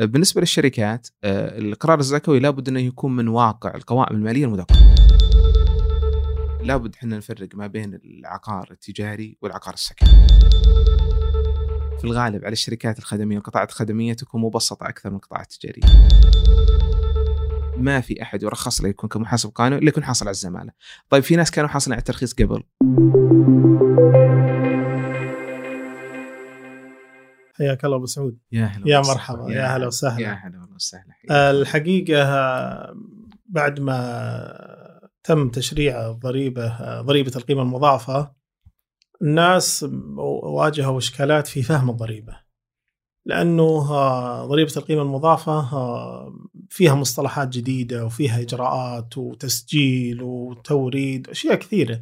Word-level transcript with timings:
بالنسبة 0.00 0.40
للشركات 0.40 1.08
آه، 1.24 1.58
القرار 1.58 1.98
الزكوي 1.98 2.40
لابد 2.40 2.68
أنه 2.68 2.80
يكون 2.80 3.16
من 3.16 3.28
واقع 3.28 3.74
القوائم 3.74 4.16
المالية 4.16 4.44
المدققة. 4.44 4.94
لابد 6.62 6.94
إحنا 6.94 7.16
نفرق 7.16 7.48
ما 7.54 7.66
بين 7.66 7.94
العقار 8.04 8.68
التجاري 8.70 9.36
والعقار 9.42 9.74
السكني. 9.74 10.08
في 11.98 12.04
الغالب 12.04 12.44
على 12.44 12.52
الشركات 12.52 12.98
الخدمية 12.98 13.36
والقطاعات 13.36 13.70
الخدمية 13.70 14.12
تكون 14.12 14.40
مبسطة 14.40 14.88
أكثر 14.88 15.10
من 15.10 15.16
القطاعات 15.16 15.52
التجارية. 15.52 15.82
ما 17.76 18.00
في 18.00 18.22
أحد 18.22 18.42
يرخص 18.42 18.80
له 18.80 18.88
يكون 18.88 19.08
كمحاسب 19.08 19.50
قانوني 19.50 19.82
الا 19.82 19.88
يكون 19.88 20.04
حاصل 20.04 20.24
على 20.24 20.32
الزمالة. 20.34 20.72
طيب 21.10 21.22
في 21.22 21.36
ناس 21.36 21.50
كانوا 21.50 21.68
حاصلين 21.68 21.92
على 21.92 22.00
الترخيص 22.00 22.34
قبل. 22.34 22.62
حياك 27.54 27.84
الله 27.84 27.96
أبو 27.96 28.06
سعود 28.06 28.38
يا 28.52 28.64
هلا 28.64 28.88
يا. 28.88 29.00
مرحبا، 29.00 29.52
يا 29.52 29.66
هلا 29.66 29.86
وسهلا. 29.86 30.20
يا 30.20 30.32
هلا 30.32 30.68
وسهلا. 30.74 31.14
الحقيقة 31.50 32.24
بعد 33.46 33.80
ما 33.80 34.98
تم 35.24 35.48
تشريع 35.48 36.10
الضريبه 36.10 37.00
ضريبة 37.00 37.32
القيمة 37.36 37.62
المضاعفة 37.62 38.32
الناس 39.22 39.86
واجهوا 40.42 40.98
إشكالات 40.98 41.46
في 41.46 41.62
فهم 41.62 41.90
الضريبة 41.90 42.42
لأنه 43.26 43.80
ضريبة 44.46 44.72
القيمة 44.76 45.02
المضاعفة 45.02 45.52
آه، 45.52 46.34
فيها 46.68 46.94
مصطلحات 46.94 47.48
جديدة 47.48 48.04
وفيها 48.04 48.40
إجراءات 48.40 49.18
وتسجيل 49.18 50.22
وتوريد 50.22 51.28
أشياء 51.28 51.54
كثيرة 51.54 52.00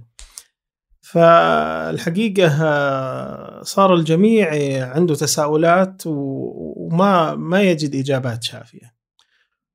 فالحقيقة 1.12 2.64
آه، 2.64 3.62
صار 3.62 3.94
الجميع 3.94 4.48
عنده 4.94 5.14
تساؤلات 5.14 6.02
وما 6.06 7.34
ما 7.34 7.62
يجد 7.62 7.94
إجابات 7.94 8.42
شافية. 8.42 8.94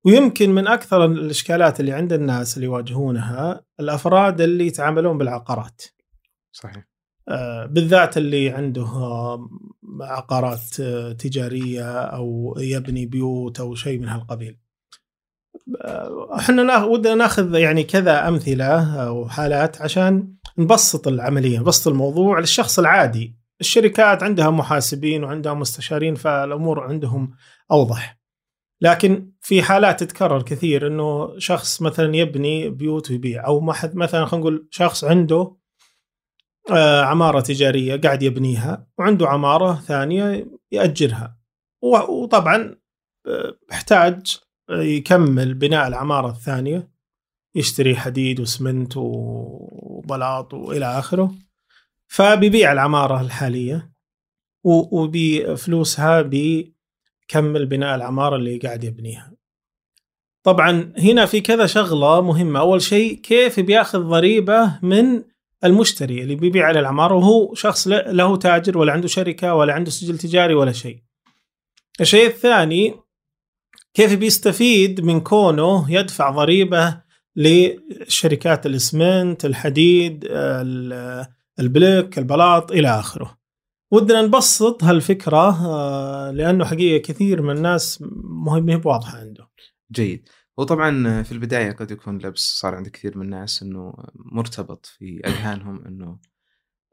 ويمكن 0.06 0.50
من 0.50 0.67
أكثر 0.67 1.06
الإشكالات 1.06 1.80
اللي 1.80 1.91
عند 1.94 2.13
الناس 2.13 2.56
اللي 2.56 2.66
يواجهونها 2.66 3.61
الأفراد 3.80 4.41
اللي 4.41 4.67
يتعاملون 4.67 5.17
بالعقارات. 5.17 5.81
صحيح 6.52 6.88
آه، 7.30 7.66
بالذات 7.66 8.17
اللي 8.17 8.50
عنده 8.50 8.88
عقارات 10.02 10.80
آه، 10.80 11.11
تجارية 11.11 12.02
أو 12.02 12.56
يبني 12.59 13.06
بيوت 13.06 13.59
أو 13.59 13.75
شيء 13.75 14.00
من 14.00 14.08
هالقبيل. 14.08 14.58
إحنا 16.39 16.63
نا- 16.63 16.83
ودنا 16.83 17.16
نأخذ 17.16 17.56
يعني 17.56 17.83
كذا 17.83 18.28
أمثلة 18.28 19.03
أو 19.08 19.28
حالات 19.30 19.81
عشان 19.81 20.33
نبسط 20.57 21.07
العملية، 21.07 21.59
نبسط 21.59 21.87
الموضوع 21.87 22.39
للشخص 22.39 22.79
العادي. 22.79 23.35
الشركات 23.61 24.23
عندها 24.23 24.49
محاسبين 24.49 25.23
وعندها 25.23 25.53
مستشارين 25.53 26.15
فالأمور 26.15 26.79
عندهم 26.79 27.35
أوضح. 27.71 28.19
لكن 28.81 29.31
في 29.41 29.63
حالات 29.63 30.03
تتكرر 30.03 30.41
كثير 30.41 30.87
إنه 30.87 31.39
شخص 31.39 31.81
مثلا 31.81 32.15
يبني 32.15 32.69
بيوت 32.69 33.11
ويبيع 33.11 33.45
أو 33.47 33.59
مثلا 33.93 34.25
خلينا 34.25 34.43
نقول 34.43 34.67
شخص 34.71 35.03
عنده 35.03 35.55
آه، 36.71 37.01
عمارة 37.01 37.39
تجارية 37.39 37.95
قاعد 38.01 38.23
يبنيها 38.23 38.88
وعنده 38.97 39.27
عمارة 39.27 39.73
ثانية 39.73 40.47
يأجرها 40.71 41.38
وطبعا 42.09 42.75
آه، 43.27 43.57
احتاج 43.71 44.38
يكمل 44.69 45.53
بناء 45.53 45.88
العمارة 45.88 46.29
الثانية 46.29 46.94
يشتري 47.55 47.95
حديد 47.95 48.39
واسمنت 48.39 48.93
وبلاط 48.97 50.53
وإلى 50.53 50.99
آخره 50.99 51.35
فبيبيع 52.07 52.71
العمارة 52.71 53.21
الحالية 53.21 53.91
وبفلوسها 54.63 56.21
بيكمل 56.21 57.65
بناء 57.65 57.95
العمارة 57.95 58.35
اللي 58.35 58.57
قاعد 58.57 58.83
يبنيها. 58.83 59.33
طبعا 60.44 60.94
هنا 60.97 61.25
في 61.25 61.41
كذا 61.41 61.65
شغلة 61.65 62.21
مهمة، 62.21 62.59
أول 62.59 62.81
شيء 62.81 63.15
كيف 63.21 63.59
بيأخذ 63.59 63.99
ضريبة 63.99 64.79
من 64.81 65.23
المشتري 65.63 66.23
اللي 66.23 66.35
بيبيع 66.35 66.65
على 66.65 66.79
العمارة 66.79 67.13
وهو 67.15 67.53
شخص 67.53 67.88
له 67.88 68.38
تاجر 68.38 68.77
ولا 68.77 68.94
عنده 68.94 69.07
شركة 69.07 69.53
ولا 69.55 69.73
عنده 69.73 69.91
سجل 69.91 70.17
تجاري 70.17 70.53
ولا 70.53 70.71
شيء. 70.71 70.99
الشيء 72.01 72.27
الثاني 72.27 72.95
كيف 73.94 74.13
بيستفيد 74.13 75.01
من 75.01 75.19
كونه 75.19 75.91
يدفع 75.91 76.29
ضريبة 76.29 77.04
لشركات 77.35 78.66
الاسمنت، 78.66 79.46
الحديد، 79.46 80.25
ال- 80.29 81.25
البلوك، 81.59 82.18
البلاط 82.18 82.72
إلى 82.72 82.88
آخره. 83.00 83.38
ودنا 83.91 84.22
نبسط 84.22 84.84
هالفكرة 84.84 85.66
آه، 85.68 86.31
لأنه 86.31 86.66
حقيقة 86.66 87.01
كثير 87.01 87.41
من 87.41 87.57
الناس 87.57 88.03
مهم 88.24 88.81
واضحه 88.85 89.18
عنده. 89.18 89.47
جيد. 89.91 90.29
وطبعا 90.57 91.24
في 91.24 91.31
البداية 91.31 91.72
قد 91.72 91.91
يكون 91.91 92.18
لبس 92.18 92.59
صار 92.59 92.75
عند 92.75 92.88
كثير 92.88 93.18
من 93.18 93.25
الناس 93.25 93.63
إنه 93.63 93.94
مرتبط 94.16 94.85
في 94.85 95.22
أذهانهم 95.25 95.85
إنه 95.85 96.19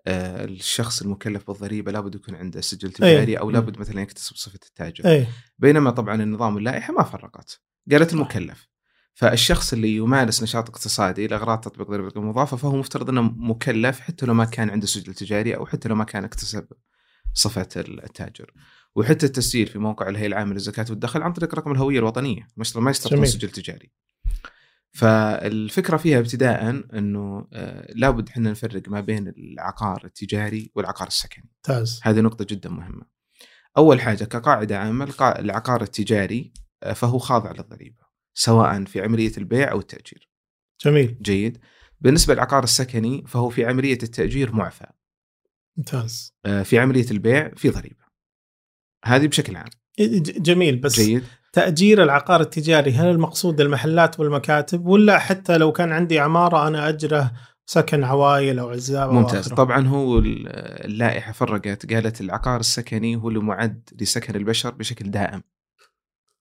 آه، 0.06 0.44
الشخص 0.44 1.02
المكلف 1.02 1.47
بالضريبة 1.50 1.92
لابد 1.92 2.14
يكون 2.14 2.34
عنده 2.34 2.60
سجل 2.60 2.92
تجاري 2.92 3.38
أو 3.38 3.50
لابد 3.50 3.78
مثلا 3.78 4.00
يكتسب 4.00 4.36
صفة 4.36 4.58
التاجر. 4.69 5.04
إيه 5.04 5.28
بينما 5.58 5.91
طبعا 5.91 6.22
النظام 6.22 6.58
اللائحة 6.58 6.94
ما 6.94 7.02
فرقت. 7.02 7.60
قالت 7.91 8.12
المكلف. 8.12 8.69
فالشخص 9.14 9.72
اللي 9.72 9.96
يمارس 9.96 10.42
نشاط 10.42 10.68
اقتصادي 10.68 11.26
لاغراض 11.26 11.60
تطبيق 11.60 11.90
ضريبة 11.90 12.12
المضافة 12.16 12.56
فهو 12.56 12.76
مفترض 12.76 13.08
إنه 13.08 13.22
مكلف 13.22 14.00
حتى 14.00 14.26
لو 14.26 14.34
ما 14.34 14.44
كان 14.44 14.70
عنده 14.70 14.86
سجل 14.86 15.14
تجاري 15.14 15.56
أو 15.56 15.66
حتى 15.66 15.88
لو 15.88 15.94
ما 15.94 16.04
كان 16.04 16.24
اكتسب 16.24 16.66
صفة 17.34 17.68
التاجر. 17.76 18.52
وحتى 18.94 19.26
التسجيل 19.26 19.66
في 19.66 19.78
موقع 19.78 20.08
الهيئة 20.08 20.26
العامة 20.26 20.52
للزكاة 20.52 20.86
والدخل 20.90 21.22
عن 21.22 21.32
طريق 21.32 21.54
رقم 21.54 21.72
الهوية 21.72 21.98
الوطنية 21.98 22.48
مش 22.56 22.76
ما 22.76 22.92
جميل. 22.92 23.28
سجل 23.28 23.50
تجاري. 23.50 23.92
فالفكرة 24.92 25.96
فيها 25.96 26.18
ابتداء 26.18 26.70
إنه 26.70 27.46
آه، 27.52 27.92
لابد 27.94 28.28
إحنا 28.28 28.50
نفرق 28.50 28.88
ما 28.88 29.00
بين 29.00 29.28
العقار 29.28 30.04
التجاري 30.04 30.70
والعقار 30.74 31.08
السكني. 31.08 31.50
ممتاز. 31.56 32.00
هذه 32.02 32.20
نقطة 32.20 32.46
جدا 32.50 32.70
مهمة. 32.70 33.02
أول 33.76 34.00
حاجة 34.00 34.24
كقاعدة 34.24 34.78
عامة 34.78 35.06
القا- 35.06 35.38
العقار 35.38 35.82
التجاري 35.82 36.52
آه، 36.82 36.92
فهو 36.92 37.18
خاضع 37.18 37.52
للضريبة. 37.52 38.11
سواء 38.34 38.84
في 38.84 39.00
عملية 39.03 39.32
البيع 39.38 39.70
أو 39.70 39.78
التأجير. 39.78 40.28
جميل 40.84 41.16
جيد. 41.22 41.59
بالنسبة 42.00 42.34
للعقار 42.34 42.65
السكني 42.65 43.25
فهو 43.26 43.48
في 43.48 43.65
عملية 43.65 43.98
التأجير 44.03 44.53
معفى. 44.54 44.87
ممتاز 45.76 46.34
آه، 46.47 46.62
في 46.62 46.78
عملية 46.78 47.10
البيع 47.10 47.50
في 47.56 47.69
ضريبة. 47.70 48.03
هذه 49.04 49.26
بشكل 49.26 49.56
عام. 49.56 49.70
جميل 50.38 50.76
بس 50.76 51.00
جيد. 51.00 51.25
تأجير 51.53 52.03
العقار 52.03 52.41
التجاري 52.41 52.93
هل 52.93 53.06
المقصود 53.06 53.60
المحلات 53.60 54.20
والمكاتب 54.20 54.87
ولا 54.87 55.19
حتى 55.19 55.59
لو 55.59 55.72
كان 55.72 55.93
عندي 55.93 56.19
عمارة 56.19 56.69
أنا 56.69 56.88
أجره 56.88 57.32
سكن 57.66 58.04
عوائل 58.04 58.59
أو 58.59 58.69
عزاب 58.70 59.09
أو 59.09 59.14
ممتاز. 59.14 59.49
طبعا 59.49 59.87
هو 59.87 60.19
ال- 60.19 60.49
اللائحة 60.84 61.32
فرقت 61.32 61.93
قالت 61.93 62.20
العقار 62.20 62.60
السكني 62.60 63.16
هو 63.16 63.28
اللي 63.28 63.41
معد 63.41 63.88
لسكن 64.00 64.34
البشر 64.37 64.70
بشكل 64.70 65.10
دائم. 65.10 65.43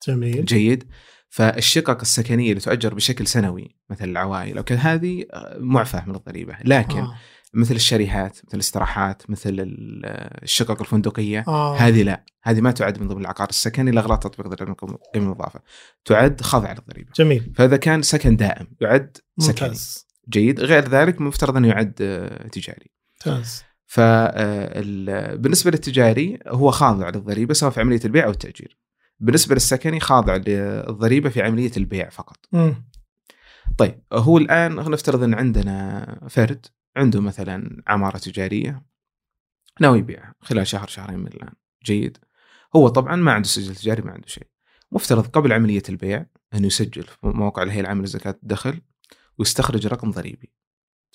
جميل 0.07 0.45
جيد 0.45 0.83
فالشقق 1.33 2.01
السكنية 2.01 2.49
اللي 2.49 2.61
تؤجر 2.61 2.93
بشكل 2.93 3.27
سنوي 3.27 3.75
مثل 3.89 4.09
العوائل 4.09 4.57
أو 4.57 4.63
كذا 4.63 4.79
هذه 4.79 5.25
آه، 5.33 5.57
معفى 5.59 6.01
من 6.07 6.15
الضريبة. 6.15 6.57
لكن 6.65 6.97
آه. 6.97 7.03
آه. 7.03 7.15
مثل 7.53 7.75
الشاليهات 7.75 8.37
مثل 8.37 8.53
الاستراحات 8.53 9.29
مثل 9.29 9.49
ال- 9.49 10.05
الشقق 10.43 10.79
الفندقية 10.81 11.43
آه. 11.47 11.75
هذه 11.77 12.03
لا. 12.03 12.23
هذه 12.43 12.61
ما 12.61 12.71
تعد 12.71 13.01
من 13.01 13.07
ضمن 13.07 13.21
العقار 13.21 13.49
السكني 13.49 13.91
لاغراض 13.91 14.19
تطبيق 14.19 14.47
ضريبه 14.47 14.71
القيمه 14.71 14.97
المضافه 15.15 15.59
تعد 16.05 16.41
خاضعه 16.41 16.73
للضريبة. 16.73 17.11
جميل. 17.15 17.53
فإذا 17.55 17.77
كان 17.77 18.01
سكن 18.01 18.35
دائم 18.35 18.67
يعد 18.81 19.17
سكني. 19.39 19.67
ممتاز. 19.69 20.07
جيد. 20.29 20.59
غير 20.59 20.89
ذلك 20.89 21.21
مفترض 21.21 21.57
أنه 21.57 21.67
يعد 21.67 21.93
آه، 22.01 22.47
تجاري. 22.47 22.91
ممتاز. 23.27 23.63
فبالنسبه 23.85 25.71
للتجاري 25.71 26.39
هو 26.47 26.71
خاضع 26.71 27.09
للضريبة 27.09 27.53
سواء 27.53 27.71
في 27.71 27.79
عملية 27.79 27.99
البيع 28.05 28.25
أو 28.25 28.29
التأجير. 28.31 28.77
بالنسبة 29.21 29.55
للسكني 29.55 29.99
خاضع 29.99 30.35
للضريبة 30.35 31.29
في 31.29 31.41
عملية 31.41 31.71
البيع 31.77 32.09
فقط. 32.09 32.37
مم. 32.51 32.91
طيب 33.77 34.01
هو 34.13 34.37
الآن 34.37 34.75
نفترض 34.75 35.23
إن 35.23 35.33
عندنا 35.33 36.27
فرد 36.29 36.65
عنده 36.95 37.21
مثلا 37.21 37.83
عمارة 37.87 38.17
تجارية 38.17 38.85
ناوي 39.81 39.99
يبيعها 39.99 40.35
خلال 40.41 40.67
شهر 40.67 40.87
شهرين 40.87 41.19
من 41.19 41.27
الآن. 41.27 41.53
جيد. 41.85 42.17
هو 42.75 42.87
طبعا 42.87 43.15
ما 43.15 43.31
عنده 43.31 43.47
سجل 43.47 43.75
تجاري 43.75 44.01
ما 44.01 44.11
عنده 44.11 44.27
شيء. 44.27 44.47
مفترض 44.91 45.27
قبل 45.27 45.53
عملية 45.53 45.83
البيع 45.89 46.25
إنه 46.53 46.67
يسجل 46.67 47.03
في 47.03 47.17
موقع 47.27 47.63
الهيئه 47.63 47.81
العامه 47.81 48.03
لزكاه 48.03 48.39
الدخل 48.43 48.81
ويستخرج 49.37 49.87
رقم 49.87 50.11
ضريبي. 50.11 50.53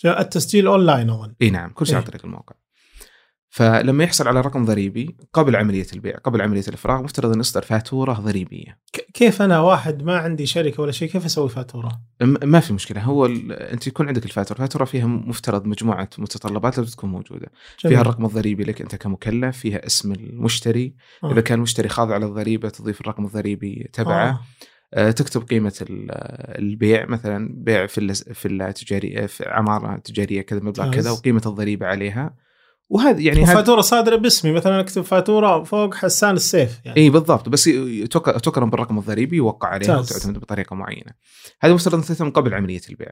التسجيل 0.05 0.67
أونلاين 0.67 1.11
أظن. 1.11 1.35
إي 1.43 1.51
نعم 1.51 1.71
كل 1.71 1.87
شيء 1.87 1.97
عن 1.97 2.03
إيه. 2.03 2.09
طريق 2.09 2.25
الموقع. 2.25 2.55
فلما 3.57 4.05
يحصل 4.05 4.29
على 4.29 4.41
رقم 4.41 4.65
ضريبي 4.65 5.17
قبل 5.33 5.57
عملية 5.57 5.87
البيع 5.93 6.17
قبل 6.17 6.43
عملية 6.43 6.65
الإفراغ 6.69 7.03
مفترض 7.03 7.31
انه 7.31 7.41
يصدر 7.41 7.63
فاتورة 7.63 8.13
ضريبية 8.13 8.79
كيف 9.15 9.43
أنا 9.43 9.61
واحد 9.61 10.03
ما 10.03 10.17
عندي 10.17 10.47
شركة 10.47 10.83
ولا 10.83 10.93
شيء 10.93 11.09
كيف 11.09 11.25
أسوي 11.25 11.49
فاتورة؟ 11.49 12.01
ما 12.21 12.61
في 12.61 12.73
مشكلة 12.73 13.01
هو 13.03 13.27
أنت 13.51 13.87
يكون 13.87 14.07
عندك 14.07 14.25
الفاتورة 14.25 14.57
الفاتوره 14.59 14.85
فيها 14.85 15.07
مفترض 15.07 15.67
مجموعة 15.67 16.09
متطلبات 16.19 16.79
لازم 16.79 16.91
تكون 16.91 17.11
موجودة 17.11 17.51
فيها 17.79 18.01
الرقم 18.01 18.25
الضريبي 18.25 18.65
لك 18.65 18.81
أنت 18.81 18.95
كمكلف 18.95 19.59
فيها 19.59 19.87
اسم 19.87 20.13
المشتري 20.13 20.95
آه. 21.25 21.33
إذا 21.33 21.41
كان 21.41 21.59
المشتري 21.59 21.89
خاضع 21.89 22.17
للضريبة 22.17 22.69
تضيف 22.69 23.01
الرقم 23.01 23.25
الضريبي 23.25 23.91
تبعه 23.93 24.29
آه. 24.31 24.41
آه، 24.95 25.11
تكتب 25.11 25.43
قيمة 25.43 25.75
ال- 25.83 26.07
البيع 26.59 27.07
مثلا 27.07 27.49
بيع 27.55 27.87
في 27.87 28.15
في 28.15 28.73
تجاريه 28.73 29.27
في 29.27 29.49
عمارة 29.49 29.97
تجارية 29.97 30.43
كذا 30.43 30.61
مبلغ. 30.61 30.91
كذا 30.91 31.11
وقيمة 31.11 31.43
الضريبة 31.47 31.87
عليها 31.87 32.46
وهذا 32.89 33.21
يعني 33.21 33.45
هذا 33.45 33.53
وفاتورة 33.53 33.81
صادرة 33.81 34.17
باسمي 34.17 34.53
مثلا 34.53 34.81
أكتب 34.81 35.03
فاتورة 35.03 35.65
فوق 35.65 35.95
حسان 35.95 36.35
السيف 36.35 36.81
يعني. 36.85 37.01
اي 37.01 37.11
بالضبط. 37.11 37.49
بس 37.49 37.71
تكرم 38.43 38.71
بالرقم 38.71 38.99
الضريبي 38.99 39.37
يوقع 39.37 39.69
عليها. 39.69 39.99
وتعتمد 39.99 40.39
بطريقة 40.39 40.77
معينة. 40.77 41.13
هذا 41.61 41.75
مفترض 41.75 42.05
تتم 42.05 42.31
قبل 42.31 42.55
عملية 42.55 42.81
البيع. 42.91 43.11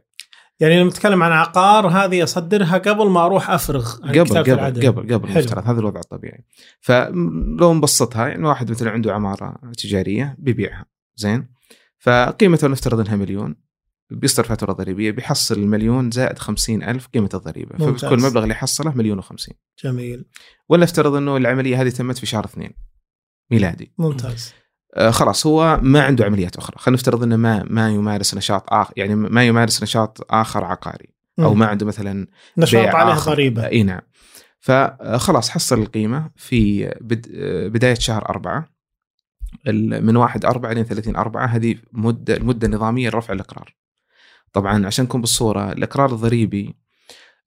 يعني 0.60 0.80
لما 0.80 0.88
نتكلم 0.88 1.22
عن 1.22 1.32
عقار 1.32 1.88
هذه 1.88 2.22
أصدرها 2.22 2.78
قبل 2.78 3.06
ما 3.06 3.26
أروح 3.26 3.50
أفرغ 3.50 3.94
عن 4.02 4.10
قبل 4.10 4.38
قبل 4.38 4.52
العدل. 4.52 4.86
قبل 4.86 5.14
قبل. 5.14 5.28
مفترض 5.28 5.68
هذا 5.68 5.80
الوضع 5.80 6.00
الطبيعي. 6.00 6.44
فلو 6.80 7.74
نبسطها 7.74 8.28
يعني 8.28 8.46
واحد 8.46 8.70
مثلا 8.70 8.90
عنده 8.90 9.14
عمارة 9.14 9.60
تجارية 9.78 10.36
بيبيعها. 10.38 10.84
زين؟ 11.16 11.48
فقيمتها 11.98 12.68
نفترض 12.68 13.00
إنها 13.00 13.16
مليون. 13.16 13.63
بيصدر 14.14 14.44
فاتورة 14.44 14.72
ضريبية 14.72 15.10
بيحصل 15.10 15.54
المليون 15.54 16.10
زائد 16.10 16.38
خمسين 16.38 16.82
ألف 16.82 17.06
قيمة 17.06 17.28
الضريبة. 17.34 17.70
ممتاز. 17.72 17.88
فبتكون 17.88 18.18
المبلغ 18.18 18.42
اللي 18.42 18.54
حصله 18.54 18.94
مليون 18.94 19.18
وخمسين. 19.18 19.54
جميل. 19.84 20.24
ولا 20.68 20.84
افترض 20.84 21.14
إنه 21.14 21.36
العملية 21.36 21.82
هذه 21.82 21.88
تمت 21.88 22.18
في 22.18 22.26
شهر 22.26 22.44
اثنين 22.44 22.70
ميلادي. 23.50 23.92
ممتاز. 23.98 24.52
آه 24.96 25.10
خلاص 25.10 25.46
هو 25.46 25.80
ما 25.82 26.02
عنده 26.02 26.24
عمليات 26.24 26.56
أخرى. 26.56 26.76
خلينا 26.78 26.96
نفترض 26.96 27.22
إنه 27.22 27.36
ما 27.36 27.64
ما 27.70 27.90
يمارس 27.90 28.34
نشاط 28.34 28.72
اخر 28.72 28.92
يعني 28.96 29.14
ما 29.14 29.44
يمارس 29.44 29.82
نشاط 29.82 30.26
آخر 30.30 30.64
عقاري. 30.64 31.14
أو. 31.38 31.54
ما 31.54 31.66
عنده 31.66 31.86
مثلا 31.86 32.26
نشاط 32.56 32.94
عليه. 32.94 33.14
ضريبة. 33.14 33.66
إي 33.66 33.82
نعم. 33.82 34.00
فخلاص 34.60 35.50
حصل 35.50 35.82
القيمة 35.82 36.30
في 36.36 36.86
بد... 37.00 37.26
بداية 37.72 37.94
شهر 37.94 38.28
أربعة. 38.28 38.74
من 39.66 40.16
1 40.16 40.44
4 40.44 40.72
إلى 40.72 40.84
30 40.84 41.16
4 41.16 41.46
هذه 41.46 41.76
مدة 41.92 42.36
المده 42.36 42.66
النظاميه 42.66 43.08
لرفع 43.08 43.32
الإقرار. 43.32 43.74
طبعا 44.54 44.86
عشان 44.86 45.04
نكون 45.04 45.20
بالصورة 45.20 45.72
الإقرار 45.72 46.12
الضريبي 46.12 46.76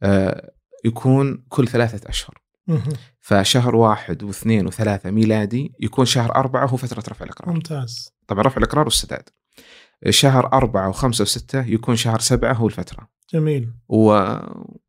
آه، 0.03 0.51
يكون 0.85 1.45
كل 1.49 1.67
ثلاثة 1.67 2.09
أشهر. 2.09 2.41
فشهر 3.19 3.75
واحد 3.75 4.23
واثنين 4.23 4.67
وثلاثة 4.67 5.11
ميلادي 5.11 5.73
يكون 5.79 6.05
شهر 6.05 6.35
أربعة 6.35 6.65
هو 6.65 6.77
فترة 6.77 7.03
رفع 7.09 7.25
الإقرار. 7.25 7.53
ممتاز. 7.53 8.13
طبعا 8.27 8.43
رفع 8.43 8.57
الإقرار 8.57 8.85
والسداد. 8.85 9.29
شهر 10.09 10.53
أربعة 10.53 10.89
وخمسة 10.89 11.21
وستة 11.21 11.65
يكون 11.65 11.95
شهر 11.95 12.19
سبعة 12.19 12.53
هو 12.53 12.67
الفترة. 12.67 13.07
جميل. 13.33 13.73
و... 13.89 14.23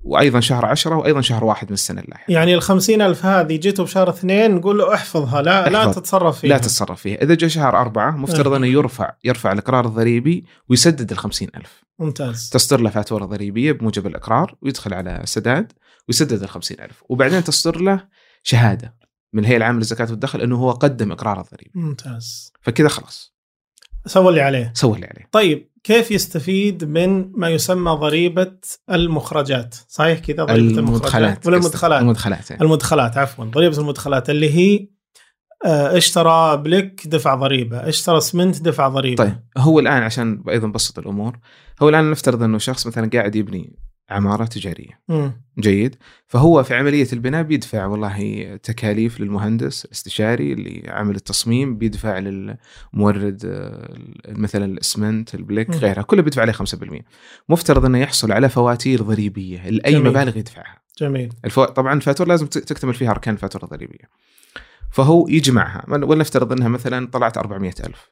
وأيضا 0.01 0.41
شهر 0.41 0.67
عشرة 0.67 0.97
وأيضا 0.97 1.21
شهر 1.21 1.45
واحد 1.45 1.67
من 1.67 1.73
السنة 1.73 2.01
اللاحقة 2.01 2.33
يعني 2.33 2.55
ال 2.55 3.03
ألف 3.03 3.27
هذه 3.27 3.57
جيته 3.57 3.83
بشهر 3.83 4.11
اثنين 4.11 4.55
نقول 4.55 4.79
له 4.79 4.95
احفظها 4.95 5.43
لا 5.43 5.69
لا 5.69 5.79
احفظ. 5.79 5.95
تتصرف 5.95 6.41
فيها. 6.41 6.49
لا 6.49 6.59
تتصرف 6.59 7.01
فيها. 7.01 7.23
إذا 7.23 7.35
جاء 7.35 7.51
شهر 7.51 7.81
أربعة 7.81 8.11
مفترض. 8.11 8.53
أنه 8.53 8.67
يرفع 8.67 9.13
يرفع 9.25 9.53
الإقرار 9.53 9.87
الضريبي 9.87 10.45
ويسدد 10.69 11.11
الخمسين 11.11 11.49
ألف. 11.57 11.85
ممتاز. 11.99 12.51
تصدر 12.51 12.81
له 12.81 12.91
فاتورة 12.91 13.25
ضريبية 13.25 13.73
بموجب 13.73 14.07
الإقرار 14.07 14.55
ويدخل 14.63 14.95
على 14.95 15.23
سداد 15.25 15.73
ويسدد 16.09 16.43
الخمسين 16.43 16.81
ألف. 16.81 17.03
وبعدين 17.09 17.45
تصدر 17.45 17.81
له 17.81 18.05
شهادة 18.43 18.95
من 19.33 19.43
الهيئة 19.43 19.57
العامة 19.57 19.79
للزكاة 19.79 20.11
والدخل 20.11 20.41
أنه 20.41 20.57
هو 20.57 20.71
قدم 20.71 21.13
إقرار 21.13 21.41
الضريبي. 21.41 21.73
ممتاز. 21.75 22.53
فكذا 22.61 22.89
خلاص. 22.89 23.39
سوى 24.07 24.29
اللي 24.29 24.41
عليه. 24.41 24.73
سوى 24.75 24.95
اللي 24.95 25.07
عليه. 25.07 25.29
طيب 25.33 25.68
كيف 25.85 26.11
يستفيد 26.11 26.85
من 26.85 27.33
ما 27.33 27.49
يسمى 27.49 27.91
ضريبة 27.91 28.53
المخرجات؟ 28.91 29.75
صحيح 29.89 30.19
كذا؟ 30.19 30.45
ضريبة 30.45 30.79
المدخلات 30.79 31.47
ولا 31.47 31.57
المدخلات؟ 31.57 32.03
المدخلات 32.03 32.51
يعني. 32.51 32.63
المدخلات 32.63 33.17
عفوا. 33.19 33.45
ضريبة 33.45 33.79
المدخلات 33.79 34.31
اللي 34.31 34.51
هي 34.55 34.89
آه، 35.65 35.97
اشترى 35.97 36.57
بلك 36.57 37.07
دفع 37.07 37.35
ضريبة 37.35 37.89
اشترى 37.89 38.21
سمنت 38.21 38.63
دفع 38.63 38.89
ضريبة. 38.89 39.25
طيب 39.25 39.37
هو 39.59 39.81
الآن 39.81 40.03
عشان 40.03 40.43
أيضا 40.49 40.67
نبسط 40.67 40.99
الأمور 40.99 41.39
هو 41.83 41.89
الآن 41.89 42.11
نفترض 42.11 42.43
إنه 42.43 42.59
شخص 42.59 42.87
مثلا 42.87 43.11
قاعد 43.13 43.37
يبني 43.37 43.79
عمارة 44.11 44.45
تجارية. 44.45 45.01
مم. 45.09 45.33
جيد. 45.59 45.97
فهو 46.27 46.63
في 46.63 46.75
عملية 46.75 47.07
البناء 47.13 47.43
بيدفع 47.43 47.87
والله 47.87 48.57
تكاليف 48.63 49.21
للمهندس 49.21 49.85
الاستشاري 49.85 50.53
اللي 50.53 50.91
عامل 50.91 51.17
التصميم 51.17 51.79
بيدفع 51.79 52.19
للمورد 52.19 53.43
آه، 53.45 53.95
مثلا 54.29 54.65
الاسمنت 54.65 55.35
البليك 55.35 55.71
مم. 55.71 55.77
غيرها 55.77 56.03
كله 56.03 56.23
بيدفع 56.23 56.43
عليه 56.43 56.53
5% 56.53 57.05
مفترض 57.49 57.85
إنه 57.85 57.99
يحصل 57.99 58.33
على 58.33 58.49
فواتير 58.49 59.03
ضريبية 59.03 59.69
لأي 59.69 59.93
جميل. 59.93 60.11
مبالغ 60.11 60.37
يدفعها. 60.37 60.83
جميل. 61.01 61.33
الفو... 61.45 61.65
طبعا 61.65 61.95
الفاتوره 61.95 62.29
لازم 62.29 62.47
تكتمل 62.47 62.95
فيها 62.95 63.11
أركان 63.11 63.35
الفاتوره 63.35 63.65
الضريبيه 63.65 64.05
فهو 64.91 65.29
يجمعها. 65.29 65.85
ولنفترض 65.89 66.53
إنها 66.53 66.69
مثلا 66.69 67.07
طلعت 67.07 67.39
400 67.39 67.73
ألف. 67.87 68.11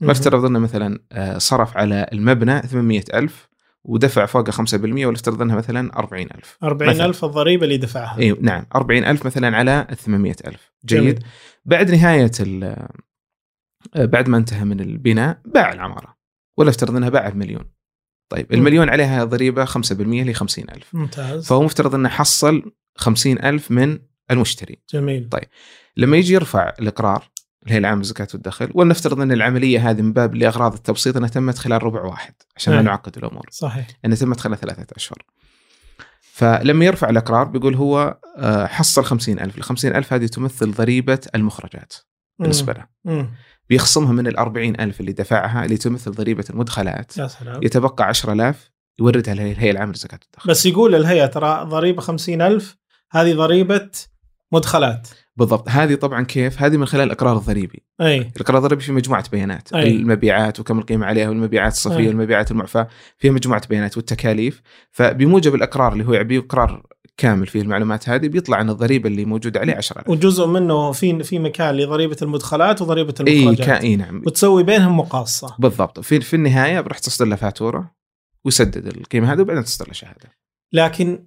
نفترض 0.00 0.44
إنه 0.44 0.58
مثلا 0.58 0.98
آه، 1.12 1.38
صرف 1.38 1.76
على 1.76 2.06
المبنى 2.12 2.62
800 2.62 3.04
ألف. 3.14 3.48
ودفع 3.88 4.26
فوق 4.26 4.50
5% 4.50 4.74
ولنفترض 4.74 5.42
أنها 5.42 5.56
مثلا 5.56 5.98
40 5.98 6.28
ألف. 6.34 6.58
40 6.62 7.00
ألف 7.00 7.24
الضريبة 7.24 7.64
اللي 7.64 7.76
دفعها. 7.76 8.18
اي 8.18 8.32
نعم 8.40 8.66
40 8.74 9.04
ألف 9.04 9.26
مثلا 9.26 9.56
على 9.56 9.86
800 9.98 10.36
ألف. 10.46 10.72
جيد 10.86 11.00
جميل. 11.00 11.24
بعد 11.64 11.90
نهاية 11.90 12.30
ال- 12.40 12.88
آه، 13.94 14.04
بعد 14.04 14.28
ما 14.28 14.36
انتهى 14.36 14.64
من 14.64 14.80
البناء 14.80 15.40
باع 15.44 15.72
العمارة. 15.72 16.16
ولا 16.58 16.70
افترض 16.70 16.96
أنها 16.96 17.08
باعها 17.08 17.30
بمليون 17.30 17.64
طيب. 18.32 18.52
المليون 18.52 18.88
عليها 18.88 19.24
ضريبة 19.24 19.64
5% 19.64 20.00
اللي 20.00 20.34
50 20.34 20.70
ألف. 20.70 20.94
ممتاز. 20.94 21.46
فهو 21.46 21.62
مفترض 21.62 21.94
أنه 21.94 22.08
حصل 22.08 22.72
50 22.96 23.38
ألف 23.38 23.70
من 23.70 23.98
المشتري. 24.30 24.76
جميل. 24.92 25.28
طيب. 25.28 25.44
لما 25.96 26.16
يجي 26.16 26.34
يرفع 26.34 26.72
الإقرار 26.80 27.28
الهيئه 27.66 27.78
العامه 27.78 27.98
للزكاه 27.98 28.28
والدخل 28.34 28.70
ولنفترض 28.74 29.20
أن 29.20 29.32
العملية 29.32 29.90
هذه 29.90 30.02
من 30.02 30.12
باب 30.12 30.34
لأغراض 30.34 30.74
التبسيط 30.74 31.16
أنها 31.16 31.28
تمت 31.28 31.58
خلال 31.58 31.82
ربع 31.82 32.02
واحد 32.02 32.34
عشان 32.56 32.72
ما 32.72 32.76
نعم. 32.76 32.86
نعقد 32.86 33.18
الأمور. 33.18 33.46
صحيح. 33.50 33.86
أنها 34.04 34.16
تمت 34.16 34.40
خلال 34.40 34.58
ثلاثة 34.58 34.86
أشهر. 34.96 35.22
فلما 36.20 36.84
يرفع 36.84 37.10
الأقرار 37.10 37.44
بيقول 37.44 37.74
هو 37.74 38.18
آه، 38.36 38.66
حصل 38.66 39.04
50000 39.04 39.58
ال 39.58 39.62
50000 39.62 40.12
هذه 40.12 40.26
تمثل 40.26 40.72
ضريبة 40.72 41.20
المخرجات 41.34 41.94
بالنسبة 42.38 42.72
له. 42.72 42.86
بيخصمها 43.68 44.12
من 44.12 44.26
ال 44.26 44.36
40000 44.36 45.00
اللي 45.00 45.12
دفعها 45.12 45.64
اللي 45.64 45.76
تمثل 45.76 46.10
ضريبة 46.10 46.44
المدخلات. 46.50 47.18
يا 47.18 47.26
سلام. 47.26 47.62
يتبقى 47.62 48.04
10000 48.04 48.70
يوردها 48.98 49.34
للهيئه 49.34 49.70
العامه 49.70 49.92
للزكاه 49.92 50.18
والدخل 50.22 50.50
بس 50.50 50.66
يقول 50.66 50.94
الهيئة 50.94 51.26
ترى 51.26 51.64
ضريبة 51.64 52.02
50 52.02 52.42
ألف 52.42 52.76
هذه 53.10 53.34
ضريبة 53.34 53.90
مدخلات. 54.52 55.08
بالضبط. 55.38 55.68
هذه 55.68 55.94
طبعا 55.94 56.22
كيف؟ 56.22 56.62
هذه 56.62 56.76
من 56.76 56.86
خلال 56.86 57.06
الاقرار 57.06 57.36
الضريبي 57.36 57.82
أي. 58.00 58.30
القرار 58.40 58.58
الضريبي 58.58 58.82
فيه 58.82 58.92
مجموعة 58.92 59.24
بيانات. 59.32 59.72
أي. 59.72 59.88
المبيعات 59.90 60.60
وكم 60.60 60.78
القيمة 60.78 61.06
عليها 61.06 61.28
والمبيعات 61.28 61.72
الصفريه 61.72 62.04
أي. 62.04 62.08
والمبيعات 62.08 62.50
المعفاة 62.50 62.88
فيها 63.18 63.32
مجموعة 63.32 63.68
بيانات 63.68 63.96
والتكاليف. 63.96 64.62
فبموجب 64.90 65.54
الإقرار 65.54 65.92
اللي 65.92 66.04
هو 66.04 66.12
يعبيه 66.12 66.38
إقرار 66.38 66.82
كامل 67.16 67.46
فيه 67.46 67.60
المعلومات 67.60 68.08
هذه 68.08 68.28
بيطلع 68.28 68.60
أن 68.60 68.70
الضريبة 68.70 69.08
اللي 69.08 69.24
موجودة 69.24 69.60
عليه 69.60 69.74
10000 69.74 70.08
وجزء 70.08 70.46
منه 70.46 70.92
في 70.92 71.24
في 71.24 71.38
مكان 71.38 71.76
لضريبة 71.76 72.16
المدخلات 72.22 72.82
وضريبة 72.82 73.14
إي 73.26 73.42
المخرجات. 73.42 73.66
كا 73.66 73.80
إي 73.82 73.96
نعم. 73.96 74.22
وتسوي 74.26 74.62
بينهم 74.62 74.96
مقاصة. 74.96 75.54
بالضبط. 75.58 76.00
في 76.00 76.20
في 76.20 76.36
النهاية 76.36 76.80
بروح 76.80 76.98
تصدر 76.98 77.26
له 77.26 77.36
فاتورة 77.36 77.94
ويسدد 78.44 78.86
القيمة 78.86 79.32
هذه 79.32 79.40
وبعدين 79.40 79.64
تصدر 79.64 79.86
له 79.86 79.92
شهادة. 79.92 80.38
لكن 80.72 81.26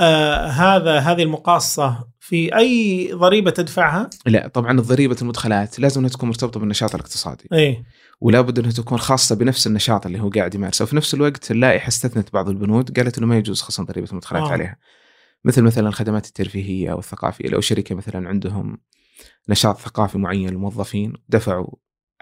آه 0.00 0.46
هذا 0.46 0.98
هذه 0.98 1.22
المقاصة 1.22 2.09
في 2.22 2.56
أي 2.56 3.10
ضريبة 3.12 3.50
تدفعها؟ 3.50 4.10
لا 4.26 4.48
طبعا 4.48 4.80
ضريبه 4.80 5.16
المدخلات 5.22 5.80
لازم 5.80 6.00
إنها 6.00 6.10
تكون 6.10 6.28
مرتبطة 6.28 6.60
بالنشاط 6.60 6.94
الاقتصادي. 6.94 7.48
إي. 7.52 7.84
ولا 8.20 8.40
بد 8.40 8.58
إنها 8.58 8.70
تكون 8.70 8.98
خاصة 8.98 9.34
بنفس 9.36 9.66
النشاط 9.66 10.06
اللي 10.06 10.20
هو 10.20 10.28
قاعد 10.28 10.54
يمارسه. 10.54 10.82
وفي 10.82 10.96
نفس 10.96 11.14
الوقت 11.14 11.50
اللائحة 11.50 11.88
استثنت 11.88 12.32
بعض 12.32 12.48
البنود 12.48 12.98
قالت 12.98 13.18
إنه 13.18 13.26
ما 13.26 13.36
يجوز 13.38 13.62
خصم 13.62 13.84
ضريبة 13.84 14.10
المدخلات 14.10 14.42
آه. 14.42 14.52
عليها. 14.52 14.76
مثل 15.44 15.62
مثلا 15.62 15.88
الخدمات 15.88 16.26
الترفيهية 16.26 16.92
أو 16.92 16.98
الثقافية. 16.98 17.48
لو 17.48 17.60
شركة 17.60 17.94
مثلا 17.94 18.28
عندهم 18.28 18.78
نشاط 19.48 19.78
ثقافي 19.78 20.18
معين 20.18 20.48
للموظفين 20.50 21.12
دفعوا 21.28 21.66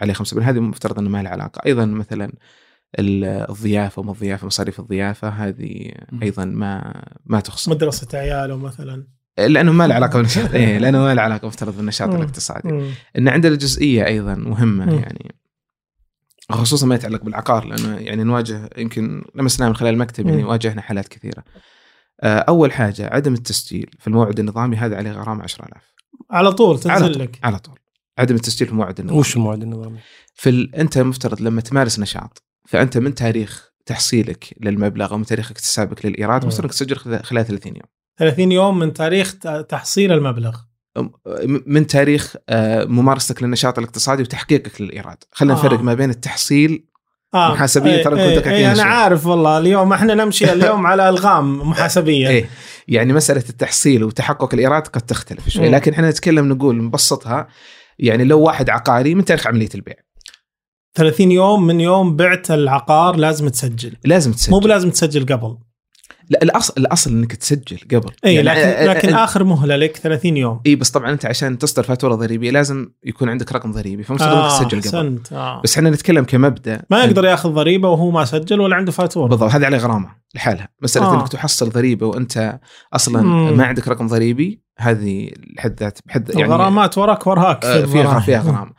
عليه 0.00 0.12
5% 0.14 0.38
هذه 0.38 0.60
مفترض 0.60 0.98
إنه 0.98 1.08
ما 1.10 1.22
لها 1.22 1.30
علاقة. 1.32 1.60
أيضا 1.66 1.84
مثلا 1.84 2.32
ال- 2.98 3.24
الضيافة 3.24 4.00
وما 4.00 4.12
الضيافه 4.12 4.46
مصاريف 4.46 4.80
الضيافة 4.80 5.28
هذه. 5.28 5.92
أيضا 6.22 6.44
ما 6.44 7.02
ما 7.26 7.40
تخصم 7.40 7.72
مدرسة 7.72 8.18
عياله 8.18 8.56
مثلا. 8.56 9.06
لأنه 9.46 9.72
ما 9.72 9.86
له 9.86 9.94
علاقة 9.94 10.16
بالنشاط 10.18 10.54
إيه 10.54 10.78
لأنه 10.78 10.98
ما 10.98 11.14
له 11.14 11.22
علاقة 11.22 11.46
مفترض 11.46 11.76
بالنشاط. 11.76 12.14
الاقتصادي. 12.14 12.92
إن 13.18 13.28
عندنا 13.28 13.56
جزئيه 13.56 14.06
أيضا 14.06 14.34
مهمة 14.34 14.84
مم. 14.86 14.98
يعني 14.98 15.34
خصوصا 16.52 16.86
ما 16.86 16.94
يتعلق 16.94 17.24
بالعقار 17.24 17.64
لأنه 17.64 17.96
يعني 17.96 18.24
نواجه 18.24 18.70
يمكن 18.76 19.24
لمسناه 19.34 19.68
من 19.68 19.76
خلال 19.76 19.94
المكتب 19.94 20.26
يعني. 20.26 20.44
واجهنا 20.44 20.82
حالات 20.82 21.08
كثيرة. 21.08 21.44
آه، 22.20 22.38
أول 22.38 22.72
حاجة 22.72 23.14
عدم 23.14 23.34
التسجيل 23.34 23.90
في 23.98 24.06
الموعد 24.06 24.40
النظامي 24.40 24.76
هذا 24.76 24.96
عليه 24.96 25.10
غرامة 25.10 25.42
10000 25.42 25.94
على 26.30 26.52
طول 26.52 26.68
على 26.68 26.78
تنزل 26.78 27.12
طول 27.12 27.22
لك 27.22 27.38
على 27.42 27.58
طول 27.58 27.78
عدم 28.18 28.34
التسجيل 28.34 28.66
في 28.66 28.72
الموعد 28.72 29.00
النظامي 29.00 29.20
وش 29.20 29.36
الموعد 29.36 29.62
النظامي؟ 29.62 29.98
في 30.34 30.50
ال... 30.50 30.74
أنت 30.74 30.96
المفترض 30.96 31.40
لما 31.40 31.60
تمارس 31.60 31.98
نشاط 31.98 32.42
فأنت 32.66 32.98
من 32.98 33.14
تاريخ 33.14 33.72
تحصيلك 33.86 34.54
للمبلغ 34.60 35.12
أو 35.12 35.18
من 35.18 35.24
تاريخ 35.24 35.50
اكتسابك 35.50 36.06
للإيراد. 36.06 36.46
مفترض 36.46 36.64
أنك 36.64 36.70
تسجل 36.72 36.96
خلال 36.96 37.24
خلال 37.24 37.46
30 37.46 37.72
يوم 37.72 37.86
30 38.18 38.52
يوم 38.52 38.78
من 38.78 38.92
تاريخ 38.92 39.34
تحصيل 39.68 40.12
المبلغ. 40.12 40.56
من 41.66 41.86
تاريخ 41.86 42.36
آه، 42.48 42.84
ممارستك 42.84 43.42
للنشاط 43.42 43.78
الاقتصادي 43.78 44.22
وتحقيقك 44.22 44.80
للإيراد. 44.80 45.16
خلينا 45.32 45.54
آه. 45.54 45.58
نفرق 45.58 45.80
ما 45.80 45.94
بين 45.94 46.10
التحصيل 46.10 46.84
آه 47.34 47.52
محاسبية 47.52 47.90
إيه، 47.90 48.04
ترى 48.04 48.14
كنت 48.14 48.20
إيه، 48.20 48.36
تحكينا 48.38 48.56
إيه 48.56 48.66
أنا 48.66 48.74
شوي. 48.74 48.82
عارف 48.82 49.26
والله 49.26 49.58
اليوم 49.58 49.92
إحنا 49.92 50.14
نمشي 50.14 50.44
اليوم 50.52 50.86
على 50.86 51.08
ألغام 51.08 51.68
محاسبية. 51.70 52.28
إيه 52.28 52.48
يعني 52.88 53.12
مسألة 53.12 53.44
التحصيل 53.48 54.04
وتحقق 54.04 54.54
الإيراد 54.54 54.82
قد 54.86 55.00
تختلف 55.00 55.48
شوي 55.48 55.68
مم. 55.68 55.74
لكن 55.74 55.92
إحنا 55.92 56.10
نتكلم 56.10 56.48
نقول 56.48 56.84
نبسطها 56.84 57.48
يعني 57.98 58.24
لو 58.24 58.40
واحد 58.40 58.70
عقاري 58.70 59.14
من 59.14 59.24
تاريخ 59.24 59.46
عملية 59.46 59.68
البيع. 59.74 59.96
30 60.94 61.32
يوم 61.32 61.66
من 61.66 61.80
يوم 61.80 62.16
بعت 62.16 62.50
العقار 62.50 63.16
لازم 63.16 63.48
تسجل. 63.48 63.96
لازم 64.04 64.32
تسجل. 64.32 64.52
مو 64.52 64.58
بلازم 64.58 64.90
تسجل 64.90 65.26
قبل. 65.26 65.58
لا 66.30 66.42
الاصل 66.42 66.74
الأصل 66.78 67.10
إنك 67.10 67.34
تسجل 67.34 67.78
قبل 67.90 68.10
اي 68.26 68.34
يعني 68.34 68.48
لكن 68.48 68.60
آه، 68.60 68.64
آه، 68.64 68.86
لكن 68.86 69.14
آه، 69.14 69.24
آخر 69.24 69.44
مهلة 69.44 69.76
لك 69.76 69.96
30 69.96 70.36
يوم 70.36 70.60
إي 70.66 70.76
بس 70.76 70.90
طبعا 70.90 71.12
أنت 71.12 71.26
عشان 71.26 71.58
تصدر 71.58 71.82
فاتورة 71.82 72.14
ضريبية 72.14 72.50
لازم 72.50 72.90
يكون 73.04 73.28
عندك 73.28 73.52
رقم 73.52 73.72
ضريبي 73.72 74.02
فمفترض 74.02 74.36
إنك 74.36 74.50
تسجل 74.50 74.68
قبل 74.68 74.78
أحسنت 74.78 75.32
آه. 75.32 75.62
بس 75.64 75.76
إحنا 75.76 75.90
نتكلم 75.90 76.24
كمبدأ 76.24 76.82
ما 76.90 77.04
يقدر 77.04 77.24
ياخذ 77.24 77.50
ضريبة 77.50 77.88
وهو 77.88 78.10
ما 78.10 78.24
سجل 78.24 78.60
ولا 78.60 78.76
عنده 78.76 78.92
فاتورة 78.92 79.28
بالضبط 79.28 79.50
هذه 79.50 79.66
عليه 79.66 79.78
غرامة 79.78 80.08
لحالها 80.34 80.68
مسألة 80.82 81.06
آه. 81.06 81.14
آه. 81.14 81.20
إنك 81.20 81.28
تحصل 81.28 81.70
ضريبة 81.70 82.06
وأنت 82.06 82.60
أصلا 82.94 83.22
مم. 83.22 83.56
ما 83.56 83.64
عندك 83.64 83.88
رقم 83.88 84.06
ضريبي 84.06 84.62
هذه 84.78 85.30
لحد 85.56 85.80
ذات 85.80 85.98
بحد 86.06 86.28
يعني 86.30 86.44
الغرامات 86.44 86.98
وراك 86.98 87.26
وراك 87.26 87.64
آه، 87.64 87.84
فيها. 87.84 88.20
فيها 88.20 88.40
غرامة 88.50 88.72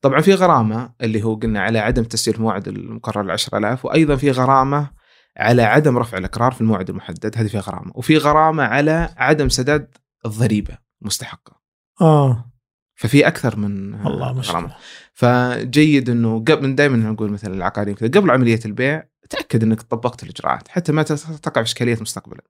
طبعا 0.00 0.20
في 0.20 0.34
غرامة 0.34 0.90
اللي 1.00 1.22
هو 1.22 1.34
قلنا 1.34 1.60
على 1.60 1.78
عدم 1.78 2.04
تسجيل 2.04 2.34
الموعد 2.34 2.68
المقرر 2.68 3.22
ل 3.22 3.30
10000 3.30 3.84
وأيضا 3.84 4.16
في 4.16 4.30
غرامة 4.30 5.01
على 5.36 5.62
عدم 5.62 5.98
رفع 5.98 6.18
الإقرار 6.18 6.52
في 6.52 6.60
الموعد 6.60 6.90
المحدد 6.90 7.38
هذه 7.38 7.46
فيها 7.46 7.60
غرامة. 7.60 7.92
وفي 7.94 8.16
غرامة 8.16 8.62
على 8.62 9.14
عدم 9.16 9.48
سداد 9.48 9.94
الضريبة 10.26 10.78
المستحقه 11.02 11.60
آه. 12.00 12.50
ففي 12.94 13.26
أكثر 13.26 13.56
من 13.56 13.94
والله 13.94 14.30
غرامة. 14.32 14.74
فجيد 15.12 16.10
إنه 16.10 16.38
قبل 16.38 16.74
دائما 16.74 16.96
نقول 16.96 17.30
مثلا 17.30 17.54
العقاريين 17.54 17.96
كذا 17.96 18.08
قبل 18.20 18.30
عملية 18.30 18.60
البيع 18.64 19.04
تأكد 19.30 19.62
إنك 19.62 19.82
طبقت 19.82 20.22
الإجراءات 20.22 20.68
حتى 20.68 20.92
ما 20.92 21.02
تقع 21.02 21.62
في 21.62 21.68
إشكاليات 21.68 22.02
مستقبلا. 22.02 22.42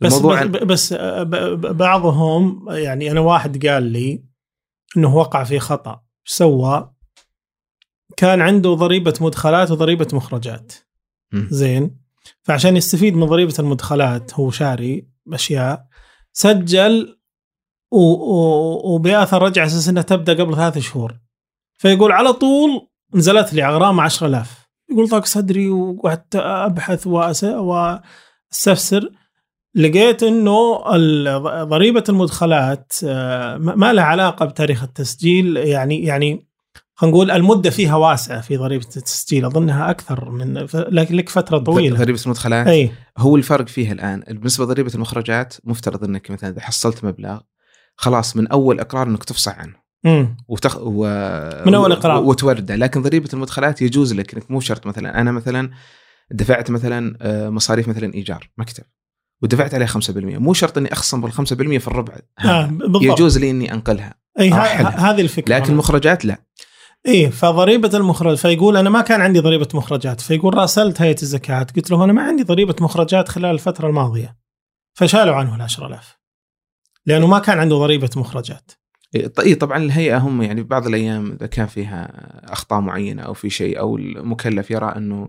بس 0.00 0.18
بس, 0.18 0.62
بس 0.62 0.92
آه، 0.92 1.22
ب- 1.22 1.30
ب- 1.36 1.76
بعضهم 1.76 2.70
يعني 2.70 3.10
أنا 3.10 3.20
واحد 3.20 3.66
قال 3.66 3.82
لي 3.82 4.24
إنه 4.96 5.16
وقع 5.16 5.44
في 5.44 5.58
خطأ 5.58 6.02
سوى؟ 6.24 6.94
كان 8.16 8.40
عنده 8.40 8.74
ضريبة 8.74 9.14
مدخلات 9.20 9.70
وضريبة 9.70 10.08
مخرجات. 10.12 10.72
زين. 11.50 11.96
فعشان 12.42 12.76
يستفيد 12.76 13.16
من 13.16 13.26
ضريبة 13.26 13.54
المدخلات 13.58 14.34
هو 14.34 14.50
شاري 14.50 15.08
أشياء 15.32 15.86
سجل 16.32 17.18
وبآثر 17.90 19.42
رجع 19.42 19.66
أساس 19.66 19.88
إنها 19.88 20.02
تبدأ 20.02 20.32
قبل 20.32 20.56
ثلاث 20.56 20.78
شهور. 20.78 21.14
فيقول 21.78 22.12
على 22.12 22.32
طول 22.32 22.88
نزلت 23.14 23.54
لي 23.54 23.68
غرامه 23.68 24.02
10000 24.02 24.68
يقول 24.90 25.08
ضاق 25.08 25.24
صدري 25.24 25.70
وقعدت 25.70 26.36
أبحث 26.36 27.06
وأستفسر. 27.06 29.10
لقيت 29.74 30.22
إنه 30.22 30.76
ضريبة 31.64 32.04
المدخلات 32.08 32.92
آه، 33.04 33.56
ما 33.56 33.92
لها 33.92 34.04
علاقة 34.04 34.46
بتاريخ 34.46 34.82
التسجيل 34.82 35.56
يعني 35.56 36.04
يعني 36.04 36.46
خلينا 37.04 37.16
نقول 37.16 37.30
المدة 37.30 37.70
فيها 37.70 37.96
واسعة 37.96 38.40
في 38.40 38.56
ضريبة 38.56 38.86
التسجيل. 38.96 39.44
أظنها 39.44 39.90
أكثر 39.90 40.30
من 40.30 40.54
لك 40.90 41.28
فترة 41.28 41.58
طويلة. 41.58 41.98
ضريبة 41.98 42.20
المدخلات. 42.24 42.66
أي. 42.66 42.90
هو 43.18 43.36
الفرق 43.36 43.68
فيها 43.68 43.92
الآن 43.92 44.22
بالنسبة 44.28 44.64
لضريبة 44.64 44.94
المخرجات 44.94 45.54
مفترض 45.64 46.04
إنك 46.04 46.30
مثلا 46.30 46.50
إذا 46.50 46.60
حصلت 46.60 47.04
مبلغ 47.04 47.40
خلاص 47.96 48.36
من 48.36 48.48
أول 48.48 48.80
إقرار 48.80 49.06
إنك 49.06 49.24
تفصح 49.24 49.58
عنه. 49.58 49.84
امم 50.06 50.36
وتخ... 50.48 50.76
و... 50.80 51.04
من 51.66 51.74
أول 51.74 51.92
إقرار. 51.92 52.22
و... 52.22 52.28
وتورده 52.28 52.76
لكن 52.76 53.02
ضريبة 53.02 53.28
المدخلات 53.34 53.82
يجوز 53.82 54.14
لك 54.14 54.34
إنك 54.34 54.50
مو 54.50 54.60
شرط 54.60 54.86
مثلا. 54.86 55.20
أنا 55.20 55.32
مثلا 55.32 55.70
دفعت 56.30 56.70
مثلا 56.70 57.16
آه، 57.20 57.48
مصاريف 57.48 57.88
مثلا 57.88 58.14
إيجار 58.14 58.50
مكتب 58.58 58.84
ودفعت 59.42 59.74
عليه 59.74 59.86
5% 59.86 59.90
مو 60.16 60.54
شرط 60.54 60.78
إني 60.78 60.92
أخصم 60.92 61.20
بال 61.20 61.32
5% 61.32 61.36
في 61.78 61.88
الربع. 61.88 62.14
آه. 62.44 62.66
بالضبط. 62.66 63.02
يجوز 63.02 63.38
لي 63.38 63.50
إني 63.50 63.72
أنقلها. 63.72 64.14
أرحلها. 64.40 65.10
هذه 65.10 65.20
الفكرة. 65.20 65.54
لكن 65.54 65.72
المخرجات 65.72 66.24
لا. 66.24 66.38
إيه 67.06 67.28
فضريبة 67.30 67.90
المخرج 67.94 68.36
فيقول 68.36 68.76
أنا 68.76 68.90
ما 68.90 69.00
كان 69.00 69.20
عندي 69.20 69.40
ضريبة 69.40 69.68
مخرجات 69.74 70.20
فيقول 70.20 70.54
راسلت 70.54 71.02
هيئة 71.02 71.22
الزكاة 71.22 71.62
قلت 71.76 71.90
لهم 71.90 72.02
أنا 72.02 72.12
ما 72.12 72.22
عندي 72.22 72.42
ضريبة 72.42 72.76
مخرجات 72.80 73.28
خلال 73.28 73.50
الفترة 73.50 73.88
الماضية 73.88 74.36
فشالوا 74.94 75.34
عنه 75.34 75.54
ال 75.56 75.62
10000 75.62 76.18
لأنه 77.06 77.26
ما 77.26 77.38
كان 77.38 77.58
عنده 77.58 77.76
ضريبة 77.76 78.10
مخرجات 78.16 78.72
ط- 79.34 79.40
إيه 79.40 79.54
طبعا 79.58 79.78
الهيئة 79.78 80.18
هم 80.18 80.42
يعني 80.42 80.62
بعض 80.62 80.86
الأيام 80.86 81.32
إذا 81.32 81.46
كان 81.46 81.66
فيها 81.66 82.10
أخطاء 82.52 82.80
معينة 82.80 83.22
أو 83.22 83.34
في 83.34 83.50
شيء 83.50 83.78
أو 83.78 83.96
المكلف 83.96 84.70
يرى 84.70 84.86
أنه 84.96 85.28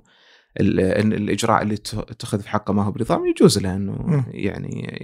ال- 0.60 0.80
إن 0.80 1.14
الإجراء 1.14 1.62
اللي 1.62 1.74
اتخذ 1.94 2.42
في 2.42 2.50
حقه 2.50 2.74
ما 2.74 2.84
هو 2.84 2.92
بنظام 2.92 3.26
يجوز 3.26 3.60
له 3.60 3.76
أنه. 3.76 4.26
يعني 4.28 5.00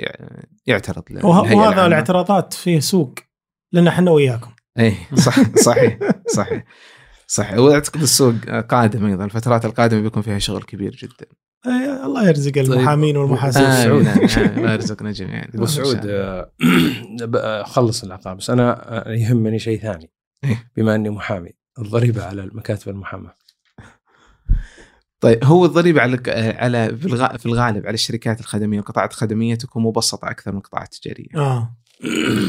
يعترض 0.66 1.04
له 1.10 1.26
وهذا. 1.26 1.86
الاعتراضات 1.88 2.54
فيه 2.54 2.80
سوق 2.80 3.14
لأن 3.72 3.88
إحنا 3.88 4.12
وياكم 4.12 4.52
اي 4.80 4.96
صح 5.16 5.36
صحيح 5.68 6.00
صحيح 6.36 6.64
صحيح. 7.28 7.58
وأعتقد 7.58 8.02
السوق 8.02 8.36
قادم 8.70 9.06
أيضا 9.06 9.26
الفترات 9.26 9.66
القادمة 9.66 10.02
بيكون 10.02 10.22
فيها 10.22 10.40
شغل 10.40 10.64
كبير 10.64 10.92
جدا. 10.96 11.26
إيه 11.68 12.06
الله 12.06 12.28
يرزق 12.28 12.58
المحامين 12.58 13.18
والمحاسبين 13.18 13.66
آه، 13.66 13.84
سعود. 13.84 14.08
الله 14.58 14.74
يرزقنا 14.74 15.12
جميعا. 15.12 15.48
ابو 15.56 15.66
سعود 15.76 16.00
آه، 16.06 16.52
ب- 17.22 17.64
خلص 17.64 18.04
العقاب 18.04 18.38
بس 18.38 18.50
أنا 18.50 18.98
آه، 19.08 19.12
يهمني 19.12 19.60
شيء 19.60 19.82
ثاني. 19.82 20.12
إيه. 20.44 20.72
بما 20.78 20.96
إني 20.96 21.10
محامي 21.10 21.50
الضريبة 21.80 22.24
على 22.26 22.44
المكاتب 22.44 22.90
المحاماة. 22.90 23.36
طيب 25.20 25.46
هو 25.46 25.66
الضريبة 25.66 26.02
على 26.02 26.22
على 26.58 26.98
في 26.98 27.06
الغ- 27.06 27.38
في 27.38 27.46
الغالب 27.46 27.86
على 27.88 27.94
الشركات 27.94 28.40
الخدمية 28.40 28.78
والقطاعات 28.78 29.12
الخدميه 29.12 29.56
تكون 29.56 29.84
مبسطة 29.84 30.30
أكثر 30.32 30.52
من 30.52 30.58
القطاعات 30.58 30.94
التجارية. 30.94 31.28
آه. 31.36 31.76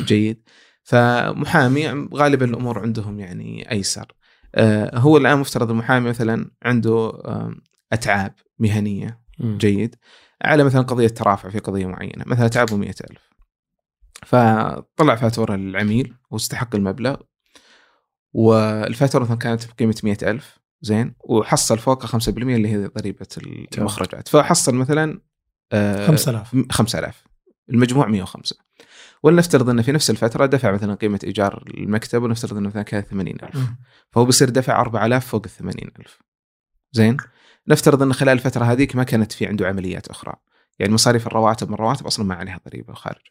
جيد. 0.07 0.43
فمحامي 0.83 2.09
غالبا 2.15 2.47
الأمور 2.47 2.79
عندهم 2.79 3.21
يعني 3.21 3.71
أيسر. 3.71 4.13
آه، 4.55 4.99
هو 4.99 5.17
الآن 5.17 5.39
مفترض 5.39 5.71
المحامي 5.71 6.09
مثلا 6.09 6.51
عنده 6.63 7.13
أتعاب 7.93 8.35
مهنية. 8.59 9.23
جيد. 9.41 9.97
على 10.43 10.65
مثلا 10.65 10.83
قضية 10.83 11.09
ترافع 11.09 11.49
في 11.49 11.59
قضية 11.59 11.87
معينة. 11.87 12.25
مثلا 12.27 12.47
اتعابه 12.47 12.77
100000 12.77 13.31
فطلع 14.27 15.15
فاتورة 15.17 15.57
للعميل 15.57 16.15
واستحق 16.31 16.75
المبلغ. 16.75 17.17
والفاتورة 18.33 19.23
مثلا 19.23 19.37
كانت 19.37 19.63
بقيمة 19.75 19.97
100000 20.05 20.59
زين. 20.81 21.15
وحصل 21.21 21.79
فوقها 21.79 22.07
5% 22.07 22.29
اللي 22.29 22.69
هي 22.69 22.87
ضريبة 22.87 23.27
المخرجات. 23.79 24.29
فحصل 24.29 24.75
مثلا 24.75 25.21
آه، 25.73 26.07
5000 26.07 26.55
م- 26.55 26.67
5000 26.73 27.25
المجموع 27.71 28.07
105 28.09 28.57
ولنفترض 29.23 29.71
إنه 29.71 29.83
في 29.83 29.93
نفس 29.93 30.11
الفترة 30.11 30.47
دفع 30.47 30.73
مثلا 30.73 30.95
قيمة 30.95 31.21
إيجار 31.25 31.65
المكتب 31.75 32.23
ونفترض 32.23 32.57
إنه 32.57 32.69
مثلا 32.69 32.83
كانت 32.83 33.07
80000 33.07 33.57
مم. 33.57 33.77
فهو 34.11 34.25
بيصير 34.25 34.51
دفع 34.51 34.81
4000 34.81 35.27
فوق 35.27 35.43
ال 35.45 35.51
80000 35.51 36.19
زين؟ 36.93 37.17
نفترض 37.69 38.03
إن 38.03 38.13
خلال 38.13 38.33
الفترة 38.33 38.65
هذيك 38.65 38.97
ما 38.97 39.05
كانت 39.05 39.33
في 39.33 39.47
عنده 39.47 39.69
عمليات 39.69 40.09
أخرى. 40.09 40.35
يعني 40.79 40.93
مصاريف 40.93 41.27
الرواتب 41.27 41.69
من 41.69 41.75
الرواتب 41.75 42.07
أصلا 42.07 42.27
ما 42.27 42.35
عليها 42.35 42.61
ضريبة 42.69 42.95
خارج 42.95 43.23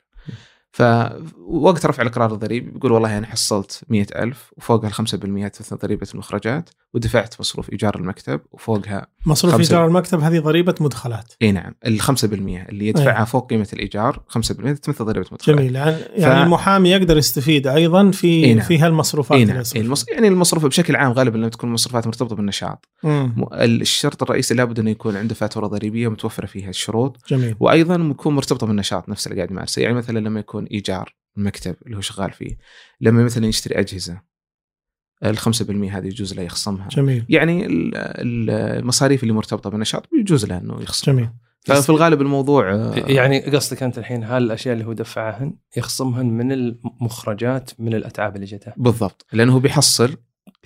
فوقت 0.71 1.85
رفع 1.85 2.03
الإقرار 2.03 2.33
الضريبي 2.33 2.71
بيقول 2.71 2.91
والله 2.91 3.17
أنا 3.17 3.27
حصلت 3.27 3.81
100000 3.89 4.51
وفوقها 4.57 4.87
ال 4.87 4.93
5% 4.93 4.99
مثل 5.25 5.75
ضريبة 5.75 6.07
المخرجات 6.13 6.69
ودفعت 6.93 7.35
مصروف 7.39 7.69
إيجار 7.69 7.95
المكتب 7.95 8.41
وفوقها 8.51 9.07
مصروف. 9.25 9.55
إيجار 9.55 9.87
المكتب 9.87 10.19
هذه 10.19 10.39
ضريبة 10.39 10.75
مدخلات 10.79 11.33
إي 11.41 11.51
نعم 11.51 11.75
ال 11.85 12.01
5% 12.01 12.23
اللي 12.23 12.87
يدفعها 12.87 13.25
فوق 13.25 13.49
قيمة 13.49 13.67
الإيجار 13.73 14.21
5% 14.29 14.39
تمثل 14.79 15.05
ضريبة 15.05 15.25
مدخلات 15.31 15.57
جميل 15.59 15.75
يعني, 15.75 15.95
يعني 16.15 16.43
المحامي 16.43 16.89
يقدر 16.89 17.17
يستفيد 17.17 17.67
أيضا 17.67 18.11
في 18.11 18.27
إيه 18.27 18.53
نعم. 18.53 18.65
في 18.65 18.79
هالمصروفات 18.79 19.41
اللي 19.41 19.53
نعم. 19.53 19.63
المص... 19.75 20.05
يعني 20.09 20.27
المصروف 20.27 20.65
بشكل 20.65 20.95
عام 20.95 21.11
غالبا 21.11 21.37
لما 21.37 21.49
تكون 21.49 21.69
المصروفات 21.69 22.07
مرتبطة 22.07 22.35
بالنشاط 22.35 22.85
مم. 23.03 23.33
م- 23.37 23.53
الشرط 23.53 24.23
الرئيسي 24.23 24.53
لابد 24.53 24.79
أنه 24.79 24.89
يكون 24.89 25.15
عنده 25.17 25.35
فاتورة 25.35 25.67
ضريبية 25.67 26.07
متوفرة 26.07 26.45
فيها 26.45 26.69
الشروط 26.69 27.17
جميل 27.27 27.55
وأيضا 27.59 27.95
يكون 27.95 28.35
مرتبطة 28.35 28.67
بالنشاط 28.67 29.09
نفسه 29.09 29.29
اللي 29.29 29.41
قاعد 29.41 29.51
يمارسه 29.51 29.81
يعني 29.81 29.93
مثلا 29.95 30.19
لما 30.19 30.39
يكون 30.39 30.60
إيجار 30.71 31.15
المكتب 31.37 31.75
اللي 31.85 31.97
هو 31.97 32.01
شغال 32.01 32.31
فيه. 32.31 32.57
لما 33.01 33.23
مثلا 33.23 33.45
يشتري 33.45 33.79
أجهزة 33.79 34.21
ال 35.23 35.37
5% 35.37 35.41
هذه 35.69 36.07
يجوز 36.07 36.33
له 36.33 36.41
يخصمها. 36.41 36.87
جميل. 36.89 37.25
يعني 37.29 37.65
ال- 37.65 37.95
ال- 37.95 38.49
المصاريف 38.79 39.23
اللي 39.23 39.33
مرتبطة 39.33 39.69
بالنشاط 39.69 40.09
يجوز 40.19 40.45
له 40.45 40.57
إنه 40.57 40.81
يخصم 40.81 41.11
جميل. 41.11 41.29
ففي 41.65 41.89
الغالب 41.89 42.21
الموضوع 42.21 42.71
آه، 42.73 42.93
يعني 42.95 43.39
قصدك 43.39 43.83
أنت 43.83 43.97
الحين 43.97 44.23
هل 44.23 44.43
الأشياء 44.43 44.73
اللي 44.73 44.85
هو 44.85 44.93
دفعهن 44.93 45.53
يخصمهن 45.77 46.25
من 46.25 46.51
المخرجات 46.51 47.71
من 47.79 47.93
الأتعاب 47.93 48.35
اللي 48.35 48.45
جته 48.45 48.73
بالضبط. 48.77 49.25
لأنه 49.33 49.53
هو 49.53 49.59
بيحصل 49.59 50.17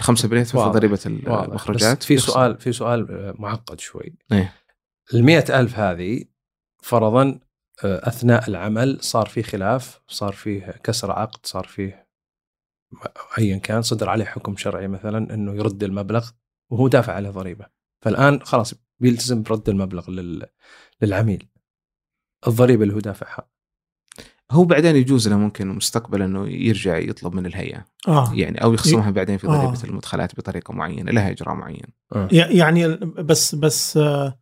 5% 0.02 0.44
في. 0.44 0.58
ضريبة. 0.72 1.00
المخرجات 1.06 1.98
بس 2.00 2.06
في 2.06 2.14
يخصم. 2.14 2.34
سؤال 2.34 2.58
في 2.60 2.72
سؤال 2.72 3.12
آه، 3.12 3.34
معقد 3.40 3.80
شوي. 3.80 4.16
إيه. 4.32 4.54
ال 5.14 5.52
ألف 5.52 5.80
هذه 5.80 6.24
فرضا 6.84 7.40
أثناء 7.84 8.50
العمل 8.50 8.98
صار 9.01 9.25
في 9.25 9.44
خلاف 9.44 10.01
صار 10.08 10.34
فيه 10.34 10.65
كسر 10.84 11.12
عقد 11.12 11.46
صار 11.46 11.63
فيه 11.67 12.08
ايا 13.38 13.58
كان 13.58 13.82
صدر 13.82 14.10
عليه 14.10 14.25
حكم 14.25 14.58
شرعي 14.58 14.88
مثلا 14.88 15.34
إنه 15.34 15.53
يرد 15.55 15.84
المبلغ 15.84 16.29
وهو 16.72 16.88
دافع 16.88 17.13
عليه 17.13 17.29
ضريبة. 17.29 17.65
فالآن 18.01 18.41
خلاص 18.41 18.74
بيلتزم 19.00 19.44
برد 19.44 19.70
المبلغ 19.70 20.10
لل... 20.12 20.46
للعميل. 21.01 21.48
الضريبة 22.48 22.84
اللي 22.84 22.94
هو 22.94 23.00
دافعها. 23.00 23.50
هو 24.51 24.65
بعدين 24.65 24.96
يجوز 24.96 25.27
له 25.27 25.38
ممكن 25.38 25.67
مستقبلا 25.67 26.25
إنه 26.25 26.48
يرجع 26.50 26.98
يطلب 26.98 27.36
من 27.36 27.46
الهيئة. 27.46 27.86
آه. 28.08 28.34
يعني 28.34 28.63
أو 28.63 28.74
يخصمها 28.74 29.12
بعدين 29.12 29.38
في 29.38 29.48
ضريبة 29.48 29.82
آه. 29.82 29.84
المدخلات 29.84 30.36
بطريقة 30.36 30.74
معينة 30.74 31.12
لها 31.12 31.29
إجراء 31.32 31.55
معين. 31.55 31.88
ي- 32.15 32.58
يعني 32.58 32.88
بس 32.98 33.55
بس 33.55 33.98
آه 33.98 34.39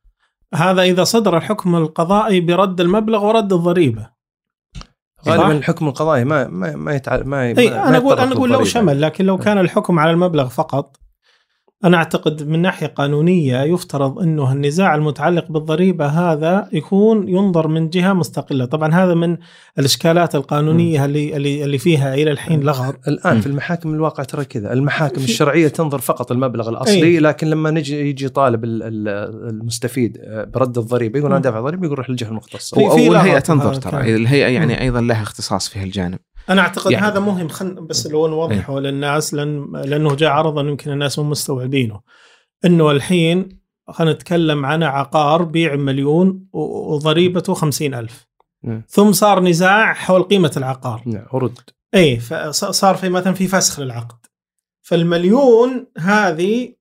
هذا 0.55 0.81
إذا 0.81 1.03
صدر 1.03 1.38
الحكم 1.38 1.75
القضائي 1.75 2.41
برد 2.41 2.81
المبلغ 2.81 3.25
ورد 3.25 3.53
الضريبة 3.53 4.10
غالبا؟ 5.27 5.51
الحكم 5.51 5.88
القضائي 5.88 6.24
ما 6.24 6.48
ما 6.48 6.75
ما 6.75 6.95
يتع... 6.95 7.24
ما 7.24 7.48
إي 7.48 7.69
ما 7.69 7.89
أنا 7.89 7.98
أقول 7.98 8.19
أنا 8.19 8.33
أقول 8.33 8.50
لو. 8.50 8.63
شمل 8.63 9.01
لكن 9.01 9.25
لو 9.25 9.38
كان 9.38 9.57
الحكم 9.57 10.00
على 10.00 10.12
المبلغ 10.12 10.48
فقط 10.48 11.02
أنا 11.83 11.97
أعتقد 11.97 12.47
من 12.47 12.61
ناحية 12.61 12.87
قانونية 12.87 13.61
يفترض 13.61 14.19
إنه 14.19 14.51
النزاع 14.51 14.95
المتعلق 14.95 15.51
بالضريبة 15.51 16.05
هذا 16.05 16.67
يكون 16.73 17.29
ينظر 17.29 17.67
من 17.67 17.89
جهة 17.89 18.13
مستقلة، 18.13 18.65
طبعا 18.65 18.93
هذا 18.93 19.13
من 19.13 19.37
الإشكالات 19.79 20.35
القانونية 20.35 21.05
اللي 21.05 21.35
اللي 21.35 21.63
اللي 21.63 21.77
فيها 21.77 22.13
إلى 22.13 22.31
الحين 22.31 22.59
لغط 22.61 22.95
الآن 23.07 23.35
مم. 23.35 23.41
في 23.41 23.47
المحاكم 23.47 23.93
الواقع 23.93 24.23
ترى 24.23 24.45
كذا 24.45 24.73
المحاكم 24.73 25.17
في- 25.21 25.23
الشرعية 25.25 25.67
تنظر 25.67 25.99
فقط 25.99 26.31
المبلغ 26.31 26.69
الأصلي 26.69 27.03
أي. 27.03 27.19
لكن 27.19 27.47
لما 27.47 27.71
نجي 27.71 28.09
يجي 28.09 28.29
طالب 28.29 28.63
ال- 28.63 28.83
ال- 28.83 29.49
المستفيد 29.49 30.17
آه، 30.23 30.43
برد 30.43 30.77
الضريبة 30.77 31.19
يقول 31.19 31.29
أنا 31.31 31.37
مم. 31.39 31.43
دافع 31.43 31.59
ضريبة 31.61 31.85
يقول 31.85 31.97
روح 31.97 32.09
للجهة 32.09 32.27
المختصه 32.29 32.75
في- 32.75 32.83
أو, 32.85 32.89
في 32.95 33.07
أو 33.07 33.11
الهيئة 33.13 33.33
لغط 33.33 33.43
تنظر 33.45 33.71
هذا 33.71 33.79
ترى. 33.79 34.15
الهيئة 34.15 34.47
يعني 34.47 34.73
مم. 34.73 34.79
أيضا 34.79 35.01
لها 35.01 35.21
اختصاص 35.21 35.69
في 35.69 35.79
هالجانب 35.79 36.19
أنا 36.50 36.62
أعتقد 36.62 36.91
يعني- 36.91 37.05
هذا 37.05 37.19
مهم 37.19 37.47
خل 37.47 37.73
بس 37.73 38.07
لو 38.07 38.27
نوضحه 38.27 38.79
للناس 38.79 39.33
لأن 39.33 39.71
لأنه 39.75 40.15
جاء 40.15 40.29
عرضا 40.31 40.62
يمكن 40.62 40.91
الناس 40.91 41.19
مو 41.19 41.29
مستوعبينه. 41.29 42.01
إنه 42.65 42.91
الحين 42.91 43.63
خلينا 43.89 44.13
نتكلم 44.13 44.65
عن 44.65 44.83
عقار 44.83 45.43
بيع 45.43 45.75
مليون 45.75 46.47
وضريبته 46.53 47.53
خمسين 47.53 47.93
ألف. 47.93 48.27
مم. 48.63 48.85
ثم 48.89 49.12
صار 49.12 49.39
نزاع 49.39 49.93
حول 49.93 50.23
قيمة 50.23 50.51
العقار. 50.57 51.01
نعم 51.05 51.25
ورد 51.33 51.59
اي 51.95 52.19
فصار 52.19 52.95
في 52.95 53.09
مثلا 53.09 53.33
في 53.33 53.47
فسخ 53.47 53.79
للعقد. 53.79 54.25
فالمليون 54.81 55.88
هذه 55.97 56.73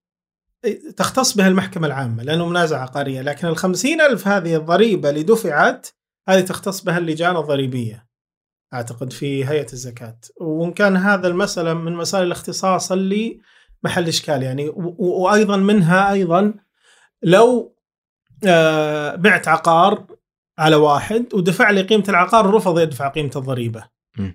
تختص 0.96 1.36
بها 1.36 1.48
المحكمة 1.48 1.86
العامة 1.86 2.22
لأنه 2.22 2.46
منازعة 2.48 2.82
عقارية 2.82 3.22
لكن 3.22 3.48
الخمسين 3.48 4.00
ألف 4.00 4.28
هذه 4.28 4.56
الضريبة 4.56 5.10
اللي 5.10 5.22
دفعت 5.22 5.88
هذه 6.28 6.40
تختص 6.40 6.80
بها 6.84 6.98
اللجان 6.98 7.36
الضريبية. 7.36 8.11
أعتقد 8.74 9.12
في 9.12 9.44
هيئة 9.48 9.72
الزكاة. 9.72 10.18
وإن 10.40 10.72
كان 10.72 10.96
هذا 10.96 11.28
المسألة 11.28 11.74
من 11.74 11.92
مسائل 11.92 12.26
الاختصاص 12.26 12.92
اللي 12.92 13.40
محل 13.84 14.08
إشكال 14.08 14.42
يعني. 14.42 14.68
و- 14.68 14.96
و- 14.98 15.22
وأيضا 15.22 15.56
منها 15.56 16.12
أيضا 16.12 16.54
لو 17.22 17.76
آه، 18.46 19.14
بعت 19.16 19.48
عقار 19.48 20.06
على 20.58 20.76
واحد 20.76 21.34
ودفع 21.34 21.70
لي 21.70 21.82
قيمة 21.82 22.04
العقار 22.08 22.46
ورفض 22.46 22.78
يدفع 22.78 23.08
قيمة 23.08 23.30
الضريبة. 23.36 23.84
م. 24.18 24.30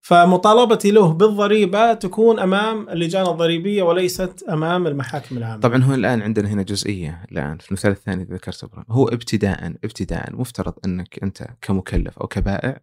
فمطالبتي 0.00 0.90
له 0.90 1.12
بالضريبة 1.12 1.92
تكون 1.94 2.38
أمام 2.38 2.88
اللجان 2.88 3.26
الضريبية 3.26 3.82
وليست 3.82 4.42
أمام 4.50 4.86
المحاكم 4.86 5.36
العامة. 5.38 5.60
طبعا 5.60 5.82
هو 5.84 5.94
الآن 5.94 6.22
عندنا 6.22 6.48
هنا 6.48 6.62
جزئية 6.62 7.24
الآن 7.32 7.58
في 7.58 7.68
المثال 7.68 7.90
الثاني 7.90 8.22
اللي 8.22 8.34
ذكرته 8.34 8.68
هو 8.90 9.08
ابتداء 9.08 9.66
ابتداء 9.84 10.36
مفترض 10.36 10.74
أنك 10.84 11.22
أنت 11.22 11.46
كمكلف 11.62 12.18
أو 12.18 12.26
كبائع 12.26 12.80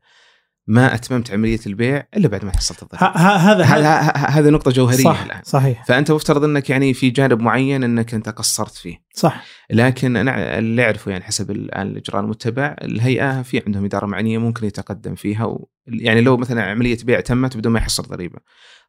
ما 0.71 0.95
أتممت 0.95 1.31
عملية 1.31 1.59
البيع 1.67 2.07
إلا 2.17 2.27
بعد 2.27 2.45
ما 2.45 2.51
حصلت 2.51 2.83
الضريبه 2.83 3.07
هذا 3.17 3.63
ه- 3.63 3.67
ه- 3.67 4.09
ه- 4.09 4.39
هذه 4.39 4.49
نقطة 4.49 4.71
جوهرية 4.71 5.03
صح 5.03 5.21
الآن. 5.23 5.41
صحيح. 5.43 5.85
فأنت 5.85 6.11
مفترض 6.11 6.43
إنك 6.43 6.69
يعني 6.69 6.93
في 6.93 7.09
جانب 7.09 7.39
معين 7.41 7.83
إنك 7.83 8.13
أنت 8.13 8.29
قصرت 8.29 8.75
فيه. 8.75 9.03
صح. 9.13 9.43
لكن 9.69 10.15
أنا 10.17 10.57
اللي 10.57 10.83
أعرفه 10.85 11.11
يعني 11.11 11.23
حسب 11.23 11.51
الان 11.51 11.87
الاجراء 11.87 12.21
المتبع 12.23 12.75
الهيئة 12.81 13.41
في 13.41 13.63
عندهم 13.65 13.85
إدارة 13.85 14.05
معنية 14.05 14.37
ممكن 14.37 14.67
يتقدم 14.67 15.15
فيها 15.15 15.45
و 15.45 15.69
يعني 15.87 16.21
لو 16.21 16.37
مثلا 16.37 16.63
عملية 16.63 16.97
بيع 17.03 17.19
تمت 17.19 17.57
بدون 17.57 17.71
ما 17.73 17.79
يحصل 17.79 18.03
ضريبة. 18.03 18.39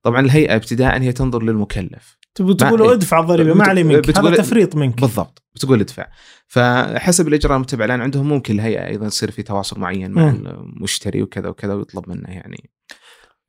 طبعا 0.02 0.20
الهيئة 0.20 0.56
ابتداء 0.56 1.00
هي 1.00 1.12
تنظر 1.12 1.42
للمكلف. 1.42 2.18
تبغى 2.34 2.54
تقولوا 2.54 2.88
إيه. 2.88 2.92
ادفع 2.94 3.20
الضريبة 3.20 3.54
ما 3.54 3.62
بت- 3.62 3.68
علي 3.68 3.84
منك 3.84 4.18
هذا 4.18 4.36
تفريط 4.36 4.76
منك. 4.76 5.00
بالضبط. 5.00 5.42
بتقول 5.54 5.80
ادفع. 5.80 6.06
فحسب 6.46 7.28
الإجراء 7.28 7.56
المتبع 7.56 7.84
الآن 7.84 8.00
عندهم 8.00 8.28
ممكن 8.28 8.54
الهيئه 8.54 8.86
أيضا 8.86 9.06
يصير 9.06 9.30
في 9.30 9.42
تواصل 9.42 9.80
معين 9.80 10.10
مع 10.10 10.22
مم. 10.30 10.46
المشتري 10.46 11.22
وكذا 11.22 11.48
وكذا 11.48 11.74
ويطلب 11.74 12.08
منه 12.08 12.28
يعني. 12.28 12.70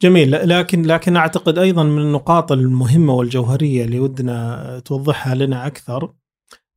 جميل. 0.01 0.49
لكن 0.49 0.81
لكن 0.85 1.15
أعتقد 1.15 1.57
أيضا 1.57 1.83
من 1.83 2.01
النقاط 2.01 2.51
المهمة 2.51 3.13
والجوهرية 3.13 3.85
اللي 3.85 3.99
ودنا 3.99 4.81
توضحها 4.85 5.35
لنا 5.35 5.67
أكثر 5.67 6.13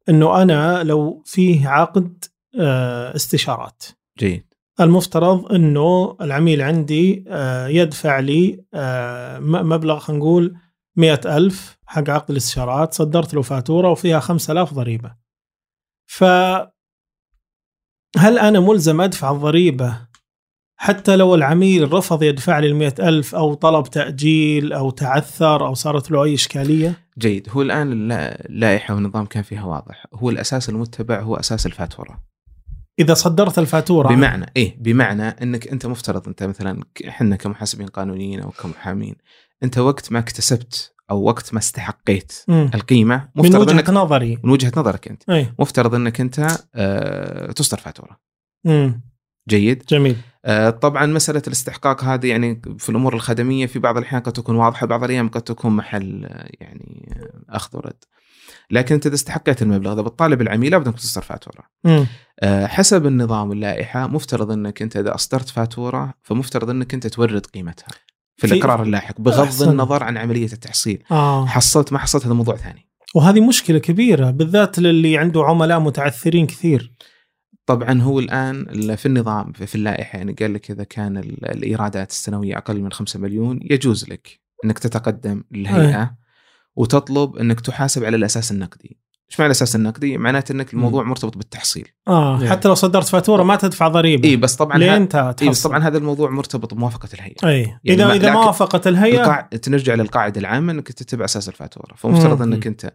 إنه 0.08 0.42
أنا 0.42 0.82
لو 0.82 1.22
فيه 1.26 1.68
عقد 1.68 2.24
آه، 2.60 3.16
استشارات. 3.16 3.82
جيد. 4.18 4.46
المفترض 4.80 5.52
إنه 5.52 6.16
العميل 6.20 6.62
عندي 6.62 7.24
آه، 7.28 7.66
يدفع 7.68 8.18
لي 8.20 8.64
آه، 8.74 9.38
م- 9.38 9.68
مبلغ 9.68 9.98
خلينا 9.98 10.20
نقول 10.22 10.54
مئة 10.96 11.36
ألف 11.36 11.75
حق 11.86 12.10
عقد 12.10 12.30
الاستشارات 12.30 12.94
صدرت 12.94 13.34
له 13.34 13.42
فاتورة 13.42 13.90
وفيها 13.90 14.20
خمسة 14.20 14.52
آلاف 14.52 14.74
ضريبة. 14.74 15.14
ف 16.06 16.24
هل 18.18 18.38
أنا 18.38 18.60
ملزم 18.60 19.00
أدفع 19.00 19.30
الضريبة 19.30 20.06
حتى 20.78 21.16
لو 21.16 21.34
العميل 21.34 21.92
رفض 21.92 22.22
يدفع 22.22 22.58
لي 22.58 22.66
المئة 22.66 23.08
ألف 23.08 23.34
أو 23.34 23.54
طلب 23.54 23.86
تأجيل 23.86 24.72
أو 24.72 24.90
تعثر 24.90 25.66
أو 25.66 25.74
صارت 25.74 26.10
له 26.10 26.24
أي 26.24 26.34
إشكالية؟ 26.34 27.08
جيد. 27.18 27.48
هو 27.50 27.62
الآن 27.62 27.92
اللا- 27.92 28.46
اللائحه 28.48 28.94
والنظام 28.94 29.26
كان 29.26 29.42
فيها 29.42 29.64
واضح. 29.64 30.06
هو 30.14 30.30
الأساس 30.30 30.68
المتبع 30.68 31.20
هو 31.20 31.36
أساس 31.36 31.66
الفاتورة. 31.66 32.22
إذا 32.98 33.14
صدرت 33.14 33.58
الفاتورة 33.58 34.08
بمعنى 34.08 34.46
إيه 34.56 34.76
بمعنى 34.82 35.22
إنك 35.28 35.68
أنت 35.68 35.86
مفترض 35.86 36.28
أنت 36.28 36.42
مثلا 36.42 36.82
إحنا 37.08 37.36
كمحاسبين 37.36 37.86
قانونيين 37.86 38.40
أو 38.40 38.50
كمحامين 38.50 39.14
أنت 39.62 39.78
وقت 39.78 40.12
ما 40.12 40.18
اكتسبت 40.18 40.94
أو 41.10 41.22
وقت 41.22 41.54
ما 41.54 41.58
استحقيت 41.58 42.32
مم. 42.48 42.70
القيمة 42.74 43.28
من 43.34 43.44
مفترض 43.44 43.60
وجهة 43.60 43.72
انك 43.72 43.90
نظري 43.90 44.38
من 44.42 44.50
وجهة 44.50 44.72
نظرك 44.76 45.08
أنت 45.08 45.30
أي. 45.30 45.52
مفترض 45.58 45.94
إنك 45.94 46.20
أنت 46.20 46.46
آه 46.74 47.52
تصدر 47.52 47.78
فاتورة 47.78 48.20
مم. 48.64 49.00
جيد 49.48 49.82
جميل 49.88 50.16
آه 50.44 50.70
طبعا 50.70 51.06
مسألة 51.06 51.42
الاستحقاق 51.46 52.04
هذه 52.04 52.26
يعني 52.26 52.62
في 52.78 52.88
الأمور 52.88 53.14
الخدمية 53.14 53.66
في 53.66 53.78
بعض 53.78 53.96
الأحيان 53.96 54.22
قد 54.22 54.32
تكون 54.32 54.56
واضحة 54.56 54.86
بعض 54.86 55.04
الأيام 55.04 55.28
قد 55.28 55.42
تكون 55.42 55.76
محل 55.76 56.24
آه، 56.24 56.48
يعني 56.60 57.16
آه، 57.16 57.56
أخذ 57.56 57.76
ورد 57.76 58.04
لكن 58.70 58.94
أنت 58.94 59.06
إذا 59.06 59.14
استحقيت 59.14 59.62
المبلغ 59.62 59.92
إذا 59.92 60.02
بتطالب 60.02 60.40
العميل 60.40 60.72
لابد 60.72 60.86
أنك 60.86 60.96
تصدر 60.96 61.22
فاتورة 61.22 61.64
مم. 61.84 62.06
آه، 62.40 62.66
حسب 62.66 63.06
النظام 63.06 63.48
واللائحه 63.48 64.06
مفترض 64.06 64.50
إنك 64.50 64.82
أنت 64.82 64.96
إذا 64.96 65.14
اصدرت 65.14 65.48
فاتورة 65.48 66.14
فمفترض 66.22 66.70
إنك 66.70 66.94
أنت 66.94 67.06
تورد 67.06 67.46
قيمتها 67.46 67.88
في 68.36 68.46
في- 68.48 68.54
الإقرار 68.54 68.82
اللاحق 68.82 69.20
بغض 69.20 69.40
أحسن. 69.44 69.70
النظر 69.70 70.02
عن 70.02 70.16
عملية 70.16 70.52
التحصيل 70.52 71.02
آه. 71.10 71.46
حصلت 71.46 71.92
ما 71.92 71.98
حصلت 71.98 72.24
هذا 72.26 72.34
موضوع 72.34 72.56
ثاني 72.56 72.86
وهذه 73.14 73.40
مشكلة 73.40 73.78
كبيرة 73.78 74.30
بالذات 74.30 74.78
للي 74.78 75.18
عنده 75.18 75.44
عملاء 75.44 75.80
متعثرين 75.80 76.46
كثير 76.46 76.92
طبعا 77.66 78.02
هو 78.02 78.18
الآن 78.18 78.96
في 78.96 79.06
النظام 79.06 79.52
في 79.52 79.74
اللائحة 79.74 80.16
يعني 80.18 80.32
قال 80.32 80.54
لك 80.54 80.70
إذا 80.70 80.84
كان 80.84 81.16
ال- 81.16 81.46
الإيرادات 81.50 82.10
السنوية 82.10 82.56
أقل 82.58 82.80
من 82.80 82.92
5 82.92 83.20
مليون 83.20 83.60
يجوز 83.62 84.08
لك 84.08 84.40
إنك 84.64 84.78
تتقدم 84.78 85.44
للهيئة 85.52 86.14
وتطلب 86.76 87.36
إنك 87.36 87.60
تحاسب 87.60 88.04
على 88.04 88.16
الأساس 88.16 88.52
النقدي. 88.52 88.98
إيش 89.30 89.40
معنى 89.40 89.46
الاساس 89.46 89.76
النقدي؟ 89.76 90.18
معناته 90.18 90.52
إنك 90.52 90.74
الموضوع 90.74 91.02
مرتبط 91.04 91.36
بالتحصيل. 91.36 91.88
آه 92.08 92.40
إيه. 92.42 92.48
حتى 92.48 92.68
لو 92.68 92.74
صدرت 92.74 93.06
فاتورة 93.06 93.42
ما 93.42 93.56
تدفع 93.56 93.88
ضريبة 93.88 94.28
اي 94.28 94.36
بس 94.36 94.56
طبعا 94.56 94.78
لين 94.78 94.90
ه... 94.90 94.96
أنت 94.96 95.36
إيه 95.42 95.50
بس. 95.50 95.62
طبعا 95.62 95.78
هذا 95.84 95.98
الموضوع 95.98 96.30
مرتبط 96.30 96.74
بموافقة 96.74 97.08
الهيئة. 97.14 97.48
اي 97.48 97.60
يعني 97.60 97.80
إذا 97.86 98.06
ما- 98.06 98.12
إذا 98.14 98.30
ما 98.32 98.38
لكن 98.38 98.46
وافقت 98.46 98.86
الهيئة 98.86 99.20
القاع... 99.20 99.40
تنرجع 99.40 99.94
للقاعدة 99.94 100.40
العامة 100.40 100.72
إنك 100.72 100.92
تتبع 100.92 101.24
أساس 101.24 101.48
الفاتورة، 101.48 101.94
فمفترض 101.96 102.42
مم. 102.42 102.52
إنك 102.52 102.66
أنت 102.66 102.92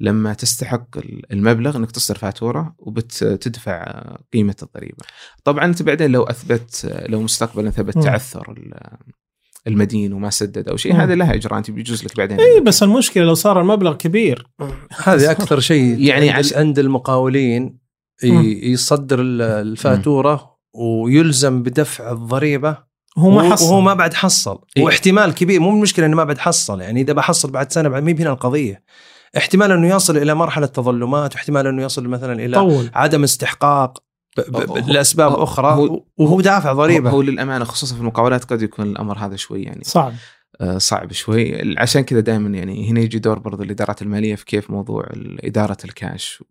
لما 0.00 0.34
تستحق 0.34 0.96
ال- 0.96 1.32
المبلغ 1.32 1.76
إنك 1.76 1.90
تصدر 1.90 2.18
فاتورة 2.18 2.74
وبتدفع 2.78 4.02
قيمة 4.32 4.56
الضريبة. 4.62 5.04
طبعا 5.44 5.64
أنت 5.64 5.82
بعدين 5.82 6.10
لو 6.10 6.22
اثبت 6.22 7.04
لو 7.08 7.22
مستقبلا 7.22 7.70
ثبت. 7.70 7.98
تعثر 7.98 8.52
ال- 8.52 8.96
المدين 9.66 10.12
وما 10.12 10.30
سدد 10.30 10.68
أو 10.68 10.76
شيء. 10.76 10.94
هذا 10.94 11.14
لها 11.14 11.34
إجراء 11.34 11.58
أنت 11.58 11.70
بيجوز 11.70 12.04
لك 12.04 12.16
بعدين. 12.16 12.40
اي 12.40 12.60
بس 12.60 12.82
المشكلة 12.82 13.24
لو 13.24 13.34
صار 13.34 13.60
المبلغ 13.60 13.94
كبير. 13.94 14.46
هذه 15.04 15.30
أكثر 15.30 15.60
شيء 15.60 16.00
يعني 16.08 16.30
عش- 16.30 16.52
عند, 16.54 16.66
عند 16.66 16.78
المقاولين. 16.78 17.78
يصدر 18.62 19.20
ال- 19.20 19.42
الفاتورة 19.42 20.58
ويلزم 20.74 21.62
بدفع 21.62 22.12
الضريبة 22.12 22.76
هو 23.18 23.30
ما 23.30 23.36
وهو- 23.42 23.52
حصل. 23.52 23.64
وهو 23.66 23.80
ما 23.80 23.94
بعد 23.94 24.14
حصل. 24.14 24.58
إيه. 24.76 24.82
واحتمال 24.84 25.34
كبير 25.34 25.60
مو 25.60 25.70
المشكلة 25.70 26.06
إنه 26.06 26.16
ما 26.16 26.24
بعد 26.24 26.38
حصل 26.38 26.80
يعني 26.80 27.00
إذا 27.00 27.12
بحصل 27.12 27.50
بعد 27.50 27.72
سنة 27.72 27.88
بعد 27.88 28.02
مي 28.02 28.12
هنا 28.14 28.30
القضية. 28.32 28.82
احتمال 29.36 29.72
إنه 29.72 29.88
يصل 29.96 30.16
إلى 30.16 30.34
مرحلة 30.34 30.66
تظلمات 30.66 31.34
واحتمال 31.34 31.66
إنه 31.66 31.82
يصل 31.82 32.08
مثلا 32.08 32.32
إلى 32.44 32.56
طول. 32.56 32.90
عدم 32.94 33.22
استحقاق. 33.24 34.02
لأسباب 34.86 35.32
أخرى. 35.32 35.72
هو- 35.74 36.04
وهو 36.18 36.40
دافع 36.40 36.72
ضريبة. 36.72 37.10
هو, 37.10 37.22
للأمانة 37.22 37.64
خصوصا 37.64 37.94
في 37.94 38.00
المقاولات 38.00 38.44
قد 38.44 38.62
يكون 38.62 38.86
الأمر 38.86 39.18
هذا 39.18 39.36
شوي 39.36 39.62
يعني 39.62 39.84
صعب. 39.84 40.12
آه، 40.60 40.78
صعب 40.78 41.12
شوي. 41.12 41.74
عشان 41.78 42.02
كذا 42.02 42.20
دائما 42.20 42.48
يعني 42.58 42.90
هنا 42.90 43.00
يجي 43.00 43.18
دور 43.18 43.38
برضو 43.38 43.62
الإدارات 43.62 44.02
المالية 44.02 44.34
في 44.34 44.44
كيف 44.44 44.70
موضوع 44.70 45.04
إدارة 45.44 45.76
الكاش. 45.84 46.44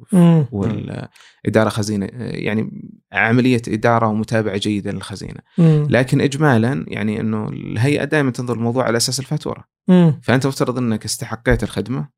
والاداره 0.51 1.69
خزينة. 1.69 2.05
آه، 2.05 2.31
يعني 2.35 2.71
عملية 3.13 3.61
إدارة 3.67 4.07
ومتابعة 4.07 4.57
جيدة 4.57 4.91
للخزينة. 4.91 5.39
مم. 5.57 5.87
لكن 5.89 6.21
اجمالا 6.21 6.85
يعني 6.87 7.19
إنه 7.19 7.49
الهيئة 7.49 8.03
دائما 8.03 8.31
تنظر 8.31 8.53
الموضوع 8.53 8.83
على 8.83 8.97
أساس 8.97 9.19
الفاتورة. 9.19 9.63
مم. 9.87 10.19
فأنت 10.23 10.47
مفترض 10.47 10.77
إنك 10.77 11.05
استحقيت 11.05 11.63
الخدمة. 11.63 12.17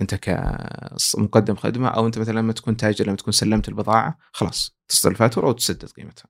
انت 0.00 0.14
كمقدم 0.14 1.54
خدمة 1.54 1.88
أو 1.88 2.06
انت 2.06 2.18
مثلا 2.18 2.38
لما 2.38 2.52
تكون 2.52 2.76
تاجر 2.76 3.06
لما 3.06 3.16
تكون 3.16 3.32
سلمت 3.32 3.68
البضاعة 3.68 4.18
خلاص 4.32 4.76
تصدر 4.88 5.10
الفاتورة 5.10 5.48
وتسدد 5.48 5.88
قيمتها 5.96 6.26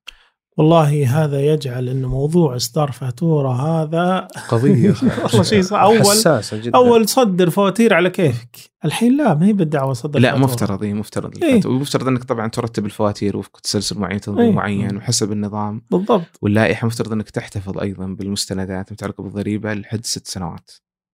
والله 0.57 1.25
هذا 1.25 1.41
يجعل 1.41 1.89
انه 1.89 2.09
موضوع 2.09 2.57
إصدار 2.57 2.93
فاتورة 2.93 3.53
هذا 3.53 4.29
قضية 4.49 4.95
والله 5.25 5.43
شيء. 5.43 5.65
أول 5.73 6.01
حساسة 6.01 6.57
جدا 6.57 6.79
أول 6.79 7.09
صدر 7.09 7.51
فواتير 7.51 7.95
على 7.95 8.11
كيفك 8.11 8.57
الحين 8.85 9.17
لا 9.17 9.35
ما 9.35 9.47
هي 9.47 9.53
بالدعوة 9.53 9.93
صدر 9.93 10.21
لا 10.21 10.31
فاتورة. 10.31 10.45
مفترض 10.47 10.83
اي 10.83 10.95
مفترض 10.95 11.43
إيه. 11.43 11.51
الفاتورة. 11.51 11.75
ومفترض 11.75 12.09
إنك 12.09 12.25
طبعا 12.25 12.49
ترتب 12.49 12.87
الفواتير 12.87 13.37
وفق 13.37 13.61
تسلسل 13.61 13.99
معين 13.99 14.21
تنظيم 14.21 14.45
إيه. 14.45 14.53
معين 14.53 14.97
وحسب 14.97 15.33
النظام 15.33 15.83
بالضبط 15.91 16.39
واللائحة 16.43 16.87
مفترض 16.87 17.13
إنك 17.13 17.31
تحتفظ 17.31 17.79
أيضا 17.79 18.07
بالمستندات 18.07 18.89
المتعلقة 18.89 19.23
بالضريبة 19.23 19.75
لحد 19.75 20.07
ست 20.07 20.27
سنوات 20.27 20.71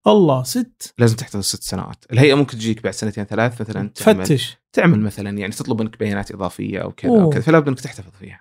الله 0.07 0.43
ست. 0.43 0.95
لازم 0.99 1.17
تحتفظ 1.17 1.41
ست 1.41 1.63
سنوات. 1.63 2.05
الهيئة 2.13 2.35
ممكن 2.35 2.57
تجيك 2.59 2.83
بعد 2.83 2.93
سنتين 2.95 3.25
ثلاث 3.25 3.61
مثلا 3.61 3.89
تعمل 3.95 4.25
تفتش. 4.25 4.59
تعمل. 4.73 5.01
مثلا 5.01 5.39
يعني 5.39 5.53
تطلب 5.53 5.83
منك 5.83 5.99
بيانات 5.99 6.33
إضافية 6.33 6.79
أو 6.79 6.93
كذا 6.93 7.23
أو. 7.23 7.31
كذا 7.31 7.41
فلا 7.41 7.59
بد 7.59 7.69
إنك 7.69 7.81
تحتفظ 7.81 8.13
فيها. 8.21 8.41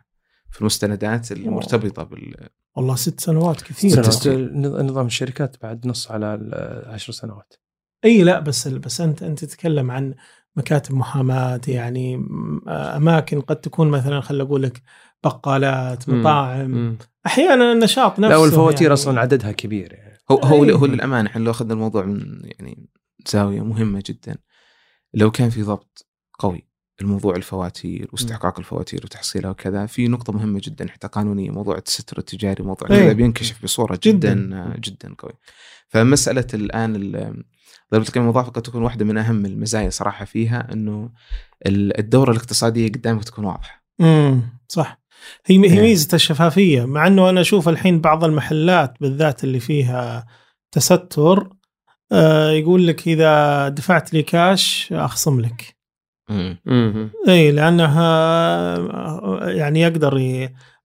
في 0.52 0.62
المستندات 0.62 1.32
المرتبطة 1.32 2.04
بال 2.04 2.36
والله 2.76 2.96
ست 2.96 3.20
سنوات 3.20 3.62
كثير. 3.62 3.92
سنوات. 3.92 4.06
تسجيل. 4.08 4.62
نظام 4.62 5.06
الشركات 5.06 5.56
بعد 5.62 5.88
نص 5.88 6.12
على 6.12 6.36
العشر 6.36 7.14
سنوات. 7.14 7.54
إي 8.06 8.24
لا 8.24 8.40
بس 8.40 8.68
بس 8.68 9.02
انت 9.02 9.24
أنت 9.24 9.46
تتكلم 9.46 9.92
عن 9.92 10.14
مكاتب 10.56 10.96
محاماه 10.96 11.62
يعني 11.68 12.28
أماكن 12.68 13.42
قد 13.42 13.56
تكون 13.56 13.88
مثلا 13.88 14.22
خل 14.22 14.42
أقول 14.42 14.64
لك 14.64 14.82
بقالات 15.24 16.10
مم. 16.10 16.20
مطاعم. 16.20 16.72
مم. 16.72 16.98
أحيانا 17.26 17.72
النشاط 17.72 18.20
نفسه 18.20 18.30
لا 18.30 18.38
والفواتير 18.38 18.82
يعني. 18.82 18.94
أصلا 18.94 19.20
عددها 19.20 19.52
كبير 19.52 19.94
يعني. 19.94 20.09
هو 20.32 20.38
هو 20.38 20.64
أي. 20.64 20.72
هو 20.72 20.86
للأمانة 20.86 21.30
إحنا 21.30 21.44
لو 21.44 21.52
أخذنا 21.52 21.74
الموضوع 21.74 22.06
من 22.06 22.40
يعني 22.44 22.90
زاوية 23.28 23.62
مهمة 23.64 24.04
جدا 24.06 24.38
لو 25.14 25.32
كان 25.32 25.50
في 25.50 25.62
ضبط 25.64 26.08
قوي 26.40 26.70
الموضوع 27.02 27.36
الفواتير 27.36 28.10
واستحقاق 28.14 28.60
الفواتير 28.60 29.02
وتحصيلها 29.04 29.52
وكذا 29.52 29.86
في 29.86 30.08
نقطة 30.08 30.34
مهمة 30.34 30.62
جدا 30.64 30.88
حتى 30.88 31.08
قانونية 31.08 31.50
موضوع 31.50 31.78
التستر 31.78 32.18
التجاري 32.18 32.64
موضوع 32.64 32.90
إيه. 32.92 33.00
كذا 33.04 33.14
بينكشف 33.14 33.64
بصورة 33.64 34.00
جدا 34.04 34.34
جداً. 34.34 34.74
جدا, 34.76 34.76
جدا 34.80 35.16
قوي 35.20 35.32
فمسألة 35.88 36.48
الآن 36.54 36.96
ال- 36.96 37.44
ضريبة 37.92 38.08
القيمة 38.08 38.26
المضافة 38.26 38.52
قد 38.52 38.62
تكون 38.62 38.84
واحدة 38.84 39.06
من 39.06 39.18
أهم 39.18 39.46
المزايا 39.46 39.90
صراحة 39.90 40.26
فيها 40.26 40.74
أنه 40.74 41.12
ال- 41.66 42.00
الدورة 42.00 42.32
الاقتصادية 42.32 42.88
قدامك 42.88 43.24
تكون 43.24 43.46
واضحة 43.46 43.84
امم 44.02 44.42
صح 44.68 45.02
هي 45.46 45.58
هي 45.58 45.64
إيه. 45.64 45.82
ميزة 45.82 46.16
الشفافية 46.16 46.86
مع 46.86 47.08
إنه 47.08 47.30
أنا 47.30 47.42
أشوف 47.42 47.70
الحين 47.70 48.02
بعض 48.02 48.24
المحلات 48.24 48.94
بالذات 49.02 49.44
اللي 49.44 49.60
فيها 49.60 50.26
تستر 50.72 51.50
آه 52.12 52.52
يقول 52.52 52.88
لك 52.88 53.08
إذا 53.08 53.70
دفعت 53.70 54.14
لي 54.14 54.24
كاش 54.24 54.94
أخصم 54.94 55.42
لك 55.42 55.80
اي 57.28 57.52
لأنها 57.52 57.98
يعني 59.50 59.82
يقدر. 59.82 60.18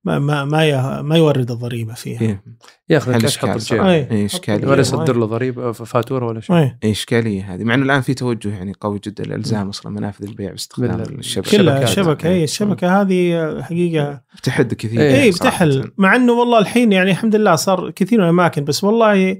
ما 0.04 0.18
ما 0.18 0.44
ما. 0.44 1.02
ما 1.02 1.16
يورد 1.16 1.50
الضريبة 1.50 1.94
فيها. 1.94 2.20
إيه. 2.20 2.42
ياخذ 2.88 3.12
الكاش 3.12 3.38
بجيبه 3.38 3.58
صراحة. 3.58 3.90
أي. 3.90 4.10
إيه، 4.10 4.26
إشكالية. 4.26 4.68
ولا 4.68 4.80
يصدر 4.80 5.16
له 5.16 5.26
ضريبة 5.26 5.72
فاتورة 5.72 6.26
ولا 6.26 6.40
شيء. 6.40 6.56
أي. 6.56 6.78
إيه، 6.84 6.92
إشكالية 6.92 7.54
هذه. 7.54 7.64
مع 7.64 7.74
أنه 7.74 7.84
الآن 7.84 8.00
في 8.00 8.14
توجه 8.14 8.48
يعني 8.48 8.72
قوي 8.80 9.00
جدا 9.04 9.24
لإلزام 9.24 9.68
أصلا 9.68 9.92
منافذ 9.92 10.24
البيع 10.24 10.50
باستخدام 10.50 11.00
الشبكة. 11.00 11.50
كلها. 11.50 11.82
الشبكه 11.82 12.28
أي 12.28 12.44
الشبكة 12.44 13.00
هذه 13.00 13.62
حقيقة 13.62 14.20
بتحد 14.36 14.74
كثير. 14.74 15.00
اي. 15.00 15.30
بتحل. 15.30 15.92
مع 15.98 16.16
إنه 16.16 16.32
والله 16.32 16.58
الحين 16.58 16.92
يعني 16.92 17.10
الحمد 17.10 17.36
لله 17.36 17.54
صار 17.56 17.90
كثير 17.90 18.18
من 18.18 18.24
الأماكن 18.24 18.64
بس 18.64 18.84
والله 18.84 19.38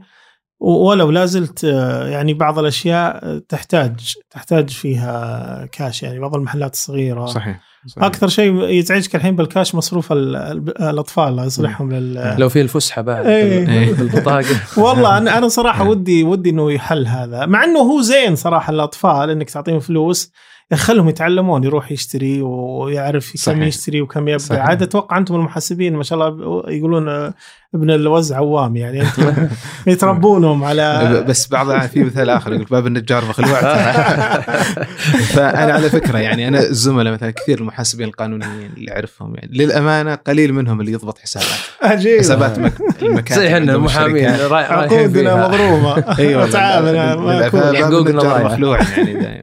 ولو 0.61 1.11
لا 1.11 1.27
زلت 1.27 1.65
آه، 1.65 2.09
يعني 2.09 2.35
بعض 2.35 2.59
الأشياء 2.59 3.39
تحتاج 3.39 4.15
تحتاج 4.31 4.71
فيها 4.71 5.69
كاش 5.73 6.03
يعني. 6.03 6.19
بعض 6.19 6.37
المحلات 6.37 6.73
الصغيرة 6.73 7.27
صحيح, 7.27 7.61
صحيح. 7.87 8.05
أكثر 8.05 8.29
شيء 8.29 8.63
يزعجك 8.69 9.17
الحين 9.17 9.37
بالكاش 9.37 9.75
مصروف 9.75 10.13
ال- 10.13 10.37
ال- 10.37 10.83
الأطفال 10.83 11.25
الله 11.29 11.45
يصلحهم 11.45 11.93
لل 11.93 12.35
لو 12.39 12.49
في 12.49 12.61
الفسحة 12.61 13.03
بعد 13.03 13.27
إيه. 13.27 13.65
بال- 13.67 13.95
بالبطاقه 13.95 14.45
والله 14.85 15.19
أنا 15.19 15.39
أنا 15.39 15.49
صراحة 15.49 15.85
إيه. 15.85 15.91
ودي 15.91 16.25
ودي 16.25 16.51
إنه 16.51 16.73
يحل 16.73 17.07
هذا 17.07 17.47
مع 17.47 17.65
إنه 17.65 17.79
هو 17.81 18.01
زين 18.01 18.37
صراحة 18.37 18.71
الأطفال 18.73 19.31
إنك 19.31 19.51
تعطيهم 19.51 19.81
فلوس 19.81 20.33
يخلهم 20.73 21.09
يتعلمون 21.09 21.65
يروح 21.65 21.93
يشتري 21.93 22.43
ويعرف 22.43 23.33
كم 23.33 23.39
صحيح. 23.39 23.59
يشتري 23.59 24.01
وكم 24.01 24.29
يبدأ. 24.29 24.39
صحيح. 24.39 24.61
عاد 24.61 24.83
أتوقع 24.83 25.19
أنتم 25.19 25.35
المحاسبين 25.35 25.97
ما 25.97 26.03
شاء 26.03 26.19
الله 26.19 26.63
يقولون 26.69 27.09
آه، 27.09 27.35
ابن 27.75 27.91
الوز 27.91 28.33
عوام 28.33 28.77
يعني. 28.77 29.03
أنتم 29.03 29.49
يتربونهم 29.87 30.65
على 30.65 31.25
بس 31.29 31.49
بعض 31.49 31.81
في 31.87 32.05
مثال 32.05 32.31
آخر 32.31 32.53
يقول 32.53 32.67
باب 32.71 32.87
النجار 32.87 33.25
مخلوع 33.25 33.61
فأنا 35.35 35.73
على 35.73 35.91
فكرة 35.91 36.19
يعني 36.19 36.49
أنا 36.49 36.61
الزملاء 36.61 37.13
مثلا 37.13 37.31
كثير 37.31 37.59
المحاسبين 37.59 38.09
القانونيين 38.09 38.73
اللي 38.77 38.93
أعرفهم 38.93 39.35
يعني. 39.35 39.51
للأمانة 39.53 40.15
قليل 40.15 40.53
منهم 40.53 40.81
اللي 40.81 40.93
يضبط 40.93 41.19
حسابات. 41.19 41.49
عجيب. 41.93 42.19
حسابات 42.19 42.59
مك... 42.59 42.73
المكاتب 43.03 43.41
زي 43.41 43.47
إحنا 43.49 43.75
المحامين 43.75 44.29
عقودنا 44.29 45.09
فيها. 45.09 45.49
مضروبه 45.49 46.19
اي 46.19 46.35
والله 46.35 46.51
تعال. 46.51 48.45
مخلوع 48.45 48.79
يعني 48.97 49.15
دايم 49.15 49.43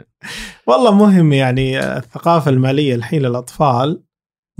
والله 0.67 0.93
مهم 0.95 1.33
يعني 1.33 1.79
الثقافة 1.97 2.51
المالية 2.51 2.95
الحين 2.95 3.21
للأطفال 3.21 4.03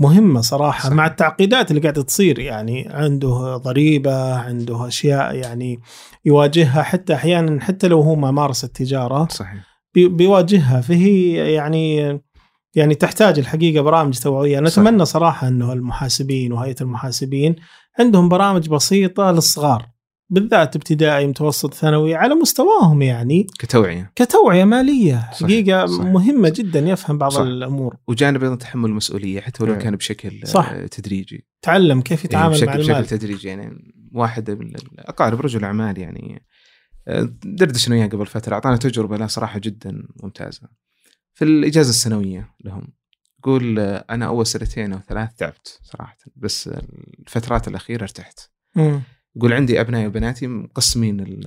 مهمة 0.00 0.40
صراحة 0.40 0.88
صح. 0.88 0.92
مع 0.94 1.06
التعقيدات 1.06 1.70
اللي 1.70 1.82
قاعدة 1.82 2.02
تصير 2.02 2.38
يعني 2.38 2.88
عنده 2.90 3.56
ضريبة 3.56 4.34
عنده 4.34 4.88
أشياء 4.88 5.34
يعني 5.34 5.80
يواجهها 6.24 6.82
حتى 6.82 7.14
أحيانا 7.14 7.60
حتى 7.60 7.88
لو 7.88 8.00
هو 8.00 8.14
ما 8.14 8.30
مارس 8.30 8.64
التجارة 8.64 9.28
صحيح 9.30 9.64
بي- 9.94 10.08
بيواجهها 10.08 10.80
فهي 10.80 11.32
يعني 11.54 12.20
يعني 12.74 12.94
تحتاج 12.94 13.38
الحقيقة 13.38 13.82
برامج 13.82 14.18
توعوية 14.18 14.56
صح. 14.68 14.78
نتمنى 14.82 15.04
صراحة 15.04 15.48
أنه 15.48 15.72
المحاسبين 15.72 16.52
وهيئة 16.52 16.76
المحاسبين 16.80 17.56
عندهم 17.98 18.28
برامج 18.28 18.68
بسيطة 18.68 19.30
للصغار 19.30 19.86
بالذات 20.32 20.76
ابتدائي 20.76 21.26
متوسط 21.26 21.74
ثانوي 21.74 22.14
على 22.14 22.34
مستواهم 22.34 23.02
يعني 23.02 23.46
كتوعية 23.58 24.12
كتوعية 24.16 24.64
مالية 24.64 25.30
صحيح، 25.32 25.42
حقيقه 25.42 25.86
صحيح. 25.86 26.06
مهمة 26.06 26.48
جدا 26.48 26.80
يفهم 26.80 27.18
بعض 27.18 27.30
صح. 27.30 27.40
الأمور 27.40 27.96
وجانب 28.08 28.42
أيضا 28.42 28.54
تحمل 28.54 28.90
المسؤوليه 28.90 29.40
حتى 29.40 29.64
ولو 29.64 29.72
إيه. 29.74 29.78
كان 29.78 29.96
بشكل 29.96 30.40
صح. 30.44 30.86
تدريجي 30.86 31.46
تعلم 31.62 32.00
كيف 32.00 32.18
إيه، 32.18 32.24
يتعامل 32.24 32.54
بشكل 32.54 32.66
مع 32.66 32.76
بشكل 32.76 32.90
المال 32.90 33.06
تدريجي 33.06 33.48
يعني 33.48 33.94
واحد 34.12 34.50
من 34.50 34.74
الأقارب 34.76 35.40
رجل 35.40 35.64
أعمال 35.64 35.98
يعني 35.98 36.46
دردشنا 37.44 37.94
وياه 37.94 38.06
قبل 38.06 38.26
فترة 38.26 38.54
أعطانا 38.54 38.76
تجربة 38.76 39.16
لا 39.16 39.26
صراحة 39.26 39.58
جدا 39.58 40.02
ممتازة 40.22 40.68
في 41.34 41.44
الإجازة 41.44 41.90
السنوية 41.90 42.54
لهم 42.64 42.88
يقول 43.38 43.78
أنا 43.78 44.26
أول 44.26 44.46
سنتين 44.46 44.92
أو 44.92 45.00
ثلاث 45.08 45.34
تعبت 45.34 45.80
صراحة 45.82 46.16
بس 46.36 46.70
الفترات 47.18 47.68
الأخيرة 47.68 48.02
ارتحت 48.02 48.40
مم. 48.76 49.02
يقول 49.36 49.52
عندي 49.52 49.80
أبنائي 49.80 50.06
وبناتي 50.06 50.46
مقسمين 50.46 51.40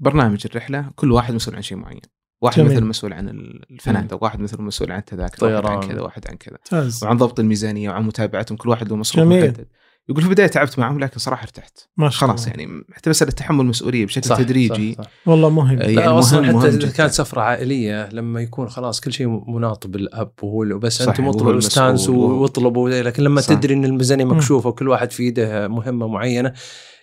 برنامج 0.00 0.46
الرحلة 0.50 0.90
كل 0.96 1.12
واحد 1.12 1.34
مسؤول 1.34 1.56
عن 1.56 1.62
شيء 1.62 1.78
معين 1.78 2.00
واحد 2.42 2.56
جميل. 2.56 2.72
مثلا 2.72 2.84
مسؤول 2.84 3.12
عن 3.12 3.28
الفنادق 3.70 4.22
واحد 4.22 4.40
مثلا 4.40 4.62
مسؤول 4.62 4.92
عن 4.92 4.98
التذاكر 4.98 5.44
واحد 5.44 5.66
عن 5.66 5.80
طيران. 5.80 5.88
كذا 5.88 6.00
واحد 6.00 6.28
عن 6.28 6.36
كذا 6.36 6.58
وعن 7.02 7.16
ضبط 7.16 7.40
الميزانية 7.40 7.90
وعن 7.90 8.02
متابعتهم 8.02 8.56
كل 8.56 8.68
واحد 8.68 8.88
له 8.88 8.96
مصروف. 8.96 9.26
محدد 9.26 9.68
يقول 10.08 10.22
في 10.22 10.28
البداية 10.28 10.46
تعبت 10.46 10.78
معهم 10.78 10.98
لكن 11.00 11.18
صراحة 11.18 11.42
ارتحت 11.42 11.78
ما 11.96 12.10
شاء 12.10 12.28
خلاص 12.28 12.46
الله 12.46 12.56
يعني 12.58 12.84
حتى 12.92 13.10
مسألة 13.10 13.30
تحمل 13.30 13.60
المسؤولية 13.60 14.06
بشكل 14.06 14.24
صح، 14.28 14.36
تدريجي 14.38 14.94
صح، 14.94 15.02
صح. 15.04 15.10
والله 15.26 15.50
مهم. 15.50 15.78
لا 15.78 15.90
يعني 15.90 16.06
أصلا 16.06 16.40
مهم- 16.40 16.52
مهم 16.54 16.60
حتى 16.66 16.76
إذا. 16.76 16.90
كانت 16.92 17.12
سفرة 17.12 17.40
عائلية 17.40 18.08
لما 18.08 18.40
يكون 18.40 18.68
خلاص 18.68 19.00
كل 19.00 19.12
شيء 19.12 19.50
مناط 19.50 19.86
بالأب 19.86 20.32
وهو 20.42 20.78
بس 20.78 21.02
المسؤول 21.08 21.54
واستانسوا 21.54 22.14
وهو- 22.16 22.42
واطلبوا 22.42 22.90
لكن 22.90 23.22
لما 23.22 23.40
صح. 23.40 23.54
تدري 23.54 23.74
إن 23.74 23.84
الميزانية. 23.84 24.24
مكشوفة 24.24 24.68
وكل 24.68 24.88
واحد 24.88 25.10
في 25.10 25.22
يده 25.26 25.68
مهمة 25.68 26.08
معينة 26.08 26.52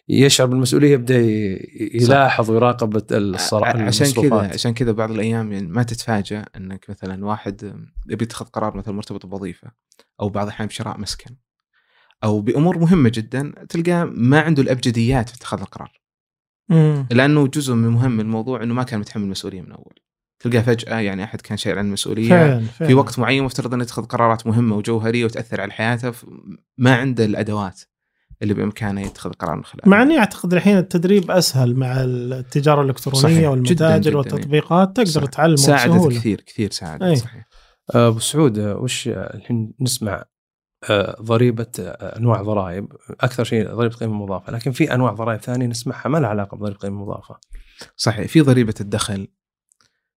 يشعر 0.10 0.48
بالمسؤولية 0.48 0.94
يبدأ 0.94 1.20
يلاحظ 1.94 2.52
ويراقب 2.52 3.04
الصراحة 3.12 3.82
عشان 3.82 4.12
كذا. 4.22 4.36
عشان 4.54 4.74
كذا 4.74 4.92
بعض 4.92 5.12
الأيام 5.12 5.52
يعني 5.54 5.68
ما 5.68 5.84
تتفاجأ 5.84 6.46
إنك 6.58 6.86
مثلا 6.90 7.26
واحد 7.26 7.74
يبي 8.10 8.24
يتخذ 8.24 8.46
قرار 8.46 8.78
مثلا 8.78 8.94
مرتبط 8.94 9.26
بوظيفة 9.26 9.68
أو 10.22 10.30
بعض 10.30 10.46
الأحيان 10.48 10.68
بشراء 10.68 11.00
مسكن 11.00 11.36
أو 12.24 12.42
بأمور 12.42 12.78
مهمة 12.80 13.12
جدا 13.14 13.54
تلقاه 13.70 14.04
ما 14.04 14.40
عنده 14.40 14.62
الأبجديات 14.62 15.30
في 15.30 15.36
اتخاذ 15.36 15.60
القرار 15.60 15.92
مم. 16.70 17.08
لأنه 17.12 17.48
جزء 17.48 17.74
من 17.74 17.90
مهم 17.90 18.20
الموضوع 18.20 18.64
إنه 18.64 18.74
ما 18.74 18.84
كان 18.84 19.00
متحمل 19.00 19.24
المسؤولية 19.24 19.62
من 19.62 19.72
أول 19.72 19.94
تلقاه 20.40 20.62
فجأة 20.62 21.00
يعني 21.00 21.24
أحد 21.24 21.42
كان 21.42 21.58
شايل 21.58 21.78
عن 21.80 21.86
المسؤولية 21.86 22.30
فعلا 22.30 22.60
فعلا 22.60 22.88
في 22.88 22.94
وقت 22.94 23.20
معين 23.20 23.44
مفترض 23.44 23.74
إنه 23.74 23.84
يتخذ 23.84 24.06
قرارات 24.06 24.48
مهمة 24.48 24.76
وجوهرية 24.78 25.26
وتأثر 25.26 25.62
على 25.62 25.72
حياته 25.72 26.14
ما 26.78 26.96
عنده 26.96 27.26
الأدوات 27.26 27.82
اللي 28.42 28.54
بإمكانه 28.54 29.02
يتخذ 29.02 29.34
قرار 29.34 29.56
من 29.56 29.64
خلالها 29.64 29.90
مع 29.90 30.02
إني 30.02 30.20
أعتقد 30.20 30.54
الحين 30.54 30.78
التدريب 30.78 31.32
أسهل 31.32 31.76
مع 31.76 31.94
التجارة 32.04 32.82
الإلكترونية 32.82 33.22
صحيح. 33.22 33.50
والمتاجر 33.50 33.98
جداً 33.98 34.10
جداً. 34.10 34.18
والتطبيقات 34.18 34.96
تقدر 34.96 35.26
صح. 35.26 35.26
تعلم 35.26 35.56
ساعدت 35.56 35.94
بسهولة 35.94 36.16
كثير 36.20 36.42
كثير 36.42 36.72
ساعدت 36.72 37.04
أي. 37.04 37.16
صحيح 37.16 37.48
أبو 37.90 38.20
سعود 38.20 38.60
وش 38.60 39.08
الحين 39.08 39.74
نسمع 39.82 40.24
ضريبة 41.22 41.68
آه، 41.80 42.18
أنواع 42.18 42.42
ضرائب. 42.42 42.88
أكثر 43.22 43.44
شيء 43.44 43.70
ضريبة 43.74 43.96
قيمة 43.96 44.14
مضافه 44.14 44.52
لكن 44.52 44.72
في 44.72 44.94
أنواع 44.94 45.12
ضرائب 45.14 45.40
ثانية 45.42 45.66
نسمعها 45.68 46.10
ما 46.10 46.18
لها 46.18 46.30
علاقة 46.30 46.58
بضريبة 46.58 46.78
قيمة 46.80 47.02
مضافه 47.06 47.38
صحيح 47.98 48.28
في 48.28 48.42
ضريبة 48.42 48.74
الدخل 48.82 49.28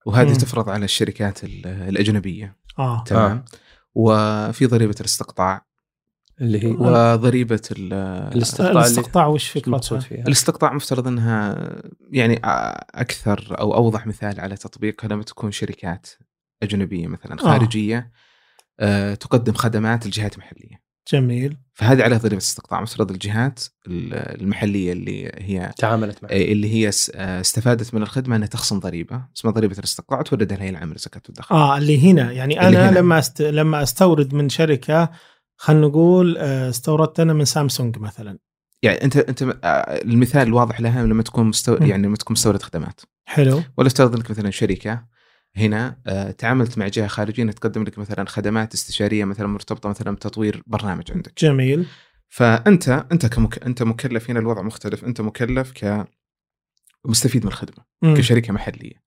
وهذه 0.07 0.29
مم. 0.29 0.35
تفرض 0.35 0.69
على 0.71 0.85
الشركات 0.85 1.45
ال- 1.45 1.67
الأجنبية. 1.67 2.57
آه. 2.79 3.05
تمام. 3.05 3.45
وفي 3.95 4.67
ضريبة 4.67 4.95
الاستقطاع. 5.01 5.67
اللي 6.41 6.65
هي؟ 6.65 6.71
وضريبة 6.71 7.61
ال- 7.73 7.93
الاستقطاع 8.35 8.71
الاستقطاع 8.71 9.27
وش 9.27 9.57
المقصود 9.57 9.99
فكرتها؟ 9.99 10.17
فيها. 10.17 10.27
الاستقطاع 10.27 10.73
مفترض 10.73 11.07
إنها 11.09 11.57
يعني 12.11 12.41
أكثر 12.95 13.57
أو 13.61 13.75
أوضح 13.75 14.07
مثال 14.07 14.41
على 14.41 14.57
تطبيقها 14.57 15.09
لما 15.09 15.23
تكون 15.23 15.51
شركات 15.51 16.07
أجنبية 16.63 17.07
مثلا 17.07 17.37
خارجية 17.37 17.99
آه. 17.99 18.28
تقدم 19.15 19.53
خدمات 19.53 20.07
لجهات 20.07 20.39
محليه 20.39 20.89
جميل. 21.13 21.57
فهذه 21.75 22.03
عليها 22.03 22.19
ضريبه 22.19 22.37
استقطاع 22.37 22.81
مفترض 22.81 23.11
الجهات 23.11 23.61
ال- 23.87 24.41
المحلية 24.41 24.93
اللي 24.93 25.33
هي 25.35 25.73
تعاملت 25.79 26.23
معه 26.25 26.31
اللي 26.33 26.75
هي 26.75 26.91
آه، 27.15 27.41
استفادت 27.41 27.95
من 27.95 28.03
الخدمة 28.03 28.37
إنها 28.37 28.47
تخصم 28.49 28.79
ضريبة. 28.79 29.23
اسمها 29.37 29.53
ضريبة 29.53 29.79
الاستقطاع 29.79 30.19
وتوردها 30.21 30.57
الهيئة 30.57 30.71
العامه 30.71 30.93
للزكاه 30.93 31.23
والدخل 31.29 31.55
آه 31.55 31.79
اللي 31.79 32.11
هنا 32.13 32.33
يعني 32.33 32.67
اللي 32.67 32.79
أنا 32.79 32.91
هنا. 32.91 32.99
لما 32.99 33.19
أست... 33.19 33.43
لما 33.43 33.83
أستورد 33.83 34.35
من 34.35 34.49
شركة 34.49 35.11
خلينا 35.57 35.87
نقول 35.87 36.37
آه، 36.39 36.71
استوردت 36.71 37.21
أنا 37.21 37.33
من 37.33 37.45
سامسونج 37.45 37.99
مثلا. 37.99 38.39
يعني 38.83 39.05
أنت 39.05 39.17
أنت 39.17 39.43
آه، 39.43 39.47
المثال 40.03 40.43
الواضح 40.49 40.81
لها 40.81 41.03
لما 41.07 41.23
تكون 41.23 41.47
مستو... 41.47 41.75
يعني 41.75 42.07
لما 42.07 42.17
تكون 42.17 42.33
مستورد 42.33 42.63
خدمات. 42.63 43.01
حلو. 43.25 43.63
ولا 43.77 43.87
افترض 43.87 44.15
انك 44.17 44.31
مثلا 44.31 44.51
شركة 44.51 45.05
هنا 45.59 45.97
آه، 46.07 46.31
تعاملت 46.31 46.79
مع 46.79 46.89
جهة 46.89 47.07
خارجية 47.07 47.45
تقدم 47.45 47.83
لك 47.83 47.99
مثلا 47.99 48.29
خدمات 48.29 48.75
استشارية 48.75 49.25
مثلا 49.25 49.47
مرتبطة 49.47 49.89
مثلا 49.89 50.15
بتطوير 50.15 50.63
برنامج 50.67 51.13
عندك. 51.13 51.33
جميل. 51.39 51.87
فأنت 52.29 53.07
أنت 53.13 53.27
كمك... 53.27 53.63
أنت 53.63 53.83
مكلف 53.83 54.31
هنا 54.31 54.41
الوضع 54.41 54.63
مختلف. 54.63 55.05
أنت 55.05 55.21
مكلف 55.21 55.73
كمستفيد 57.05 57.45
من 57.45 57.49
الخدمة 57.49 57.85
مم. 58.03 58.15
كشركة 58.17 58.53
محلية. 58.53 59.03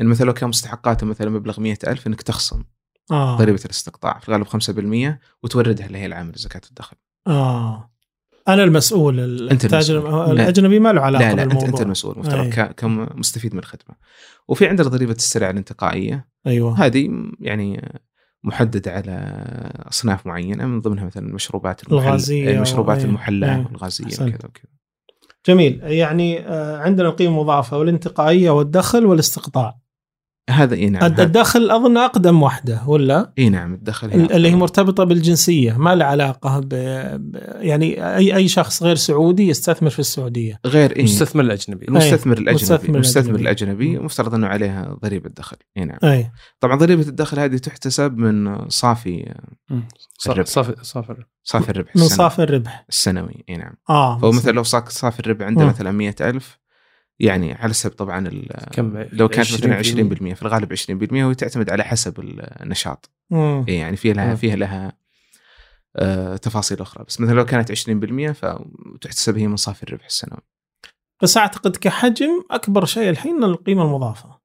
إن 0.00 0.06
مثلا 0.06 0.26
لو 0.26 0.32
كان 0.32 0.48
مستحقاته 0.48 1.06
مثلا 1.06 1.30
مبلغ 1.30 1.60
مئة 1.60 1.78
ألف 1.86 2.06
إنك 2.06 2.22
تخصم 2.22 2.64
آه. 3.10 3.36
ضريبة 3.36 3.60
الاستقطاع 3.64 4.18
في 4.18 4.28
الغالب 4.28 4.46
5% 4.46 5.18
وتوردها 5.42 5.88
للهيئه 5.88 6.06
العامه 6.06 6.32
لزكاة 6.32 6.60
الدخل. 6.70 6.96
آه. 7.26 7.89
أنا 8.54 8.64
المسؤول 8.64 9.20
التاجر 9.52 9.98
المسؤول. 9.98 10.26
لا. 10.36 10.42
الأجنبي 10.42 10.78
ما 10.80 10.92
له 10.92 11.00
علاقة 11.00 11.22
لا 11.28 11.34
لا 11.34 11.42
انت 11.42 11.48
بالموضوع 11.52 11.68
انت 11.68 11.80
المسؤول 11.80 12.18
مفترض 12.18 12.44
أي. 12.44 12.50
ك- 12.50 12.74
كمستفيد 12.74 13.52
من 13.54 13.58
الخدمة 13.58 13.96
وفي 14.48 14.66
عندنا 14.66 14.88
ضريبة 14.88 15.12
السلع 15.12 15.50
الانتقائية 15.50 16.28
أيوه 16.46 16.86
هذه 16.86 17.08
يعني 17.40 18.00
محددة 18.44 18.92
على 18.92 19.12
أصناف 19.88 20.26
معينة 20.26 20.66
من 20.66 20.80
ضمنها 20.80 21.04
مثلا 21.04 21.26
المشروبات 21.26 21.82
المحل... 21.88 22.06
الغازية 22.06 22.50
المشروبات 22.56 23.02
و- 23.02 23.04
المحلاة 23.04 23.56
أي. 23.56 23.64
والغازية 23.64 24.04
أحسنت. 24.06 24.20
وكذا 24.34 24.48
وكذا 24.48 24.64
جميل 25.46 25.80
يعني 25.82 26.46
آه، 26.48 26.78
عندنا 26.78 27.08
القيمة 27.08 27.30
المضافه 27.30 27.78
والانتقائية 27.78 28.50
والدخل 28.50 29.06
والاستقطاع 29.06 29.74
هذا 30.50 30.74
إي 30.74 30.90
نعم 30.90 31.04
الدخل 31.04 31.70
أظن 31.70 31.96
أقدم 31.96 32.42
واحدة 32.42 32.82
ولا 32.86 33.32
إي 33.38 33.48
نعم 33.48 33.74
الدخل 33.74 34.10
هي 34.10 34.16
ال- 34.16 34.32
اللي 34.32 34.50
هي. 34.50 34.54
مرتبطة 34.54 35.04
بالجنسية 35.04 35.76
ما 35.78 35.94
لها 35.94 36.06
علاقة 36.06 36.60
ب... 36.60 36.68
ب... 36.68 37.36
يعني 37.60 38.16
اي 38.16 38.36
أي 38.36 38.48
شخص 38.48 38.82
غير 38.82 38.96
سعودي 38.96 39.48
يستثمر 39.48 39.90
في 39.90 39.98
السعودية 39.98 40.60
غير 40.66 40.90
إيه؟ 40.90 40.98
المستثمر 40.98 41.42
الأجنبي 41.44 41.88
المستثمر 41.88 42.38
الأجنبي 42.38 42.54
مستثمر 42.54 42.94
المستثمر 42.94 43.34
الأجنبي. 43.40 43.84
الأجنبي 43.84 43.98
مفترض 44.04 44.34
إنه 44.34 44.46
عليها 44.46 44.98
ضريبة 45.02 45.30
دخل 45.36 45.56
إي 45.76 45.84
نعم 45.84 45.98
إي 46.04 46.30
طبعا 46.60 46.76
ضريبة 46.76 47.02
الدخل 47.08 47.38
هذه 47.40 47.56
تحتسب 47.56 48.16
من 48.16 48.68
صافي 48.68 49.34
صافي 50.18 50.32
الربح. 50.34 50.48
صافي 50.48 50.74
صافي 50.82 51.14
صافي 51.44 51.68
الربح 51.70 51.96
من. 51.96 52.02
صافي 52.02 52.42
الربح 52.42 52.84
السنوي 52.88 53.44
إي 53.48 53.56
نعم 53.56 53.72
آه 53.90 54.18
فهو 54.18 54.32
مثلا 54.32 54.52
لو 54.52 54.62
صار 54.62 54.84
صافي 54.88 55.20
الربح 55.20 55.46
عنده. 55.46 55.64
مثلا 55.66 55.90
مئة 55.90 56.30
ألف 56.30 56.60
يعني 57.20 57.52
على 57.52 57.68
حسب 57.68 57.90
طبعا 57.90 58.28
ال- 58.28 58.48
كم 58.72 58.98
لو 59.12 59.28
كانت 59.28 59.52
مثلا 59.52 59.82
20% 59.82 59.86
20% 60.32 60.34
في 60.34 60.42
الغالب 60.42 60.72
20% 60.76 61.12
وهي 61.12 61.34
تعتمد 61.34 61.70
على 61.70 61.84
حسب 61.84 62.20
النشاط 62.20 63.10
مم. 63.30 63.64
إيه 63.68 63.80
يعني 63.80 63.96
فيها 63.96 64.14
لها 64.14 64.26
مم. 64.28 64.36
فيها 64.36 64.56
لها 64.56 64.92
آه 65.96 66.36
تفاصيل 66.36 66.80
أخرى 66.80 67.04
بس 67.04 67.20
مثلا 67.20 67.34
لو 67.34 67.44
كانت 67.44 67.72
20% 67.72 68.32
فتحتسب 68.32 69.36
هي 69.38 69.46
من 69.48 69.56
صافي 69.56 69.82
الربح 69.82 70.04
السنوي 70.06 70.40
بس 71.22 71.36
أعتقد 71.36 71.76
كحجم 71.76 72.42
أكبر 72.50 72.84
شيء 72.84 73.10
الحين 73.10 73.44
القيمة 73.44 73.82
المضافة 73.82 74.40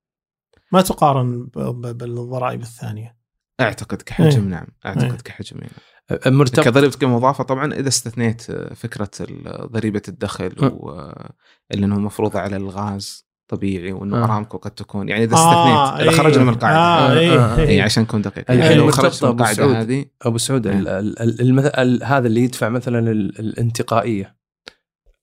ما 0.71 0.81
تقارن 0.81 1.45
بالضرائب 1.55 2.61
الثانية 2.61 3.17
أعتقد 3.61 4.01
كحجم 4.01 4.41
إيه. 4.43 4.49
نعم 4.49 4.67
أعتقد 4.85 5.03
إيه. 5.11 5.17
كحجم 5.17 5.57
يعني. 5.57 5.71
مرتبط 6.27 6.65
كضريبة 6.65 6.93
قيمه 6.93 7.15
مضافه 7.15 7.43
طبعا 7.43 7.73
إذا 7.73 7.87
استثنيت 7.87 8.49
آه، 8.49 8.73
فكرة 8.73 9.09
ضريبة 9.71 10.01
الدخل. 10.07 10.51
واللي 10.59 11.85
إنه 11.85 11.99
مفروضه 11.99 12.39
على 12.39 12.55
الغاز 12.55 13.25
طبيعي 13.47 13.91
وإنه 13.91 14.17
أه. 14.17 14.23
ارامكو 14.23 14.57
قد 14.57 14.71
تكون 14.71 15.09
يعني 15.09 15.23
إذا 15.23 15.35
آه، 15.35 15.37
استثنيت 15.37 16.01
اذا 16.01 16.11
إيه. 16.11 16.23
خرجنا 16.23 16.43
من 16.43 16.49
القاعدة 16.49 16.77
آه، 16.77 17.11
هذه. 17.13 17.19
إيه، 17.19 17.39
آه، 17.39 17.57
إيه. 17.59 17.67
اي 17.69 17.81
عشان 17.81 18.03
نكون 18.03 18.21
دقيق 18.21 18.51
الحين 18.51 18.59
يعني 18.65 18.75
لو 18.75 18.91
خرجت 18.91 19.23
من 19.23 19.29
أبو 19.29 19.37
القاعدة 19.39 19.57
سعود. 19.57 19.75
هذه 19.75 20.05
أبو 20.21 20.37
سعود 20.37 20.67
هذا 22.03 22.27
اللي 22.27 22.41
يدفع 22.43 22.69
مثلا 22.69 22.99
ال- 23.11 23.39
الانتقائية 23.39 24.35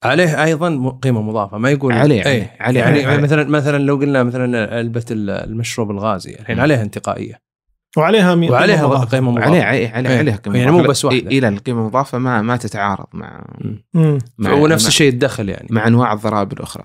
عليه 0.04 0.44
أيضا 0.44 0.88
قيمة 1.02 1.22
مضافة 1.22 1.58
ما 1.58 1.70
يقول 1.70 1.92
عليه- 1.92 2.26
إيه. 2.26 2.56
عليه- 2.60 2.60
عليه- 2.60 2.80
يعني 2.80 3.04
عليه. 3.04 3.22
مثلا 3.22 3.44
مثلا 3.44 3.78
لو 3.78 3.96
قلنا 3.96 4.22
مثلا 4.22 4.76
علبه 4.76 5.04
ال- 5.10 5.30
المشروب 5.30 5.90
الغازي 5.90 6.34
الحين. 6.34 6.60
عليها 6.60 6.82
انتقائية 6.82 7.41
وعليها 7.96 8.34
مي- 8.34 8.50
وعليها 8.50 8.76
قيمة 8.76 8.88
مضافة. 8.88 9.04
قيمة 9.16 9.30
مضافة 9.30 9.46
عليه 9.50 9.62
عليه 9.62 9.88
عليه 9.88 10.10
إيه. 10.10 10.18
عليها 10.18 10.36
قيمة 10.36 10.58
يعني 10.58 10.70
مضافة. 10.70 10.82
مو 10.84 10.90
بس 10.90 11.04
لا، 11.04 11.10
واحدة. 11.10 11.30
اي 11.30 11.40
لا 11.40 11.48
القيمة 11.48 11.80
المضافة 11.80 12.18
ما 12.18 12.42
ما 12.42 12.56
تتعارض 12.56 13.06
مع 13.12 13.44
مم. 13.60 13.84
مم. 13.94 14.18
مع 14.38 14.52
ونفس 14.52 14.86
الشيء 14.88 15.08
الدخل 15.12 15.48
يعني 15.48 15.66
مع 15.70 15.86
أنواع 15.86 16.12
الضرائب 16.12 16.52
الأخرى 16.52 16.84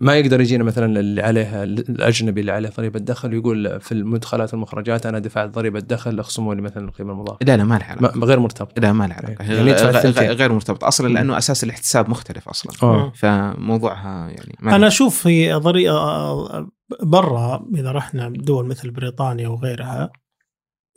ما 0.00 0.16
يقدر 0.16 0.40
يجينا 0.40 0.64
مثلا 0.64 1.00
اللي 1.00 1.22
عليها 1.22 1.64
الأجنبي 1.64 2.40
اللي 2.40 2.52
عليه 2.52 2.68
ضريبة 2.76 2.98
دخل 2.98 3.34
يقول 3.34 3.80
في 3.80 3.92
المدخلات 3.92 4.52
والمخرجات 4.54 5.06
أنا 5.06 5.18
دفعت 5.18 5.48
ضريبة 5.50 5.80
دخل 5.80 6.20
اخصموا 6.20 6.54
لي 6.54 6.62
مثلا 6.62 6.88
القيمة 6.88 7.12
المضافة 7.12 7.38
لا 7.46 7.56
لا 7.56 7.64
ما 7.64 7.74
لها 7.74 7.84
علاقة 7.86 8.20
غير 8.20 8.38
مرتبط 8.40 8.78
لا 8.80 8.92
ما 8.92 9.04
لها 9.04 9.16
علاقة 9.16 9.44
يعني. 9.44 10.32
غير 10.32 10.52
مرتبط 10.52 10.84
أصلا 10.84 11.08
مم. 11.08 11.14
لأنه 11.14 11.38
أساس 11.38 11.64
الاحتساب 11.64 12.10
مختلف 12.10 12.48
أصلا 12.48 12.72
آه 12.82 13.12
فموضوعها 13.16 14.28
يعني 14.28 14.56
ما 14.60 14.76
أنا 14.76 14.86
أشوف 14.86 15.22
في 15.22 15.60
طريقه 15.60 16.66
برا 17.02 17.64
إذا 17.74 17.92
رحنا 17.92 18.28
دول 18.28 18.66
مثل 18.66 18.90
بريطانيا 18.90 19.48
وغيرها 19.48 20.10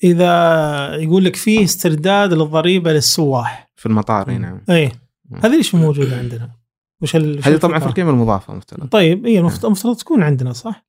إذا 0.04 0.96
يقول 0.96 1.26
لك 1.26 1.36
فيه 1.36 1.64
استرداد 1.64 2.34
للضريبة 2.34 2.94
للسواح 2.94 3.70
في 3.76 3.86
المطار 3.86 4.30
إي. 4.30 4.38
نعم 4.38 4.62
اي. 4.70 4.92
هذه 5.44 5.56
ليش 5.58 5.76
موجودة 5.76 6.18
عندنا؟ 6.18 6.50
وش 7.02 7.16
هذه 7.16 7.58
طبعا 7.58 7.80
في؟ 7.80 7.86
القيمة 7.86 8.10
المضافة 8.10 8.54
مفترض 8.54 8.88
طيب 8.88 9.26
اي 9.26 9.40
المفروض 9.40 9.66
المفترض 9.66 9.96
تكون 9.96 10.24
عندنا 10.24 10.54
صح؟ 10.54 10.86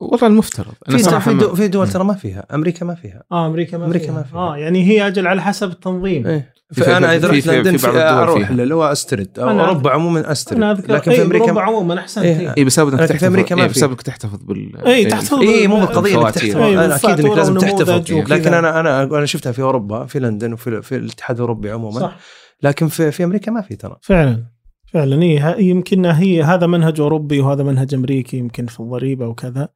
والله 0.00 0.26
المفترض 0.26 0.72
أنا 0.88 0.96
في 0.96 1.02
صراحة 1.02 1.18
في, 1.30 1.30
ما- 1.36 1.40
دو 1.40 1.54
في 1.54 1.68
دول. 1.68 1.88
ترى 1.88 2.04
ما 2.04 2.14
فيها 2.14 2.46
أمريكا 2.54 2.84
ما 2.86 2.94
فيها 2.94 3.22
آه 3.32 3.46
أمريكا 3.46 3.78
ما 3.78 3.84
أمريكا 3.86 4.04
فيها. 4.04 4.14
ما 4.14 4.22
فيها. 4.22 4.38
آه 4.38 4.56
يعني 4.56 4.84
هي 4.84 5.06
أجل 5.06 5.26
على 5.26 5.42
حسب 5.42 5.70
التنظيم 5.70 6.26
إيه 6.26 6.52
في- 6.54 6.59
فأنا 6.72 7.06
في- 7.08 7.16
إذا 7.16 7.28
في- 7.28 7.38
رحت 7.38 7.48
لندن 7.48 7.76
في 7.76 7.88
أروح 7.88 8.50
هو 8.50 8.84
أسترد. 8.84 9.38
أو 9.38 9.46
أنا- 9.48 9.60
اوروبا 9.60 9.90
عموما 9.90 10.32
أسترد. 10.32 10.62
أذكر 10.62 10.92
لكن 10.94 11.10
في 11.12 11.22
أمريكا 11.22 11.44
اوروبا 11.44 11.62
عموما 11.62 11.98
احسنت 11.98 12.24
إيه. 12.24 12.40
إيه. 12.40 12.54
اي 12.58 12.64
بسبب 12.64 12.88
إنك 12.88 13.00
لكن 13.00 13.06
في 13.06 13.12
تحتفظ 13.12 13.26
أمريكا 13.26 13.54
ما 13.54 13.62
إيه 13.62 13.68
في. 13.68 13.74
بسبب 13.74 13.90
إنك 13.90 14.02
تحتفظ 14.02 14.42
بال 14.42 14.86
إيه، 14.86 15.08
تحتفظ 15.08 15.38
اي 15.40 15.66
مو 15.66 15.76
بال- 15.76 15.86
بالقضية 15.86 16.18
إنك. 16.22 16.34
تحتفظ. 16.34 16.56
أنا 16.56 16.96
أكيد 16.96 17.26
إنك 17.26 17.36
لازم 17.36 17.58
تحتفظ. 17.58 18.10
لكن 18.32 18.54
أنا 18.54 18.80
أنا 18.80 19.02
أنا 19.02 19.26
شفتها 19.26 19.52
في 19.52 19.62
أوروبا 19.62 20.06
في 20.06 20.18
لندن 20.20 20.52
وفي 20.52 20.82
في 20.82 20.96
الاتحاد 20.96 21.36
الأوروبي 21.36 21.70
عموما. 21.70 22.00
صح. 22.00 22.16
لكن 22.62 22.88
في 22.88 23.10
في 23.10 23.24
أمريكا 23.24 23.50
ما 23.52 23.60
في 23.60 23.76
ترى. 23.76 23.96
فعلا. 24.02 24.44
فعلا. 24.92 25.22
إيه 25.22 25.56
يمكن 25.58 26.06
هي 26.06 26.42
هذا 26.42 26.66
منهج 26.66 27.00
أوروبي 27.00 27.40
وهذا 27.40 27.62
منهج 27.62 27.94
أمريكي 27.94 28.36
يمكن 28.36 28.66
في 28.66 28.80
الضريبة 28.80 29.26
وكذا 29.26 29.68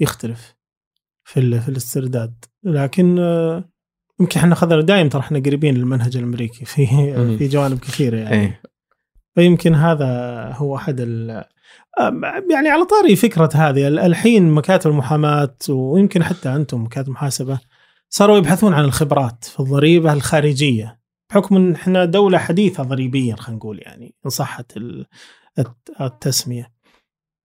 يختلف 0.00 0.54
في 1.24 1.40
ال- 1.40 1.60
في 1.60 1.68
الاسترداد. 1.68 2.34
لكن 2.64 3.18
آه، 3.18 3.64
يمكن 4.20 4.40
إحنا 4.40 4.52
اخذنا 4.52 4.80
دائما 4.80 5.08
ترى 5.08 5.20
إحنا 5.20 5.38
قريبين 5.38 5.74
للمنهج 5.74 6.16
الأمريكي 6.16 6.64
في. 6.64 6.86
في 7.38 7.48
جوانب 7.48 7.78
كثيرة 7.78 8.16
يعني 8.16 8.40
إيه 8.40 8.62
فيمكن 9.34 9.74
هذا 9.74 10.06
هو 10.56 10.76
أحد 10.76 10.96
ال 11.00 11.44
يعني 12.50 12.68
على 12.68 12.84
طاري 12.84 13.16
فكرة 13.16 13.50
هذه 13.54 13.88
الحين 13.88 14.50
مكاتب 14.50 14.90
المحاماة 14.90 15.54
ويمكن 15.68 16.22
حتى 16.24 16.48
أنتم 16.54 16.82
مكاتب 16.84 17.10
محاسبة 17.10 17.58
صاروا 18.08 18.38
يبحثون 18.38 18.74
عن 18.74 18.84
الخبرات 18.84 19.44
في 19.44 19.60
الضريبة 19.60 20.12
الخارجية 20.12 21.00
بحكم 21.30 21.56
إن 21.56 21.72
إحنا 21.74 22.04
دولة 22.04 22.38
حديثة 22.38 22.82
ضريبيا 22.82 23.36
خلينا 23.36 23.56
نقول 23.58 23.78
يعني 23.82 24.14
إن 24.26 24.30
صحت 24.30 24.76
ال- 24.76 25.06
الت- 25.58 26.00
التسمية. 26.00 26.72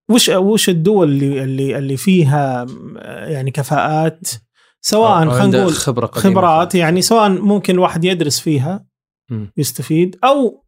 وش 0.09 0.29
وش 0.29 0.69
الدول 0.69 1.09
اللي 1.09 1.43
اللي 1.43 1.77
اللي 1.77 1.97
فيها 1.97 2.65
يعني 3.05 3.51
كفاءات 3.51 4.27
سواء 4.81 5.29
خلينا 5.29 5.59
نقول 5.61 5.73
خبرة 5.73 6.05
قديمة 6.05 6.33
خبرات 6.35 6.75
يعني 6.75 7.01
سواء 7.01 7.29
ممكن 7.29 7.73
الواحد 7.73 8.05
يدرس 8.05 8.39
فيها 8.39 8.85
مم. 9.29 9.51
يستفيد 9.57 10.15
أو 10.23 10.63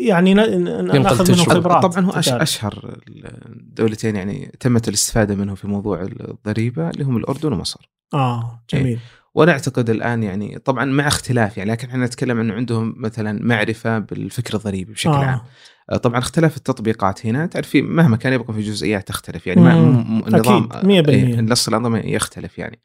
يعني 0.00 0.34
ن- 0.34 0.38
ن- 0.40 0.66
ينقل 0.68 1.02
نأخذ 1.02 1.32
منه. 1.32 1.44
خبرات 1.44 1.82
طبعا 1.82 2.04
هو 2.04 2.12
تجارب. 2.20 2.40
أشهر 2.42 2.98
الدولتين 3.46 4.16
يعني 4.16 4.52
تمت 4.60 4.88
الاستفادة 4.88 5.34
منه 5.34 5.54
في 5.54 5.66
موضوع 5.68 6.02
الضريبة 6.02 6.90
اللي 6.90 7.04
هم 7.04 7.16
الأردن 7.16 7.52
ومصر. 7.52 7.90
آه 8.14 8.64
جميل 8.74 8.98
وأنا 9.34 9.52
أعتقد 9.52 9.90
الآن 9.90 10.22
يعني 10.22 10.58
طبعا 10.58 10.84
مع 10.84 11.06
اختلاف 11.06 11.56
يعني 11.58 11.70
لكن 11.70 11.88
إحنا 11.88 12.06
نتكلم 12.06 12.40
انه 12.40 12.54
عندهم 12.54 12.94
مثلا 12.96 13.38
معرفة 13.42 13.98
بالفكر 13.98 14.54
الضريبي 14.56 14.92
بشكل 14.92 15.10
آه. 15.10 15.24
عام. 15.24 15.40
آه، 15.90 15.96
طبعا 15.96 16.18
اختلاف 16.18 16.56
التطبيقات 16.56 17.26
هنا 17.26 17.46
تعرفي 17.46 17.82
مهما 17.82 18.16
كان 18.16 18.32
يبقى 18.32 18.54
في 18.54 18.60
جزئيات 18.62 19.08
تختلف 19.08 19.46
يعني 19.46 19.60
ما. 19.60 19.74
م- 19.74 20.18
م- 20.18 20.24
النظام 20.26 20.68
أكيد، 20.72 20.86
مية 20.86 21.00
بالمية. 21.00 21.34
إيه، 21.34 21.40
نص 21.40 21.68
الأنظمة 21.68 21.98
يختلف 21.98 22.58
يعني. 22.58 22.78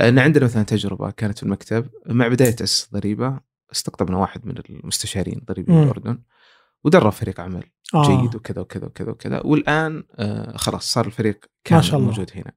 ان 0.00 0.18
عندنا 0.18 0.44
مثلا 0.44 0.62
تجربة 0.62 1.10
كانت 1.10 1.38
في 1.38 1.42
المكتب 1.42 1.86
مع 2.06 2.28
بداية 2.28 2.50
تاسيس 2.50 2.86
الضريبه 2.86 3.40
استقطبنا 3.72 4.16
واحد 4.16 4.46
من 4.46 4.54
المستشارين 4.70 5.38
الضريبيين 5.38 5.78
مم. 5.78 5.84
الاردن 5.84 6.18
ودرب 6.84 7.12
فريق 7.12 7.40
عمل 7.40 7.64
آه. 7.94 8.06
جيد 8.22 8.34
وكذا 8.34 8.60
وكذا 8.60 8.86
وكذا 8.86 9.10
وكذا 9.10 9.40
والآن 9.44 10.04
آه 10.16 10.56
خلاص 10.56 10.92
صار 10.92 11.06
الفريق 11.06 11.44
كامل 11.64 11.84
شاء 11.84 11.96
الله. 11.96 12.08
موجود 12.08 12.30
هنا 12.34 12.52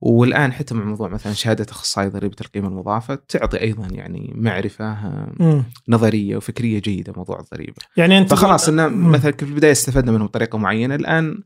والآن 0.00 0.52
حتى 0.52 0.74
مع 0.74 0.84
موضوع 0.84 1.08
مثلا 1.08 1.32
شهادة 1.32 1.66
أخصائي 1.70 2.08
ضريبة 2.08 2.36
القيمة 2.40 2.68
المضافه 2.68 3.14
تعطي 3.14 3.60
أيضا 3.60 3.86
يعني 3.86 4.32
معرفة 4.36 4.84
آه، 4.84 5.32
مم. 5.40 5.64
نظرية 5.88 6.36
وفكرية 6.36 6.78
جيدة 6.78 7.12
موضوع 7.16 7.40
الضريبة 7.40 7.82
يعني 7.96 8.18
أنت 8.18 8.30
فخلاص 8.30 8.68
إن. 8.68 8.92
مثلا 8.92 9.32
في 9.32 9.42
البداية 9.42 9.72
استفدنا 9.72 10.12
منهم 10.12 10.26
بطريقة 10.26 10.58
معينة 10.58 10.94
الآن 10.94 11.42